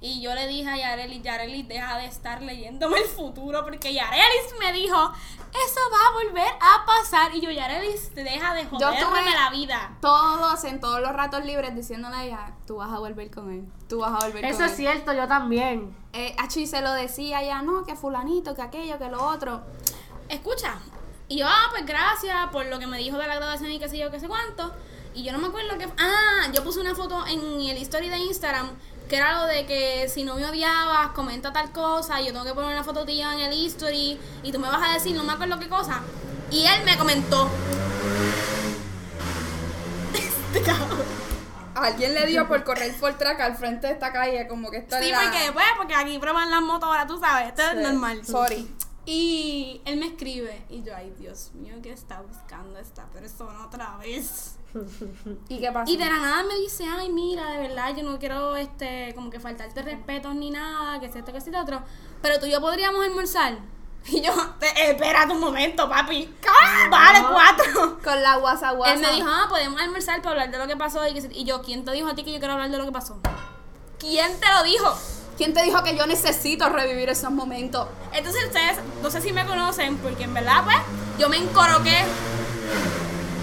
Y 0.02 0.22
yo 0.22 0.34
le 0.36 0.48
dije 0.48 0.70
a 0.70 0.78
Yarelis, 0.78 1.22
Yarelis, 1.24 1.68
deja 1.68 1.98
de 1.98 2.06
estar 2.06 2.42
leyéndome 2.42 3.00
el 3.00 3.06
futuro, 3.08 3.64
porque 3.64 3.94
Yarelis 3.94 4.54
me 4.60 4.74
dijo, 4.74 4.96
eso 4.96 5.80
va 5.92 6.08
a 6.10 6.24
volver 6.24 6.54
a 6.60 6.86
pasar. 6.86 7.34
Y 7.36 7.42
yo, 7.42 7.50
Yarelis, 7.52 8.14
deja 8.14 8.54
de 8.54 8.64
Yo 8.64 8.88
joderme 8.88 9.32
la 9.32 9.50
vida. 9.52 9.98
Todos 10.02 10.64
en 10.66 10.80
todos 10.80 11.00
los 11.00 11.14
ratos 11.14 11.46
libres 11.46 11.74
diciéndole 11.76 12.16
a 12.16 12.24
ella, 12.26 12.52
tú 12.68 12.78
vas 12.78 12.92
a 12.92 13.00
volver 13.00 13.32
con 13.32 13.52
él, 13.52 13.66
tú 13.88 14.00
vas 14.00 14.12
a 14.22 14.26
volver 14.28 14.44
Eso 14.46 14.58
con 14.58 14.66
es 14.66 14.72
él. 14.72 14.78
cierto, 14.78 15.14
yo 15.14 15.28
también. 15.28 15.96
Eh, 16.12 16.36
achi, 16.38 16.68
se 16.68 16.82
lo 16.82 16.92
decía 16.94 17.42
ya, 17.44 17.62
no, 17.62 17.86
que 17.86 17.96
fulanito, 17.96 18.56
que 18.56 18.62
aquello, 18.62 18.98
que 19.00 19.10
lo 19.10 19.24
otro. 19.26 19.62
escucha. 20.30 20.80
Y 21.30 21.38
yo, 21.38 21.48
ah, 21.48 21.68
pues 21.72 21.86
gracias 21.86 22.36
por 22.52 22.66
lo 22.66 22.78
que 22.80 22.88
me 22.88 22.98
dijo 22.98 23.18
de 23.18 23.26
la 23.28 23.36
graduación 23.36 23.72
y 23.72 23.80
qué 23.80 23.88
sé 23.90 23.98
yo, 23.98 24.12
qué 24.12 24.20
sé 24.20 24.28
cuánto. 24.28 24.74
Y 25.16 25.24
yo 25.24 25.32
no 25.32 25.38
me 25.40 25.48
acuerdo 25.48 25.78
que. 25.78 25.86
Ah, 25.98 26.48
yo 26.54 26.64
puse 26.64 26.80
una 26.82 26.94
foto 26.96 27.26
en 27.28 27.40
el 27.62 27.78
story 27.78 28.10
de 28.10 28.18
Instagram 28.18 28.72
que 29.10 29.16
era 29.16 29.40
lo 29.42 29.48
de 29.48 29.66
que 29.66 30.08
si 30.10 30.24
no 30.24 30.36
me 30.36 30.46
odiabas, 30.46 31.10
comenta 31.10 31.52
tal 31.54 31.72
cosa. 31.72 32.20
Yo 32.22 32.32
tengo 32.32 32.46
que 32.46 32.54
poner 32.54 32.72
una 32.72 32.84
foto 32.84 33.06
tuya 33.06 33.34
en 33.34 33.40
el 33.42 33.54
history 33.54 34.20
y 34.44 34.52
tú 34.52 34.60
me 34.60 34.68
vas 34.68 34.90
a 34.90 34.94
decir, 34.94 35.16
no 35.16 35.24
me 35.24 35.34
acuerdo 35.34 35.60
qué 35.60 35.70
cosa. 35.70 36.02
Y 36.50 36.66
él 36.66 36.84
me 36.86 36.98
comentó. 36.98 37.50
Este 40.14 40.62
cabrón. 40.62 41.02
Alguien 41.76 42.14
le 42.14 42.28
dio 42.28 42.48
por 42.48 42.64
correr 42.64 42.94
por 42.98 43.18
track 43.18 43.40
al 43.42 43.56
frente 43.56 43.88
de 43.88 43.94
esta 43.94 44.14
calle, 44.14 44.48
como 44.48 44.70
que 44.70 44.78
está 44.78 45.02
Sí, 45.02 45.10
la... 45.10 45.22
porque 45.22 45.52
pues, 45.52 45.66
porque 45.78 45.96
aquí 45.96 46.20
prueban 46.20 46.52
las 46.52 46.62
motos 46.62 46.88
ahora, 46.88 47.08
tú 47.08 47.20
sabes, 47.20 47.48
esto 47.48 47.64
es 47.64 47.76
normal. 47.76 48.24
Sorry. 48.24 48.72
Y 49.06 49.82
él 49.86 49.98
me 49.98 50.08
escribe 50.08 50.66
y 50.70 50.82
yo, 50.84 50.96
ay 50.96 51.14
Dios 51.20 51.52
mío, 51.54 51.76
¿qué 51.84 51.92
está 51.92 52.22
buscando 52.22 52.80
esta 52.80 53.06
persona 53.08 53.66
otra 53.66 53.98
vez? 53.98 54.56
¿Y 55.50 55.60
qué 55.60 55.72
pasó? 55.72 55.92
Y 55.92 55.98
de 55.98 56.06
la 56.06 56.18
nada 56.20 56.44
me 56.44 56.56
dice, 56.56 56.86
ay 56.88 57.12
mira, 57.12 57.52
de 57.52 57.58
verdad, 57.68 57.94
yo 57.96 58.04
no 58.04 58.18
quiero 58.18 58.56
este, 58.56 59.12
como 59.14 59.30
que 59.30 59.40
faltarte 59.42 59.82
respeto 59.82 60.34
ni 60.34 60.52
nada, 60.52 61.00
que 61.02 61.08
es 61.08 61.16
esto, 61.16 61.32
que 61.34 61.38
es 61.40 61.48
lo 61.48 61.60
otro. 61.62 61.82
Pero 62.22 62.40
tú 62.40 62.46
y 62.46 62.52
yo 62.52 62.62
podríamos 62.62 63.04
almorzar. 63.06 63.58
Y 64.06 64.20
yo, 64.22 64.34
"Te- 64.60 64.92
espérate 64.92 65.32
un 65.32 65.40
momento, 65.40 65.88
papi. 65.88 66.30
Vale, 66.92 67.20
cuatro. 67.32 68.00
Con 68.04 68.22
la 68.22 68.36
guasa 68.36 68.72
guasa. 68.72 68.94
Él 68.96 69.00
me 69.00 69.12
dijo, 69.14 69.30
ah, 69.32 69.46
podemos 69.48 69.80
almorzar 69.80 70.22
para 70.22 70.32
hablar 70.32 70.52
de 70.52 70.58
lo 70.58 70.68
que 70.68 70.76
pasó. 70.76 71.00
Y 71.08 71.46
yo, 71.46 71.62
¿quién 71.62 71.86
te 71.86 71.92
dijo 71.94 72.10
a 72.10 72.14
ti 72.14 72.26
que 72.26 72.34
yo 72.34 72.40
quiero 72.40 72.54
hablar 72.54 72.70
de 72.70 72.78
lo 72.78 72.84
que 72.86 72.92
pasó? 72.92 73.18
¿Quién 74.00 74.38
te 74.42 74.48
lo 74.58 74.64
dijo? 74.64 74.94
¿Quién 75.38 75.54
te 75.54 75.64
dijo 75.64 75.84
que 75.84 75.96
yo 75.98 76.06
necesito 76.06 76.70
revivir 76.70 77.10
esos 77.10 77.32
momentos? 77.32 77.88
Entonces 78.12 78.46
ustedes, 78.46 78.78
no 79.02 79.10
sé 79.10 79.22
si 79.22 79.34
me 79.34 79.46
conocen, 79.46 79.98
porque 79.98 80.26
en 80.26 80.34
verdad, 80.34 80.64
pues, 80.64 80.78
yo 81.18 81.28
me 81.30 81.38
encoroqué. 81.38 82.04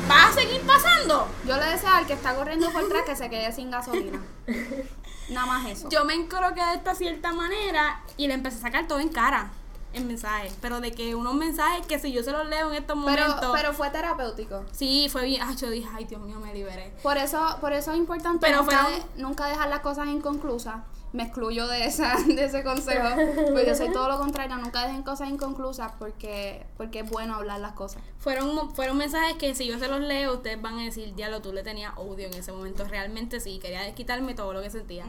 ¿Va 0.08 0.28
a 0.28 0.32
seguir 0.32 0.60
pasando? 0.62 1.28
Yo 1.46 1.56
le 1.56 1.66
deseo 1.66 1.90
al 1.90 2.06
que 2.06 2.14
está 2.14 2.34
corriendo 2.34 2.70
por 2.70 2.84
atrás 2.84 3.02
que 3.06 3.16
se 3.16 3.30
quede 3.30 3.52
sin 3.52 3.70
gasolina. 3.70 4.20
Nada 5.30 5.46
más 5.46 5.66
eso. 5.66 5.88
Yo 5.88 6.04
me 6.04 6.14
encoroqué 6.14 6.64
de 6.64 6.74
esta 6.74 6.94
cierta 6.94 7.32
manera 7.32 8.00
y 8.16 8.26
le 8.26 8.34
empecé 8.34 8.58
a 8.58 8.62
sacar 8.62 8.88
todo 8.88 8.98
en 8.98 9.08
cara. 9.08 9.50
En 9.92 10.06
mensajes. 10.06 10.54
Pero 10.60 10.80
de 10.80 10.92
que 10.92 11.14
unos 11.14 11.34
mensajes 11.34 11.84
que 11.86 11.98
si 11.98 12.12
yo 12.12 12.22
se 12.22 12.30
los 12.30 12.46
leo 12.48 12.68
en 12.68 12.74
estos 12.76 12.96
pero, 13.04 13.24
momentos. 13.26 13.50
pero 13.52 13.72
fue 13.72 13.90
terapéutico. 13.90 14.64
sí, 14.72 15.08
fue 15.10 15.24
bien. 15.24 15.42
Ay, 15.44 15.56
yo 15.56 15.68
dije, 15.70 15.88
ay, 15.94 16.04
Dios 16.04 16.20
mío, 16.22 16.38
me 16.38 16.54
liberé. 16.54 16.92
Por 17.02 17.16
eso, 17.16 17.56
por 17.60 17.72
eso 17.72 17.90
es 17.92 17.98
importante 17.98 18.38
Pero 18.40 18.58
nunca, 18.62 18.84
fueron- 18.84 19.00
de- 19.16 19.22
nunca 19.22 19.46
dejar 19.48 19.68
las 19.68 19.80
cosas 19.80 20.06
inconclusas. 20.08 20.76
Me 21.12 21.24
excluyo 21.24 21.66
de 21.66 21.86
esa, 21.86 22.14
de 22.26 22.44
ese 22.44 22.62
consejo. 22.62 23.08
Porque 23.46 23.66
yo 23.66 23.74
soy 23.74 23.90
todo 23.92 24.06
lo 24.08 24.16
contrario, 24.18 24.56
nunca 24.58 24.86
dejen 24.86 25.02
cosas 25.02 25.28
inconclusas 25.28 25.90
porque, 25.98 26.64
porque 26.76 27.00
es 27.00 27.10
bueno 27.10 27.34
hablar 27.34 27.58
las 27.58 27.72
cosas. 27.72 28.00
Fueron, 28.20 28.72
fueron 28.76 28.96
mensajes 28.96 29.34
que 29.34 29.56
si 29.56 29.66
yo 29.66 29.80
se 29.80 29.88
los 29.88 30.00
leo, 30.00 30.34
ustedes 30.34 30.62
van 30.62 30.78
a 30.78 30.84
decir, 30.84 31.12
diablo, 31.16 31.42
tú 31.42 31.52
le 31.52 31.64
tenías 31.64 31.94
odio 31.96 32.28
en 32.28 32.34
ese 32.34 32.52
momento. 32.52 32.84
Realmente 32.84 33.40
sí, 33.40 33.58
quería 33.58 33.82
desquitarme 33.82 34.34
todo 34.36 34.52
lo 34.52 34.62
que 34.62 34.70
sentía. 34.70 35.04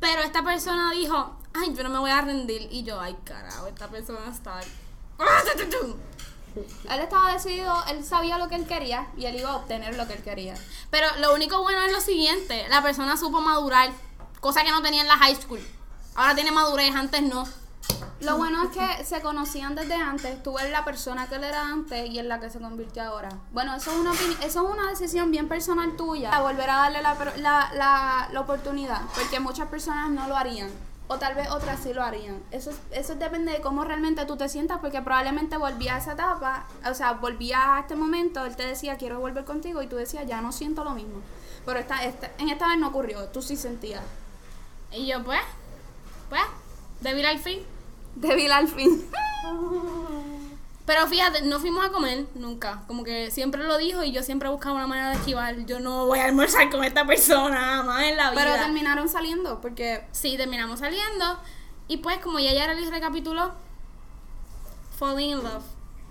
Pero 0.00 0.22
esta 0.22 0.42
persona 0.42 0.90
dijo, 0.92 1.36
ay, 1.54 1.74
yo 1.74 1.82
no 1.82 1.90
me 1.90 1.98
voy 1.98 2.10
a 2.10 2.22
rendir. 2.22 2.68
Y 2.70 2.82
yo, 2.82 3.00
ay, 3.00 3.16
carajo, 3.24 3.66
esta 3.66 3.88
persona 3.88 4.30
está... 4.30 4.60
Él 6.56 7.00
estaba 7.00 7.32
decidido, 7.32 7.72
él 7.88 8.04
sabía 8.04 8.36
lo 8.36 8.48
que 8.48 8.56
él 8.56 8.66
quería 8.66 9.06
y 9.16 9.26
él 9.26 9.36
iba 9.36 9.50
a 9.50 9.56
obtener 9.56 9.96
lo 9.96 10.08
que 10.08 10.14
él 10.14 10.22
quería. 10.22 10.54
Pero 10.90 11.06
lo 11.20 11.32
único 11.32 11.62
bueno 11.62 11.80
es 11.82 11.92
lo 11.92 12.00
siguiente, 12.00 12.66
la 12.68 12.82
persona 12.82 13.16
supo 13.16 13.40
madurar, 13.40 13.92
cosa 14.40 14.64
que 14.64 14.72
no 14.72 14.82
tenía 14.82 15.02
en 15.02 15.06
la 15.06 15.16
high 15.16 15.36
school. 15.36 15.60
Ahora 16.16 16.34
tiene 16.34 16.50
madurez, 16.50 16.92
antes 16.94 17.22
no. 17.22 17.46
Lo 18.20 18.36
bueno 18.36 18.62
es 18.64 18.70
que 18.70 19.04
se 19.04 19.22
conocían 19.22 19.74
desde 19.74 19.94
antes, 19.94 20.42
tú 20.42 20.58
eres 20.58 20.70
la 20.72 20.84
persona 20.84 21.26
que 21.26 21.36
él 21.36 21.44
era 21.44 21.62
antes 21.66 22.08
y 22.10 22.18
en 22.18 22.28
la 22.28 22.38
que 22.38 22.50
se 22.50 22.58
convirtió 22.60 23.02
ahora. 23.02 23.30
Bueno, 23.52 23.74
eso 23.74 23.90
es 23.92 23.96
una, 23.98 24.12
eso 24.12 24.66
es 24.66 24.72
una 24.72 24.90
decisión 24.90 25.30
bien 25.30 25.48
personal 25.48 25.96
tuya, 25.96 26.30
a 26.30 26.42
volver 26.42 26.68
a 26.68 26.76
darle 26.76 27.00
la, 27.02 27.14
la, 27.38 27.70
la, 27.74 28.28
la 28.30 28.40
oportunidad, 28.40 29.00
porque 29.14 29.40
muchas 29.40 29.68
personas 29.68 30.10
no 30.10 30.28
lo 30.28 30.36
harían, 30.36 30.68
o 31.08 31.16
tal 31.16 31.34
vez 31.34 31.48
otras 31.50 31.80
sí 31.82 31.94
lo 31.94 32.02
harían. 32.04 32.42
Eso, 32.50 32.70
es- 32.70 32.80
eso 32.90 33.14
depende 33.14 33.52
de 33.52 33.60
cómo 33.62 33.84
realmente 33.84 34.24
tú 34.26 34.36
te 34.36 34.50
sientas, 34.50 34.78
porque 34.80 35.00
probablemente 35.00 35.56
volvía 35.56 35.94
a 35.94 35.98
esa 35.98 36.12
etapa, 36.12 36.66
o 36.88 36.92
sea, 36.94 37.12
volvía 37.12 37.76
a 37.76 37.80
este 37.80 37.96
momento, 37.96 38.44
él 38.44 38.54
te 38.54 38.66
decía 38.66 38.98
quiero 38.98 39.18
volver 39.18 39.46
contigo 39.46 39.80
y 39.82 39.86
tú 39.86 39.96
decías 39.96 40.26
ya 40.26 40.42
no 40.42 40.52
siento 40.52 40.84
lo 40.84 40.90
mismo. 40.90 41.20
Pero 41.64 41.78
esta, 41.78 42.04
esta, 42.04 42.30
en 42.38 42.50
esta 42.50 42.68
vez 42.68 42.78
no 42.78 42.88
ocurrió, 42.88 43.24
tú 43.28 43.40
sí 43.40 43.56
sentías. 43.56 44.02
Y 44.92 45.06
yo, 45.06 45.24
pues, 45.24 45.40
pues, 46.28 46.42
débil 47.00 47.24
al 47.24 47.38
fin. 47.38 47.60
Débil 48.16 48.50
al 48.52 48.68
fin. 48.68 49.04
Pero 50.86 51.06
fíjate, 51.06 51.42
no 51.42 51.60
fuimos 51.60 51.84
a 51.86 51.90
comer 51.90 52.26
nunca. 52.34 52.82
Como 52.88 53.04
que 53.04 53.30
siempre 53.30 53.62
lo 53.62 53.78
dijo 53.78 54.02
y 54.02 54.10
yo 54.10 54.22
siempre 54.24 54.48
buscaba 54.48 54.74
una 54.74 54.86
manera 54.88 55.10
de 55.10 55.16
esquivar. 55.16 55.64
Yo 55.66 55.78
no 55.78 56.06
voy 56.06 56.18
a 56.18 56.24
almorzar 56.24 56.68
con 56.68 56.82
esta 56.82 57.06
persona 57.06 57.82
más 57.84 58.02
en 58.04 58.16
la 58.16 58.30
vida. 58.30 58.42
Pero 58.42 58.56
terminaron 58.56 59.08
saliendo, 59.08 59.60
porque 59.60 60.04
Sí, 60.10 60.36
terminamos 60.36 60.80
saliendo. 60.80 61.38
Y 61.86 61.98
pues, 61.98 62.18
como 62.18 62.40
ya 62.40 62.52
ya 62.52 62.72
les 62.74 62.90
recapituló, 62.90 63.52
falling 64.98 65.30
in 65.30 65.42
love. 65.44 65.62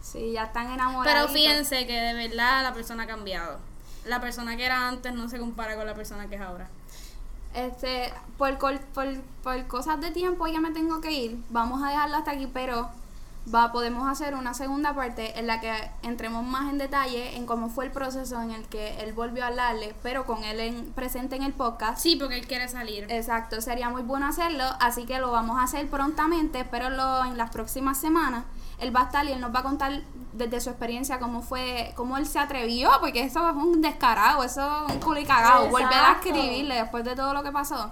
sí, 0.02 0.32
ya 0.32 0.46
están 0.46 0.72
enamorados. 0.72 1.30
Pero 1.32 1.34
fíjense 1.34 1.86
que 1.86 1.94
de 2.00 2.14
verdad 2.14 2.64
la 2.64 2.74
persona 2.74 3.04
ha 3.04 3.08
cambiado. 3.08 3.60
La 4.06 4.22
persona 4.22 4.56
que 4.56 4.66
era 4.66 4.88
antes 4.88 5.14
no 5.14 5.28
se 5.30 5.40
compara 5.40 5.76
con 5.76 5.86
la 5.86 5.94
persona 5.94 6.28
que 6.30 6.36
es 6.36 6.42
ahora. 6.42 6.70
Este, 7.54 8.14
por, 8.38 8.58
por, 8.58 8.80
por 8.94 9.68
cosas 9.68 10.00
de 10.00 10.12
tiempo 10.12 10.48
ya 10.48 10.60
me 10.60 10.72
tengo 10.72 11.02
que 11.02 11.12
ir. 11.12 11.44
Vamos 11.50 11.82
a 11.84 11.90
dejarlo 11.90 12.18
hasta 12.18 12.32
aquí, 12.32 12.48
pero 12.48 12.90
va, 13.54 13.72
podemos 13.72 14.08
hacer 14.08 14.36
una 14.36 14.54
segunda 14.54 14.94
parte 14.94 15.40
en 15.40 15.48
la 15.48 15.60
que 15.60 15.74
entremos 16.04 16.46
más 16.46 16.70
en 16.70 16.78
detalle 16.78 17.36
en 17.36 17.46
cómo 17.46 17.70
fue 17.70 17.86
el 17.86 17.92
proceso 17.92 18.42
en 18.42 18.52
el 18.52 18.68
que 18.68 19.02
él 19.02 19.14
volvió 19.14 19.44
a 19.44 19.48
hablarle, 19.48 19.96
pero 20.04 20.26
con 20.26 20.44
él 20.44 20.60
en, 20.60 20.92
presente 20.94 21.36
en 21.36 21.44
el 21.44 21.54
podcast. 21.54 22.00
Sí, 22.00 22.16
porque 22.16 22.38
él 22.38 22.48
quiere 22.48 22.68
salir. 22.68 23.06
Exacto, 23.10 23.62
sería 23.62 23.90
muy 23.90 24.04
bueno 24.04 24.28
hacerlo, 24.28 24.66
así 24.80 25.06
que 25.06 25.20
lo 25.20 25.32
vamos 25.32 25.58
a 25.58 25.64
hacer 25.64 25.88
prontamente, 25.90 26.66
pero 26.70 26.90
lo, 26.90 27.26
en 27.26 27.38
las 27.38 27.50
próximas 27.50 27.98
semanas 27.98 28.46
él 28.80 28.96
va 28.96 29.02
a 29.02 29.04
estar 29.06 29.26
y 29.26 29.32
él 29.32 29.42
nos 29.42 29.54
va 29.54 29.60
a 29.60 29.64
contar 29.64 30.02
desde 30.34 30.62
su 30.62 30.70
experiencia 30.70 31.20
cómo 31.20 31.42
fue, 31.42 31.94
cómo 31.96 32.18
él 32.18 32.26
se 32.26 32.40
atrevió, 32.40 32.92
porque 33.00 33.24
eso 33.24 33.40
fue 33.54 33.64
un 33.64 33.82
descarado, 33.82 34.44
eso 34.44 34.88
es 34.88 34.94
un 34.94 35.00
culicagado, 35.00 35.70
volver 35.70 35.94
a 35.94 36.14
escribirle 36.14 36.76
después 36.76 37.04
de 37.04 37.16
todo 37.16 37.34
lo 37.34 37.44
que 37.44 37.52
pasó. 37.52 37.92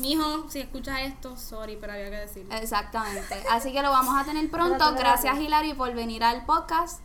Mijo, 0.00 0.48
si 0.48 0.60
escuchas 0.60 1.00
esto, 1.00 1.36
sorry, 1.36 1.76
pero 1.78 1.92
había 1.92 2.10
que 2.10 2.16
decirlo. 2.16 2.54
Exactamente, 2.54 3.42
así 3.50 3.72
que 3.72 3.82
lo 3.82 3.90
vamos 3.90 4.18
a 4.18 4.24
tener 4.24 4.48
pronto. 4.50 4.94
Gracias 4.94 5.38
Hilary 5.38 5.74
por 5.74 5.92
venir 5.94 6.24
al 6.24 6.44
podcast. 6.46 7.00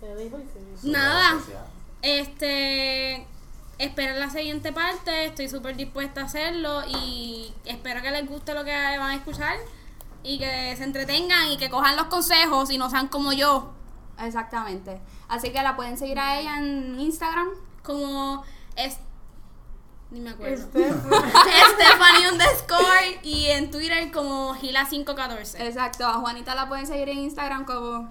Se 0.00 0.14
dijo 0.16 0.38
y 0.38 0.46
se 0.52 0.58
dijo. 0.58 0.98
Nada. 0.98 1.38
Este. 2.02 3.26
Esperen 3.78 4.20
la 4.20 4.30
siguiente 4.30 4.72
parte. 4.72 5.26
Estoy 5.26 5.48
súper 5.48 5.76
dispuesta 5.76 6.20
a 6.20 6.24
hacerlo. 6.24 6.82
Y 6.86 7.52
espero 7.64 8.02
que 8.02 8.10
les 8.10 8.28
guste 8.28 8.54
lo 8.54 8.64
que 8.64 8.70
van 8.70 9.10
a 9.10 9.14
escuchar. 9.14 9.56
Y 10.24 10.38
que 10.38 10.74
se 10.76 10.82
entretengan 10.82 11.52
y 11.52 11.58
que 11.58 11.70
cojan 11.70 11.96
los 11.96 12.06
consejos 12.06 12.70
y 12.70 12.78
no 12.78 12.90
sean 12.90 13.08
como 13.08 13.32
yo. 13.32 13.72
Exactamente, 14.18 15.00
así 15.28 15.50
que 15.50 15.62
la 15.62 15.76
pueden 15.76 15.98
seguir 15.98 16.18
a 16.18 16.40
ella 16.40 16.58
en 16.58 16.98
Instagram. 16.98 17.48
Como. 17.82 18.42
Es, 18.74 18.98
ni 20.10 20.20
me 20.20 20.30
acuerdo. 20.30 20.66
Stephanie 20.66 22.28
underscore. 22.32 23.20
Y 23.22 23.46
en 23.46 23.70
Twitter 23.70 24.10
como 24.12 24.54
Gila514. 24.54 25.60
Exacto, 25.60 26.06
a 26.06 26.14
Juanita 26.14 26.54
la 26.54 26.68
pueden 26.68 26.86
seguir 26.86 27.08
en 27.08 27.18
Instagram 27.18 27.64
como... 27.64 28.10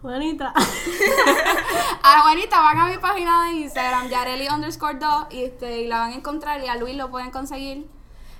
Juanita. 0.00 0.52
A 2.02 2.20
Juanita 2.20 2.60
van 2.60 2.78
a 2.78 2.86
mi 2.88 2.98
página 2.98 3.46
de 3.46 3.52
Instagram, 3.52 4.10
Yareli 4.10 4.48
underscore 4.48 4.98
2, 4.98 5.26
y, 5.30 5.44
este, 5.44 5.80
y 5.80 5.88
la 5.88 6.00
van 6.00 6.12
a 6.12 6.14
encontrar 6.16 6.62
y 6.62 6.68
a 6.68 6.76
Luis 6.76 6.94
lo 6.94 7.10
pueden 7.10 7.30
conseguir 7.30 7.88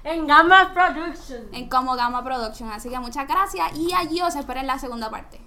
En 0.04 0.26
Gamma 0.26 0.72
Production. 0.74 1.48
en 1.52 1.68
como 1.68 1.96
Gama 1.96 2.22
Production. 2.22 2.70
Así 2.70 2.90
que 2.90 2.98
muchas 2.98 3.26
gracias 3.26 3.74
y 3.76 3.92
allí 3.94 4.20
os 4.20 4.36
espero 4.36 4.60
en 4.60 4.66
la 4.66 4.78
segunda 4.78 5.10
parte. 5.10 5.40